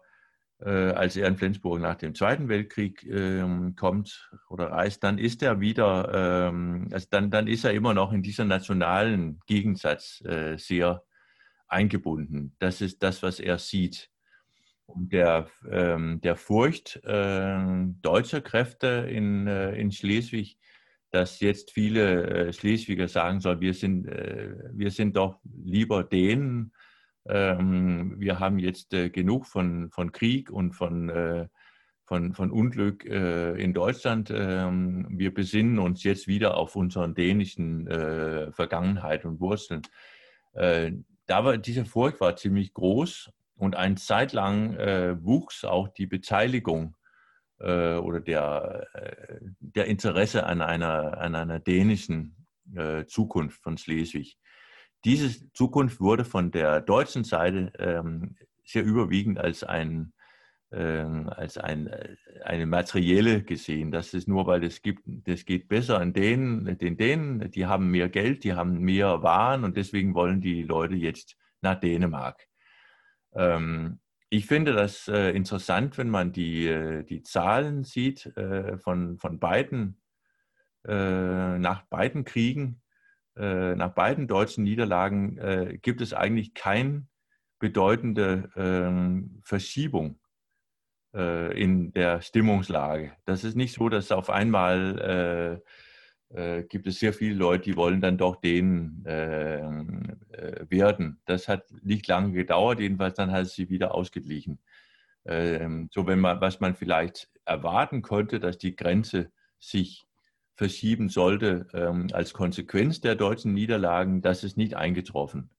äh, 0.59 0.69
als 0.69 1.15
er 1.15 1.27
in 1.27 1.37
Flensburg 1.37 1.79
nach 1.79 1.95
dem 1.95 2.15
Zweiten 2.15 2.47
Weltkrieg 2.47 3.03
ähm, 3.03 3.75
kommt 3.75 4.31
oder 4.49 4.71
reist, 4.71 5.03
dann 5.03 5.17
ist 5.17 5.41
er 5.43 5.59
wieder, 5.59 6.49
ähm, 6.49 6.87
also 6.91 7.07
dann, 7.09 7.31
dann 7.31 7.47
ist 7.47 7.63
er 7.63 7.73
immer 7.73 7.93
noch 7.93 8.13
in 8.13 8.23
dieser 8.23 8.45
nationalen 8.45 9.39
Gegensatz 9.47 10.21
äh, 10.25 10.57
sehr 10.57 11.03
eingebunden. 11.67 12.55
Das 12.59 12.81
ist 12.81 13.01
das, 13.01 13.23
was 13.23 13.39
er 13.39 13.57
sieht. 13.57 14.09
Und 14.85 15.13
der, 15.13 15.47
ähm, 15.69 16.19
der 16.21 16.35
Furcht 16.35 16.97
äh, 17.05 17.57
deutscher 18.01 18.41
Kräfte 18.41 19.07
in, 19.09 19.47
äh, 19.47 19.73
in 19.75 19.91
Schleswig, 19.91 20.57
dass 21.11 21.39
jetzt 21.39 21.71
viele 21.71 22.47
äh, 22.47 22.53
Schleswiger 22.53 23.07
sagen 23.07 23.39
sollen, 23.39 23.61
wir 23.61 23.73
sind, 23.73 24.07
äh, 24.07 24.53
wir 24.73 24.91
sind 24.91 25.15
doch 25.15 25.39
lieber 25.43 26.03
denen, 26.03 26.73
ähm, 27.27 28.15
wir 28.17 28.39
haben 28.39 28.59
jetzt 28.59 28.93
äh, 28.93 29.09
genug 29.09 29.45
von, 29.45 29.89
von 29.91 30.11
Krieg 30.11 30.49
und 30.49 30.73
von, 30.73 31.09
äh, 31.09 31.47
von, 32.03 32.33
von 32.33 32.51
Unglück 32.51 33.05
äh, 33.05 33.53
in 33.61 33.73
Deutschland. 33.73 34.31
Ähm, 34.33 35.07
wir 35.11 35.33
besinnen 35.33 35.79
uns 35.79 36.03
jetzt 36.03 36.27
wieder 36.27 36.57
auf 36.57 36.75
unseren 36.75 37.13
dänischen 37.13 37.87
Vergangenheit 38.53 39.25
und 39.25 39.39
Wurzeln. 39.39 39.81
da 40.53 41.45
war, 41.45 41.57
diese 41.57 41.85
Furcht 41.85 42.19
war 42.19 42.35
ziemlich 42.35 42.73
groß 42.73 43.31
und 43.55 43.75
eine 43.75 43.95
Zeit 43.95 44.33
lang 44.33 44.77
wuchs 45.23 45.63
auch 45.63 45.87
die 45.87 46.07
Beteiligung 46.07 46.95
oder 47.57 48.19
der, 48.19 48.87
der 49.59 49.85
Interesse 49.85 50.45
an 50.45 50.61
einer, 50.61 51.19
an 51.19 51.35
einer 51.35 51.59
dänischen 51.59 52.35
Zukunft 53.07 53.61
von 53.61 53.77
Schleswig. 53.77 54.37
Diese 55.03 55.51
Zukunft 55.53 55.99
wurde 55.99 56.25
von 56.25 56.51
der 56.51 56.81
deutschen 56.81 57.23
Seite 57.23 57.71
ähm, 57.79 58.35
sehr 58.63 58.83
überwiegend 58.83 59.39
als 59.39 59.63
ein 59.63 60.13
ähm, 60.73 61.29
als 61.29 61.57
ein, 61.57 61.87
äh, 61.87 62.15
eine 62.45 62.65
materielle 62.65 63.43
gesehen. 63.43 63.91
Das 63.91 64.13
ist 64.13 64.27
nur, 64.27 64.47
weil 64.47 64.63
es 64.63 64.81
gibt, 64.81 65.03
das 65.05 65.43
geht 65.45 65.67
besser 65.67 65.99
an 65.99 66.13
denen, 66.13 66.77
den 66.77 66.95
Dänen, 66.95 67.51
die 67.51 67.65
haben 67.65 67.91
mehr 67.91 68.07
Geld, 68.07 68.45
die 68.45 68.53
haben 68.53 68.79
mehr 68.79 69.21
Waren 69.21 69.65
und 69.65 69.75
deswegen 69.75 70.15
wollen 70.15 70.39
die 70.39 70.63
Leute 70.63 70.95
jetzt 70.95 71.35
nach 71.61 71.79
Dänemark. 71.79 72.47
Ähm, 73.33 73.99
ich 74.29 74.45
finde 74.45 74.71
das 74.71 75.09
äh, 75.09 75.31
interessant, 75.31 75.97
wenn 75.97 76.09
man 76.09 76.31
die, 76.31 76.67
äh, 76.67 77.03
die 77.03 77.21
Zahlen 77.21 77.83
sieht 77.83 78.27
äh, 78.37 78.77
von, 78.77 79.17
von 79.17 79.39
beiden, 79.39 79.99
äh, 80.87 81.59
nach 81.59 81.81
beiden 81.89 82.23
Kriegen. 82.23 82.81
Äh, 83.37 83.75
nach 83.75 83.93
beiden 83.93 84.27
deutschen 84.27 84.63
Niederlagen 84.63 85.37
äh, 85.37 85.77
gibt 85.81 86.01
es 86.01 86.13
eigentlich 86.13 86.53
keine 86.53 87.07
bedeutende 87.59 88.49
ähm, 88.55 89.41
Verschiebung 89.43 90.19
äh, 91.13 91.59
in 91.59 91.93
der 91.93 92.21
Stimmungslage. 92.21 93.13
Das 93.25 93.43
ist 93.43 93.55
nicht 93.55 93.73
so, 93.73 93.89
dass 93.89 94.11
auf 94.11 94.29
einmal 94.29 95.61
gibt 96.69 96.87
es 96.87 96.97
sehr 96.97 97.11
viele 97.11 97.35
Leute, 97.35 97.65
die 97.65 97.75
wollen 97.75 97.99
dann 97.99 98.17
doch 98.17 98.37
denen 98.37 99.03
werden. 99.03 101.19
Das 101.25 101.49
hat 101.49 101.65
nicht 101.83 102.07
lange 102.07 102.31
gedauert, 102.31 102.79
jedenfalls 102.79 103.15
dann 103.15 103.33
hat 103.33 103.47
es 103.47 103.53
sie 103.53 103.69
wieder 103.69 103.93
ausgeglichen. 103.93 104.57
Ähm, 105.25 105.89
so 105.91 106.07
wenn 106.07 106.19
man, 106.19 106.39
was 106.39 106.61
man 106.61 106.73
vielleicht 106.73 107.29
erwarten 107.43 108.01
konnte, 108.01 108.39
dass 108.39 108.57
die 108.57 108.77
Grenze 108.77 109.29
sich 109.59 110.07
verschieben 110.55 111.09
sollte 111.09 111.67
ähm, 111.73 112.07
als 112.13 112.33
Konsequenz 112.33 113.01
der 113.01 113.15
deutschen 113.15 113.53
Niederlagen, 113.53 114.21
das 114.21 114.43
ist 114.43 114.57
nicht 114.57 114.75
eingetroffen. 114.75 115.49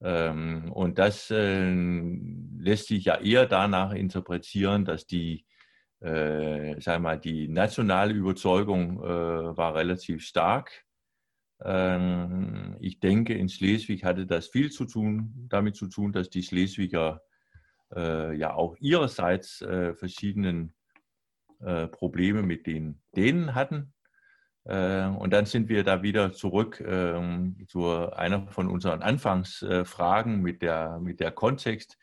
Ähm, 0.00 0.72
und 0.72 0.98
das 0.98 1.30
äh, 1.30 1.70
lässt 2.58 2.88
sich 2.88 3.04
ja 3.06 3.20
eher 3.20 3.46
danach 3.46 3.92
interpretieren, 3.92 4.84
dass 4.84 5.06
die, 5.06 5.44
äh, 6.00 6.80
sagen 6.80 7.02
mal, 7.02 7.18
die 7.18 7.48
nationale 7.48 8.12
Überzeugung 8.12 9.02
äh, 9.02 9.56
war 9.56 9.74
relativ 9.74 10.22
stark 10.24 10.84
Ähm, 11.64 12.76
ich 12.80 13.00
denke, 13.00 13.34
in 13.34 13.48
Schleswig 13.48 14.04
hatte 14.04 14.26
das 14.26 14.48
viel 14.48 14.70
zu 14.70 14.84
tun, 14.84 15.46
damit 15.48 15.76
zu 15.76 15.86
tun, 15.88 16.12
dass 16.12 16.28
die 16.30 16.42
Schleswiger 16.42 17.22
äh, 17.94 18.36
ja 18.36 18.54
auch 18.54 18.76
ihrerseits 18.80 19.62
äh, 19.62 19.94
verschiedenen 19.94 20.74
äh, 21.60 21.86
Probleme 21.88 22.42
mit 22.42 22.66
den 22.66 23.00
Dänen 23.14 23.54
hatten. 23.54 23.92
Äh, 24.64 25.06
und 25.06 25.32
dann 25.32 25.46
sind 25.46 25.68
wir 25.68 25.84
da 25.84 26.02
wieder 26.02 26.32
zurück 26.32 26.82
ähm, 26.86 27.56
zu 27.66 27.88
einer 28.12 28.46
von 28.48 28.68
unseren 28.68 29.02
Anfangsfragen 29.02 30.40
mit 30.40 30.62
der, 30.62 30.98
mit 31.00 31.20
der 31.20 31.32
Kontext. 31.32 31.98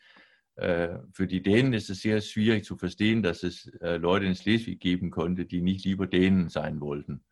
Äh, 0.56 0.98
für 1.12 1.26
die 1.26 1.42
Dänen 1.42 1.72
ist 1.72 1.88
es 1.88 2.02
sehr 2.02 2.20
schwierig 2.20 2.64
zu 2.64 2.76
verstehen, 2.76 3.22
dass 3.22 3.42
es 3.42 3.66
äh, 3.80 3.96
Leute 3.96 4.26
in 4.26 4.34
Schleswig 4.34 4.80
geben 4.80 5.10
konnte, 5.10 5.46
die 5.46 5.62
nicht 5.62 5.84
lieber 5.84 6.06
Dänen 6.06 6.50
sein 6.50 6.80
wollten. 6.80 7.24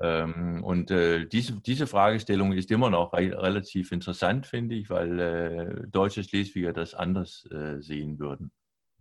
Ähm, 0.00 0.64
und 0.64 0.90
äh, 0.90 1.26
diese, 1.26 1.60
diese 1.60 1.86
Fragestellung 1.86 2.52
ist 2.52 2.70
immer 2.70 2.88
noch 2.88 3.12
relativ 3.12 3.92
interessant, 3.92 4.46
finde 4.46 4.76
ich, 4.76 4.88
weil 4.88 5.86
deutsche 5.90 6.24
Schleswiger 6.24 6.72
das 6.72 6.94
anders 6.94 7.48
sehen 7.80 8.18
würden. 8.18 8.52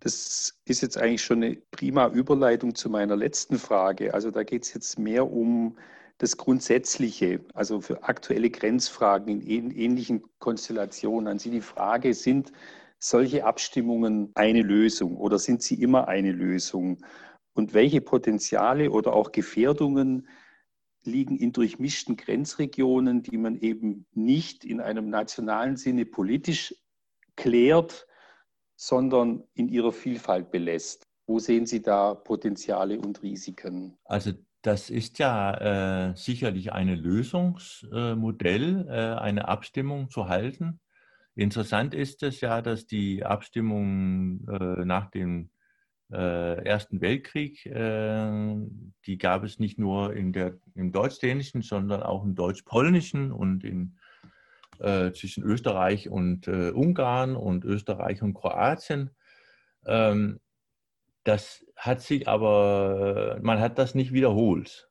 Das 0.08 0.58
ist 0.64 0.82
jetzt 0.82 0.98
eigentlich 0.98 1.22
schon 1.22 1.44
eine 1.44 1.58
prima 1.72 2.08
Überleitung 2.08 2.76
zu 2.76 2.90
meiner 2.90 3.18
letzten 3.18 3.60
Frage. 3.60 4.14
Also 4.14 4.32
da 4.32 4.44
geht 4.44 4.64
es 4.64 4.74
jetzt 4.74 4.98
mehr 4.98 5.30
um 5.30 5.78
das 6.18 6.38
Grundsätzliche, 6.38 7.42
also 7.54 7.82
für 7.82 8.04
aktuelle 8.04 8.50
Grenzfragen 8.50 9.42
in 9.42 9.70
ähnlichen 9.70 10.24
Konstellationen. 10.40 11.28
An 11.28 11.40
Sie 11.40 11.50
die 11.50 11.60
Frage, 11.60 12.14
sind 12.14 12.54
solche 13.00 13.44
Abstimmungen 13.44 14.32
eine 14.36 14.62
Lösung 14.62 15.18
oder 15.18 15.40
sind 15.40 15.62
sie 15.62 15.76
immer 15.76 16.08
eine 16.08 16.32
Lösung? 16.32 17.04
Und 17.52 17.74
welche 17.74 18.00
Potenziale 18.00 18.92
oder 18.92 19.12
auch 19.12 19.34
Gefährdungen 19.34 20.30
liegen 21.04 21.36
in 21.36 21.52
durchmischten 21.52 22.16
Grenzregionen, 22.16 23.24
die 23.24 23.36
man 23.36 23.58
eben 23.58 24.06
nicht 24.14 24.64
in 24.64 24.80
einem 24.80 25.10
nationalen 25.10 25.76
Sinne 25.76 26.06
politisch 26.06 26.74
klärt, 27.36 28.07
sondern 28.78 29.44
in 29.56 29.68
ihrer 29.68 29.92
Vielfalt 29.92 30.52
belässt. 30.52 31.04
Wo 31.26 31.40
sehen 31.40 31.66
Sie 31.66 31.82
da 31.82 32.14
Potenziale 32.14 32.98
und 32.98 33.22
Risiken? 33.22 33.98
Also 34.06 34.32
das 34.62 34.90
ist 34.90 35.20
ja 35.20 36.12
äh, 36.12 36.16
sicherlich 36.16 36.72
ein 36.72 36.88
Lösungsmodell, 36.88 38.88
äh, 38.88 39.20
eine 39.20 39.48
Abstimmung 39.48 40.10
zu 40.10 40.30
halten. 40.30 40.80
Interessant 41.36 41.94
ist 41.94 42.24
es 42.24 42.42
ja, 42.42 42.62
dass 42.62 42.86
die 42.86 43.26
Abstimmung 43.26 44.48
äh, 44.48 44.86
nach 44.86 45.10
dem 45.12 45.50
äh, 46.12 46.66
Ersten 46.66 47.02
Weltkrieg, 47.02 47.66
äh, 47.66 48.56
die 49.06 49.18
gab 49.18 49.44
es 49.44 49.60
nicht 49.60 49.78
nur 49.78 50.16
in 50.16 50.34
der, 50.34 50.58
im 50.76 50.92
Deutsch-Dänischen, 50.92 51.62
sondern 51.62 52.04
auch 52.04 52.24
im 52.24 52.36
Deutsch-Polnischen 52.36 53.32
und 53.32 53.64
in, 53.64 53.98
äh, 54.80 55.12
zwischen 55.14 55.44
Österreich 55.44 56.10
und 56.10 56.48
äh, 56.48 56.72
Ungarn 56.72 57.36
und 57.36 57.66
Österreich 57.66 58.22
und 58.22 58.34
Kroatien. 58.34 59.12
Ähm, 59.86 60.40
das 61.24 61.66
hat 61.76 62.02
sich 62.02 62.28
aber, 62.28 63.40
man 63.42 63.60
hat 63.60 63.78
das 63.78 63.96
nicht 63.96 64.14
wiederholt. 64.14 64.90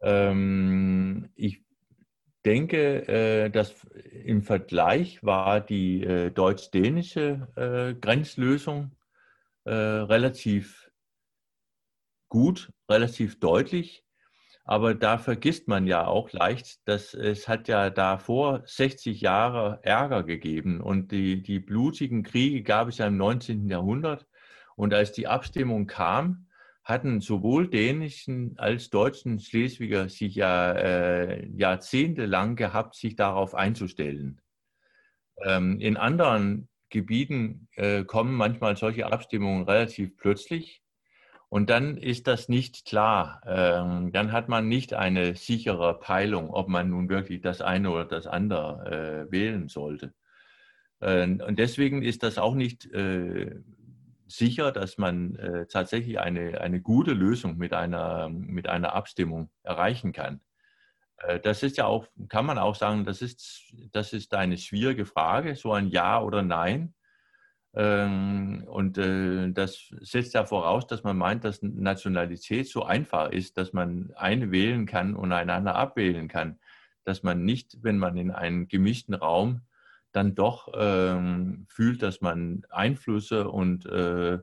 Ähm, 0.00 1.30
ich 1.34 1.64
denke, 2.44 3.08
äh, 3.08 3.50
dass 3.50 3.84
im 4.24 4.42
Vergleich 4.42 5.22
war 5.22 5.60
die 5.60 6.02
äh, 6.04 6.30
deutsch-dänische 6.30 7.96
Grenzlösung 8.00 8.92
äh, 9.64 9.72
relativ 9.72 10.90
gut, 12.28 12.72
relativ 12.88 13.38
deutlich. 13.40 14.04
Aber 14.70 14.94
da 14.94 15.18
vergisst 15.18 15.66
man 15.66 15.88
ja 15.88 16.06
auch 16.06 16.30
leicht, 16.30 16.86
dass 16.86 17.12
es 17.12 17.48
hat 17.48 17.66
ja 17.66 17.90
davor 17.90 18.62
60 18.66 19.20
Jahre 19.20 19.80
Ärger 19.82 20.22
gegeben 20.22 20.80
und 20.80 21.10
die, 21.10 21.42
die 21.42 21.58
blutigen 21.58 22.22
Kriege 22.22 22.62
gab 22.62 22.86
es 22.86 22.98
ja 22.98 23.08
im 23.08 23.16
19. 23.16 23.68
Jahrhundert. 23.68 24.28
Und 24.76 24.94
als 24.94 25.10
die 25.10 25.26
Abstimmung 25.26 25.88
kam, 25.88 26.46
hatten 26.84 27.20
sowohl 27.20 27.66
dänischen 27.68 28.56
als 28.58 28.90
deutschen 28.90 29.40
Schleswiger 29.40 30.08
sich 30.08 30.36
ja 30.36 30.70
äh, 30.70 31.48
jahrzehntelang 31.48 32.54
gehabt, 32.54 32.94
sich 32.94 33.16
darauf 33.16 33.56
einzustellen. 33.56 34.40
Ähm, 35.42 35.80
in 35.80 35.96
anderen 35.96 36.68
Gebieten 36.90 37.66
äh, 37.74 38.04
kommen 38.04 38.34
manchmal 38.34 38.76
solche 38.76 39.12
Abstimmungen 39.12 39.64
relativ 39.64 40.16
plötzlich. 40.16 40.79
Und 41.50 41.68
dann 41.68 41.96
ist 41.96 42.28
das 42.28 42.48
nicht 42.48 42.86
klar. 42.86 43.42
Ähm, 43.44 44.12
dann 44.12 44.30
hat 44.30 44.48
man 44.48 44.68
nicht 44.68 44.94
eine 44.94 45.34
sichere 45.34 45.98
Peilung, 45.98 46.50
ob 46.50 46.68
man 46.68 46.88
nun 46.88 47.08
wirklich 47.08 47.40
das 47.40 47.60
eine 47.60 47.90
oder 47.90 48.04
das 48.04 48.28
andere 48.28 49.26
äh, 49.28 49.32
wählen 49.32 49.68
sollte. 49.68 50.14
Äh, 51.00 51.24
und 51.24 51.58
deswegen 51.58 52.02
ist 52.02 52.22
das 52.22 52.38
auch 52.38 52.54
nicht 52.54 52.86
äh, 52.92 53.56
sicher, 54.28 54.70
dass 54.70 54.96
man 54.96 55.34
äh, 55.34 55.66
tatsächlich 55.66 56.20
eine, 56.20 56.60
eine 56.60 56.80
gute 56.80 57.14
Lösung 57.14 57.56
mit 57.56 57.72
einer, 57.72 58.28
mit 58.28 58.68
einer 58.68 58.92
Abstimmung 58.94 59.50
erreichen 59.64 60.12
kann. 60.12 60.40
Äh, 61.16 61.40
das 61.40 61.64
ist 61.64 61.76
ja 61.76 61.86
auch, 61.86 62.06
kann 62.28 62.46
man 62.46 62.58
auch 62.58 62.76
sagen, 62.76 63.04
das 63.04 63.22
ist, 63.22 63.74
das 63.90 64.12
ist 64.12 64.34
eine 64.34 64.56
schwierige 64.56 65.04
Frage, 65.04 65.56
so 65.56 65.72
ein 65.72 65.88
Ja 65.88 66.22
oder 66.22 66.42
Nein. 66.42 66.94
Ähm, 67.72 68.64
und 68.66 68.98
äh, 68.98 69.52
das 69.52 69.94
setzt 70.00 70.34
ja 70.34 70.44
voraus, 70.44 70.86
dass 70.86 71.04
man 71.04 71.16
meint, 71.16 71.44
dass 71.44 71.62
Nationalität 71.62 72.68
so 72.68 72.84
einfach 72.84 73.30
ist, 73.30 73.56
dass 73.58 73.72
man 73.72 74.12
eine 74.16 74.50
wählen 74.50 74.86
kann 74.86 75.14
und 75.14 75.32
einander 75.32 75.76
abwählen 75.76 76.26
kann. 76.26 76.58
Dass 77.04 77.22
man 77.22 77.44
nicht, 77.44 77.78
wenn 77.82 77.98
man 77.98 78.16
in 78.16 78.32
einem 78.32 78.66
gemischten 78.66 79.14
Raum 79.14 79.62
dann 80.12 80.34
doch 80.34 80.68
ähm, 80.74 81.66
fühlt, 81.68 82.02
dass 82.02 82.20
man 82.20 82.62
Einflüsse 82.70 83.48
und 83.48 83.86
äh, 83.86 84.40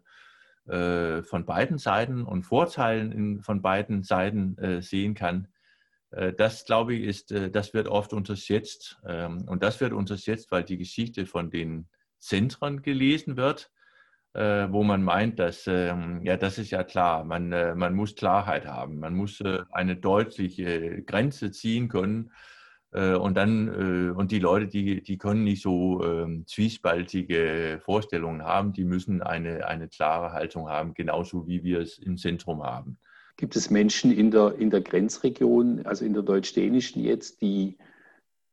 äh, 0.68 1.24
von 1.24 1.46
beiden 1.46 1.78
Seiten 1.78 2.24
und 2.24 2.44
Vorteilen 2.44 3.42
von 3.42 3.62
beiden 3.62 4.04
Seiten 4.04 4.82
sehen 4.82 5.14
kann. 5.14 5.48
Das, 6.38 6.64
glaube 6.64 6.94
ich, 6.96 7.04
ist, 7.04 7.32
das 7.32 7.74
wird 7.74 7.90
oft 7.90 8.14
unterschätzt. 8.14 8.98
Ähm, 9.06 9.44
und 9.46 9.62
das 9.62 9.82
wird 9.82 9.92
unterschätzt, 9.92 10.52
weil 10.52 10.64
die 10.64 10.78
Geschichte 10.78 11.26
von 11.26 11.50
den 11.50 11.90
Zentren 12.28 12.82
gelesen 12.82 13.38
wird, 13.38 13.72
äh, 14.34 14.68
wo 14.70 14.84
man 14.84 15.02
meint, 15.02 15.40
dass, 15.40 15.66
ähm, 15.68 16.22
ja, 16.24 16.38
das 16.38 16.58
ist 16.58 16.72
ja 16.72 16.84
klar, 16.84 17.24
man, 17.24 17.50
man 17.50 17.94
muss 17.96 18.16
Klarheit 18.16 18.68
haben, 18.68 19.00
man 19.00 19.16
muss 19.16 19.42
eine 19.72 19.96
deutliche 19.96 21.04
Grenze 21.04 21.52
ziehen 21.52 21.88
können. 21.88 22.32
Und 22.90 23.36
dann, 23.36 24.14
und 24.16 24.32
die 24.32 24.40
Leute, 24.40 24.68
die, 24.68 25.04
die 25.04 25.18
können 25.18 25.44
nicht 25.44 25.62
so 25.62 26.02
ähm, 26.04 26.46
zwiespaltige 26.48 27.82
Vorstellungen 27.84 28.44
haben, 28.44 28.72
die 28.72 28.86
müssen 28.86 29.22
eine, 29.22 29.68
eine 29.68 29.90
klare 29.90 30.32
Haltung 30.32 30.70
haben, 30.70 30.94
genauso 30.94 31.46
wie 31.48 31.64
wir 31.64 31.82
es 31.82 32.00
im 32.00 32.16
Zentrum 32.16 32.64
haben. 32.64 32.98
Gibt 33.36 33.58
es 33.58 33.70
Menschen 33.70 34.12
in 34.12 34.32
der, 34.32 34.56
in 34.58 34.72
der 34.72 34.82
Grenzregion, 34.82 35.86
also 35.86 36.06
in 36.06 36.14
der 36.14 36.24
deutsch-dänischen 36.24 37.04
jetzt, 37.04 37.42
die, 37.42 37.78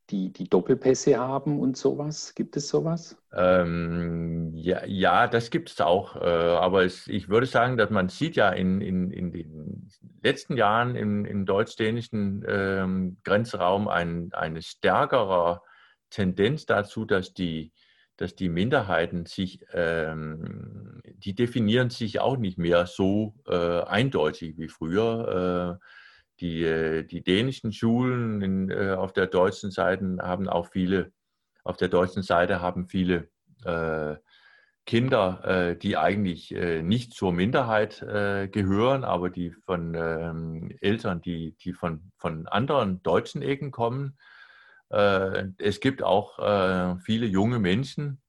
die, 0.09 0.31
die 0.31 0.49
Doppelpässe 0.49 1.17
haben 1.17 1.59
und 1.59 1.77
sowas? 1.77 2.35
Gibt 2.35 2.57
es 2.57 2.69
sowas? 2.69 3.17
Ähm, 3.33 4.51
ja, 4.53 4.85
ja, 4.85 5.27
das 5.27 5.49
gibt 5.49 5.69
es 5.69 5.81
auch. 5.81 6.15
Äh, 6.15 6.19
aber 6.19 6.85
es, 6.85 7.07
ich 7.07 7.29
würde 7.29 7.47
sagen, 7.47 7.77
dass 7.77 7.89
man 7.89 8.09
sieht 8.09 8.35
ja 8.35 8.49
in, 8.49 8.81
in, 8.81 9.11
in 9.11 9.31
den 9.31 9.89
letzten 10.21 10.57
Jahren 10.57 10.95
im, 10.95 11.25
im 11.25 11.45
deutsch-dänischen 11.45 12.45
ähm, 12.47 13.17
Grenzraum 13.23 13.87
ein, 13.87 14.29
eine 14.33 14.61
stärkere 14.61 15.61
Tendenz 16.09 16.65
dazu, 16.65 17.05
dass 17.05 17.33
die 17.33 17.71
dass 18.17 18.35
die 18.35 18.49
Minderheiten 18.49 19.25
sich, 19.25 19.59
ähm, 19.73 21.01
die 21.03 21.35
definieren 21.35 21.89
sich 21.89 22.19
auch 22.19 22.37
nicht 22.37 22.57
mehr 22.57 22.85
so 22.85 23.35
äh, 23.47 23.81
eindeutig 23.81 24.57
wie 24.57 24.69
früher. 24.69 25.79
Äh, 25.81 25.85
die, 26.39 26.63
äh, 26.63 27.03
die 27.03 27.23
dänischen 27.23 27.71
Schulen 27.71 28.41
in, 28.41 28.69
äh, 28.69 28.91
auf 28.91 29.13
der 29.13 29.27
deutschen 29.27 29.71
Seite 29.71 30.17
haben 30.21 30.47
auch 30.49 30.67
viele, 30.67 31.11
auf 31.63 31.77
der 31.77 31.87
deutschen 31.87 32.23
Seite 32.23 32.61
haben 32.61 32.87
viele 32.87 33.29
äh, 33.63 34.15
Kinder, 34.85 35.43
äh, 35.43 35.77
die 35.77 35.97
eigentlich 35.97 36.51
nicht 36.51 37.13
zur 37.13 37.33
Minderheit 37.33 38.01
gehören, 38.01 39.03
aber 39.03 39.31
die 39.31 39.49
von 39.49 39.95
ähm, 39.95 40.69
Eltern, 40.79 41.21
die, 41.21 41.55
die 41.55 41.73
von, 41.73 42.11
von 42.17 42.45
anderen 42.45 43.01
deutschen 43.01 43.41
Ecken 43.41 43.71
kommen, 43.71 44.15
äh, 44.89 45.47
es 45.57 45.79
gibt 45.79 46.03
auch 46.03 46.39
äh, 46.39 46.97
viele 46.99 47.25
junge 47.25 47.59
Menschen, 47.59 48.21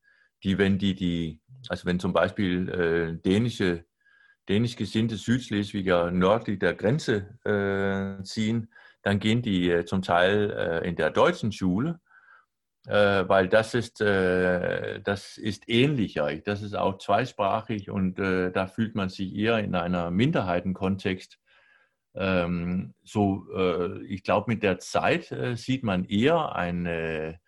die, 0.42 0.58
wenn 0.58 0.78
die, 0.78 0.94
die 0.94 1.40
also 1.68 1.86
wenn 1.86 2.00
zum 2.00 2.12
Beispiel 2.12 2.68
äh, 2.68 3.22
dänische, 3.22 3.84
dänisch 4.48 4.76
gesinnte 4.76 5.16
Südschleswiger 5.16 6.10
nördlich 6.10 6.58
der 6.58 6.74
Grenze 6.74 7.38
ziehen, 8.24 8.72
dann 9.02 9.18
gehen 9.18 9.42
die 9.42 9.84
zum 9.84 10.02
Teil 10.02 10.82
in 10.84 10.96
der 10.96 11.10
deutschen 11.10 11.52
Schule, 11.52 12.00
weil 12.84 13.48
das 13.48 13.74
ist, 13.74 14.00
das 14.00 15.36
ist 15.38 15.68
ähnlicher. 15.68 16.34
Das 16.36 16.62
ist 16.62 16.74
auch 16.74 16.98
zweisprachig 16.98 17.90
und 17.90 18.18
da 18.18 18.66
fühlt 18.66 18.94
man 18.94 19.08
sich 19.08 19.34
eher 19.34 19.58
in 19.58 19.74
einer 19.74 20.10
Minderheitenkontext 20.10 21.38
Ähm, 22.18 22.94
so, 23.04 23.46
äh, 23.54 24.02
ich 24.04 24.22
glaube, 24.22 24.50
mit 24.50 24.62
der 24.62 24.78
Zeit 24.78 25.30
äh, 25.32 25.54
sieht 25.54 25.82
man 25.84 26.06
eher 26.06 26.56
eine, 26.56 27.38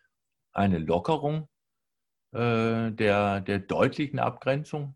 eine 0.52 0.78
Lockerung 0.78 1.48
äh, 2.32 2.92
der, 2.92 3.40
der 3.40 3.60
deutlichen 3.60 4.18
Abgrenzung. 4.18 4.94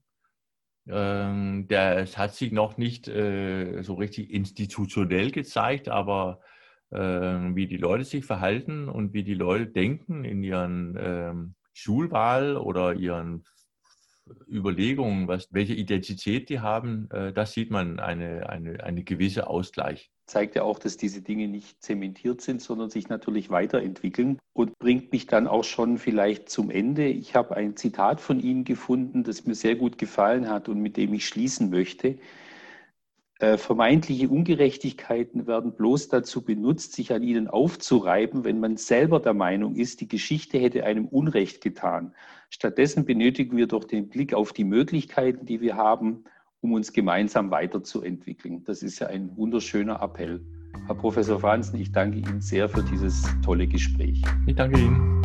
Ähm, 0.89 1.69
der, 1.69 1.99
es 1.99 2.19
hat 2.19 2.35
sich 2.35 2.51
noch 2.53 2.77
nicht 2.77 3.09
äh, 3.09 3.83
so 3.83 3.95
richtig 3.95 4.33
institutionell 4.33 5.31
gezeigt, 5.31 5.89
aber 5.89 6.41
äh, 6.91 6.99
wie 6.99 7.67
die 7.67 7.77
Leute 7.77 8.05
sich 8.05 8.25
verhalten 8.25 8.89
und 8.89 9.13
wie 9.13 9.23
die 9.23 9.35
Leute 9.35 9.67
denken 9.67 10.25
in 10.25 10.43
ihren 10.43 10.97
ähm, 11.01 11.55
Schulwahl 11.73 12.57
oder 12.57 12.95
ihren 12.95 13.45
Überlegungen, 14.49 15.29
was, 15.29 15.49
welche 15.53 15.75
Identität 15.75 16.49
die 16.49 16.61
haben, 16.61 17.09
äh, 17.11 17.33
da 17.33 17.47
sieht 17.47 17.71
man 17.71 17.99
eine, 17.99 18.49
eine, 18.49 18.83
eine 18.83 19.05
gewisse 19.05 19.47
Ausgleich. 19.47 20.11
Zeigt 20.33 20.55
ja 20.55 20.63
auch, 20.63 20.79
dass 20.79 20.97
diese 20.97 21.21
Dinge 21.21 21.47
nicht 21.47 21.83
zementiert 21.83 22.41
sind, 22.41 22.63
sondern 22.63 22.89
sich 22.89 23.11
natürlich 23.11 23.51
weiterentwickeln 23.51 24.39
und 24.55 24.79
bringt 24.79 25.13
mich 25.13 25.27
dann 25.27 25.47
auch 25.47 25.63
schon 25.63 25.99
vielleicht 25.99 26.49
zum 26.49 26.71
Ende. 26.71 27.07
Ich 27.07 27.35
habe 27.35 27.55
ein 27.55 27.77
Zitat 27.77 28.19
von 28.19 28.41
Ihnen 28.41 28.65
gefunden, 28.65 29.25
das 29.25 29.45
mir 29.45 29.55
sehr 29.55 29.77
gut 29.77 29.99
gefallen 29.99 30.49
hat 30.49 30.71
und 30.71 30.81
mit 30.81 30.97
dem 30.97 31.13
ich 31.13 31.27
schließen 31.27 31.69
möchte. 31.69 32.17
Äh, 33.41 33.59
vermeintliche 33.59 34.31
Ungerechtigkeiten 34.31 35.47
werden 35.47 35.75
bloß 35.75 36.09
dazu 36.09 36.43
benutzt, 36.43 36.95
sich 36.95 37.13
an 37.13 37.23
ihnen 37.23 37.47
aufzureiben, 37.49 38.43
wenn 38.43 38.59
man 38.59 38.79
selber 38.79 39.21
der 39.21 39.35
Meinung 39.35 39.75
ist, 39.77 40.01
die 40.01 40.09
Geschichte 40.09 40.57
hätte 40.57 40.85
einem 40.85 41.09
Unrecht 41.09 41.61
getan. 41.61 42.15
Stattdessen 42.49 43.05
benötigen 43.05 43.59
wir 43.59 43.67
doch 43.67 43.85
den 43.85 44.09
Blick 44.09 44.33
auf 44.33 44.55
die 44.55 44.65
Möglichkeiten, 44.65 45.45
die 45.45 45.61
wir 45.61 45.77
haben, 45.77 46.25
um 46.63 46.73
uns 46.73 46.93
gemeinsam 46.93 47.51
weiterzuentwickeln. 47.51 48.63
Das 48.65 48.83
ist 48.83 49.01
ja 49.01 49.09
ein 49.09 49.37
wunderschöner 49.37 50.01
Appell. 50.01 50.41
Herr 50.87 50.95
Professor 50.95 51.39
Franzen, 51.39 51.79
ich 51.79 51.93
danke 51.93 52.19
Ihnen 52.19 52.41
sehr 52.41 52.69
für 52.69 52.83
dieses 52.85 53.27
tolle 53.45 53.67
Gespräch. 53.67 54.23
Ich 54.47 54.55
danke 54.55 54.81
Ihnen. 54.81 55.23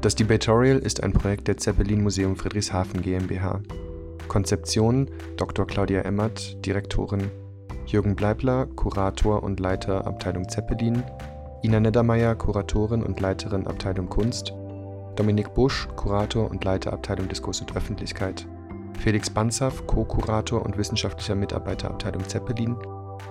Das 0.00 0.14
Debatorial 0.14 0.78
ist 0.78 1.02
ein 1.02 1.12
Projekt 1.12 1.48
der 1.48 1.58
Zeppelin 1.58 2.02
Museum 2.02 2.36
Friedrichshafen 2.36 3.02
GmbH. 3.02 3.60
Konzeption 4.28 5.10
Dr. 5.36 5.66
Claudia 5.66 6.02
Emmert, 6.02 6.64
Direktorin, 6.64 7.30
Jürgen 7.88 8.14
Bleibler, 8.14 8.66
Kurator 8.66 9.42
und 9.42 9.60
Leiter 9.60 10.06
Abteilung 10.06 10.46
Zeppelin, 10.46 11.02
Ina 11.62 11.80
Neddermeier, 11.80 12.34
Kuratorin 12.34 13.02
und 13.02 13.18
Leiterin 13.18 13.66
Abteilung 13.66 14.10
Kunst, 14.10 14.52
Dominik 15.16 15.54
Busch, 15.54 15.88
Kurator 15.96 16.50
und 16.50 16.62
Leiter 16.62 16.92
Abteilung 16.92 17.28
Diskurs 17.28 17.62
und 17.62 17.74
Öffentlichkeit, 17.74 18.46
Felix 18.98 19.30
Banzaf, 19.30 19.86
Co-Kurator 19.86 20.66
und 20.66 20.76
wissenschaftlicher 20.76 21.34
Mitarbeiter 21.34 21.88
Abteilung 21.88 22.28
Zeppelin, 22.28 22.76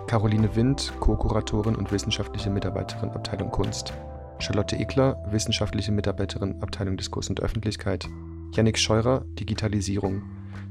Caroline 0.07 0.55
Wind, 0.55 0.91
Co-Kuratorin 1.01 1.75
und 1.75 1.91
wissenschaftliche 1.91 2.49
Mitarbeiterin 2.49 3.11
Abteilung 3.11 3.51
Kunst, 3.51 3.93
Charlotte 4.39 4.75
Ekler, 4.75 5.23
wissenschaftliche 5.29 5.91
Mitarbeiterin 5.91 6.59
Abteilung 6.63 6.97
Diskurs 6.97 7.29
und 7.29 7.41
Öffentlichkeit, 7.41 8.09
Yannick 8.55 8.79
Scheurer, 8.79 9.23
Digitalisierung, 9.39 10.23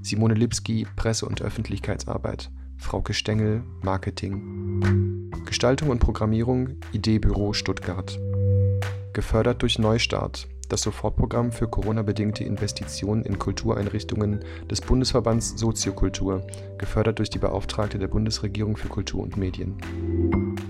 Simone 0.02 0.34
Lipski, 0.34 0.88
Presse- 0.96 1.26
und 1.26 1.40
Öffentlichkeitsarbeit, 1.40 2.50
Frauke 2.78 3.14
Stengel, 3.14 3.62
Marketing. 3.82 5.30
Gestaltung 5.44 5.90
und 5.90 5.98
Programmierung, 5.98 6.76
Ideebüro 6.92 7.52
Stuttgart. 7.52 8.18
Gefördert 9.12 9.62
durch 9.62 9.78
Neustart, 9.78 10.48
das 10.68 10.82
Sofortprogramm 10.82 11.52
für 11.52 11.68
Corona-bedingte 11.68 12.44
Investitionen 12.44 13.24
in 13.24 13.38
Kultureinrichtungen 13.38 14.44
des 14.70 14.80
Bundesverbands 14.80 15.54
Soziokultur, 15.56 16.46
gefördert 16.78 17.18
durch 17.18 17.30
die 17.30 17.38
Beauftragte 17.38 17.98
der 17.98 18.08
Bundesregierung 18.08 18.76
für 18.76 18.88
Kultur 18.88 19.22
und 19.22 19.36
Medien. 19.36 19.76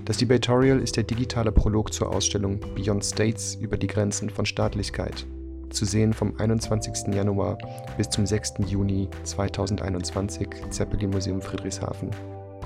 Das 0.04 0.18
Debatorial 0.18 0.80
ist 0.80 0.96
der 0.96 1.04
digitale 1.04 1.50
Prolog 1.50 1.92
zur 1.92 2.14
Ausstellung 2.14 2.60
Beyond 2.74 3.04
States 3.04 3.56
über 3.56 3.76
die 3.76 3.88
Grenzen 3.88 4.30
von 4.30 4.46
Staatlichkeit, 4.46 5.26
zu 5.70 5.84
sehen 5.84 6.12
vom 6.12 6.34
21. 6.38 7.14
Januar 7.14 7.58
bis 7.96 8.08
zum 8.08 8.26
6. 8.26 8.54
Juni 8.66 9.08
2021 9.24 10.48
Zeppelin 10.70 11.10
Museum 11.10 11.40
Friedrichshafen, 11.40 12.10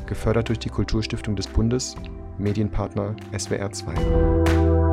gefördert 0.06 0.48
durch 0.48 0.58
die 0.58 0.70
Kulturstiftung 0.70 1.36
des 1.36 1.46
Bundes, 1.46 1.94
Medienpartner 2.38 3.14
SWR 3.36 3.70
2. 3.70 4.89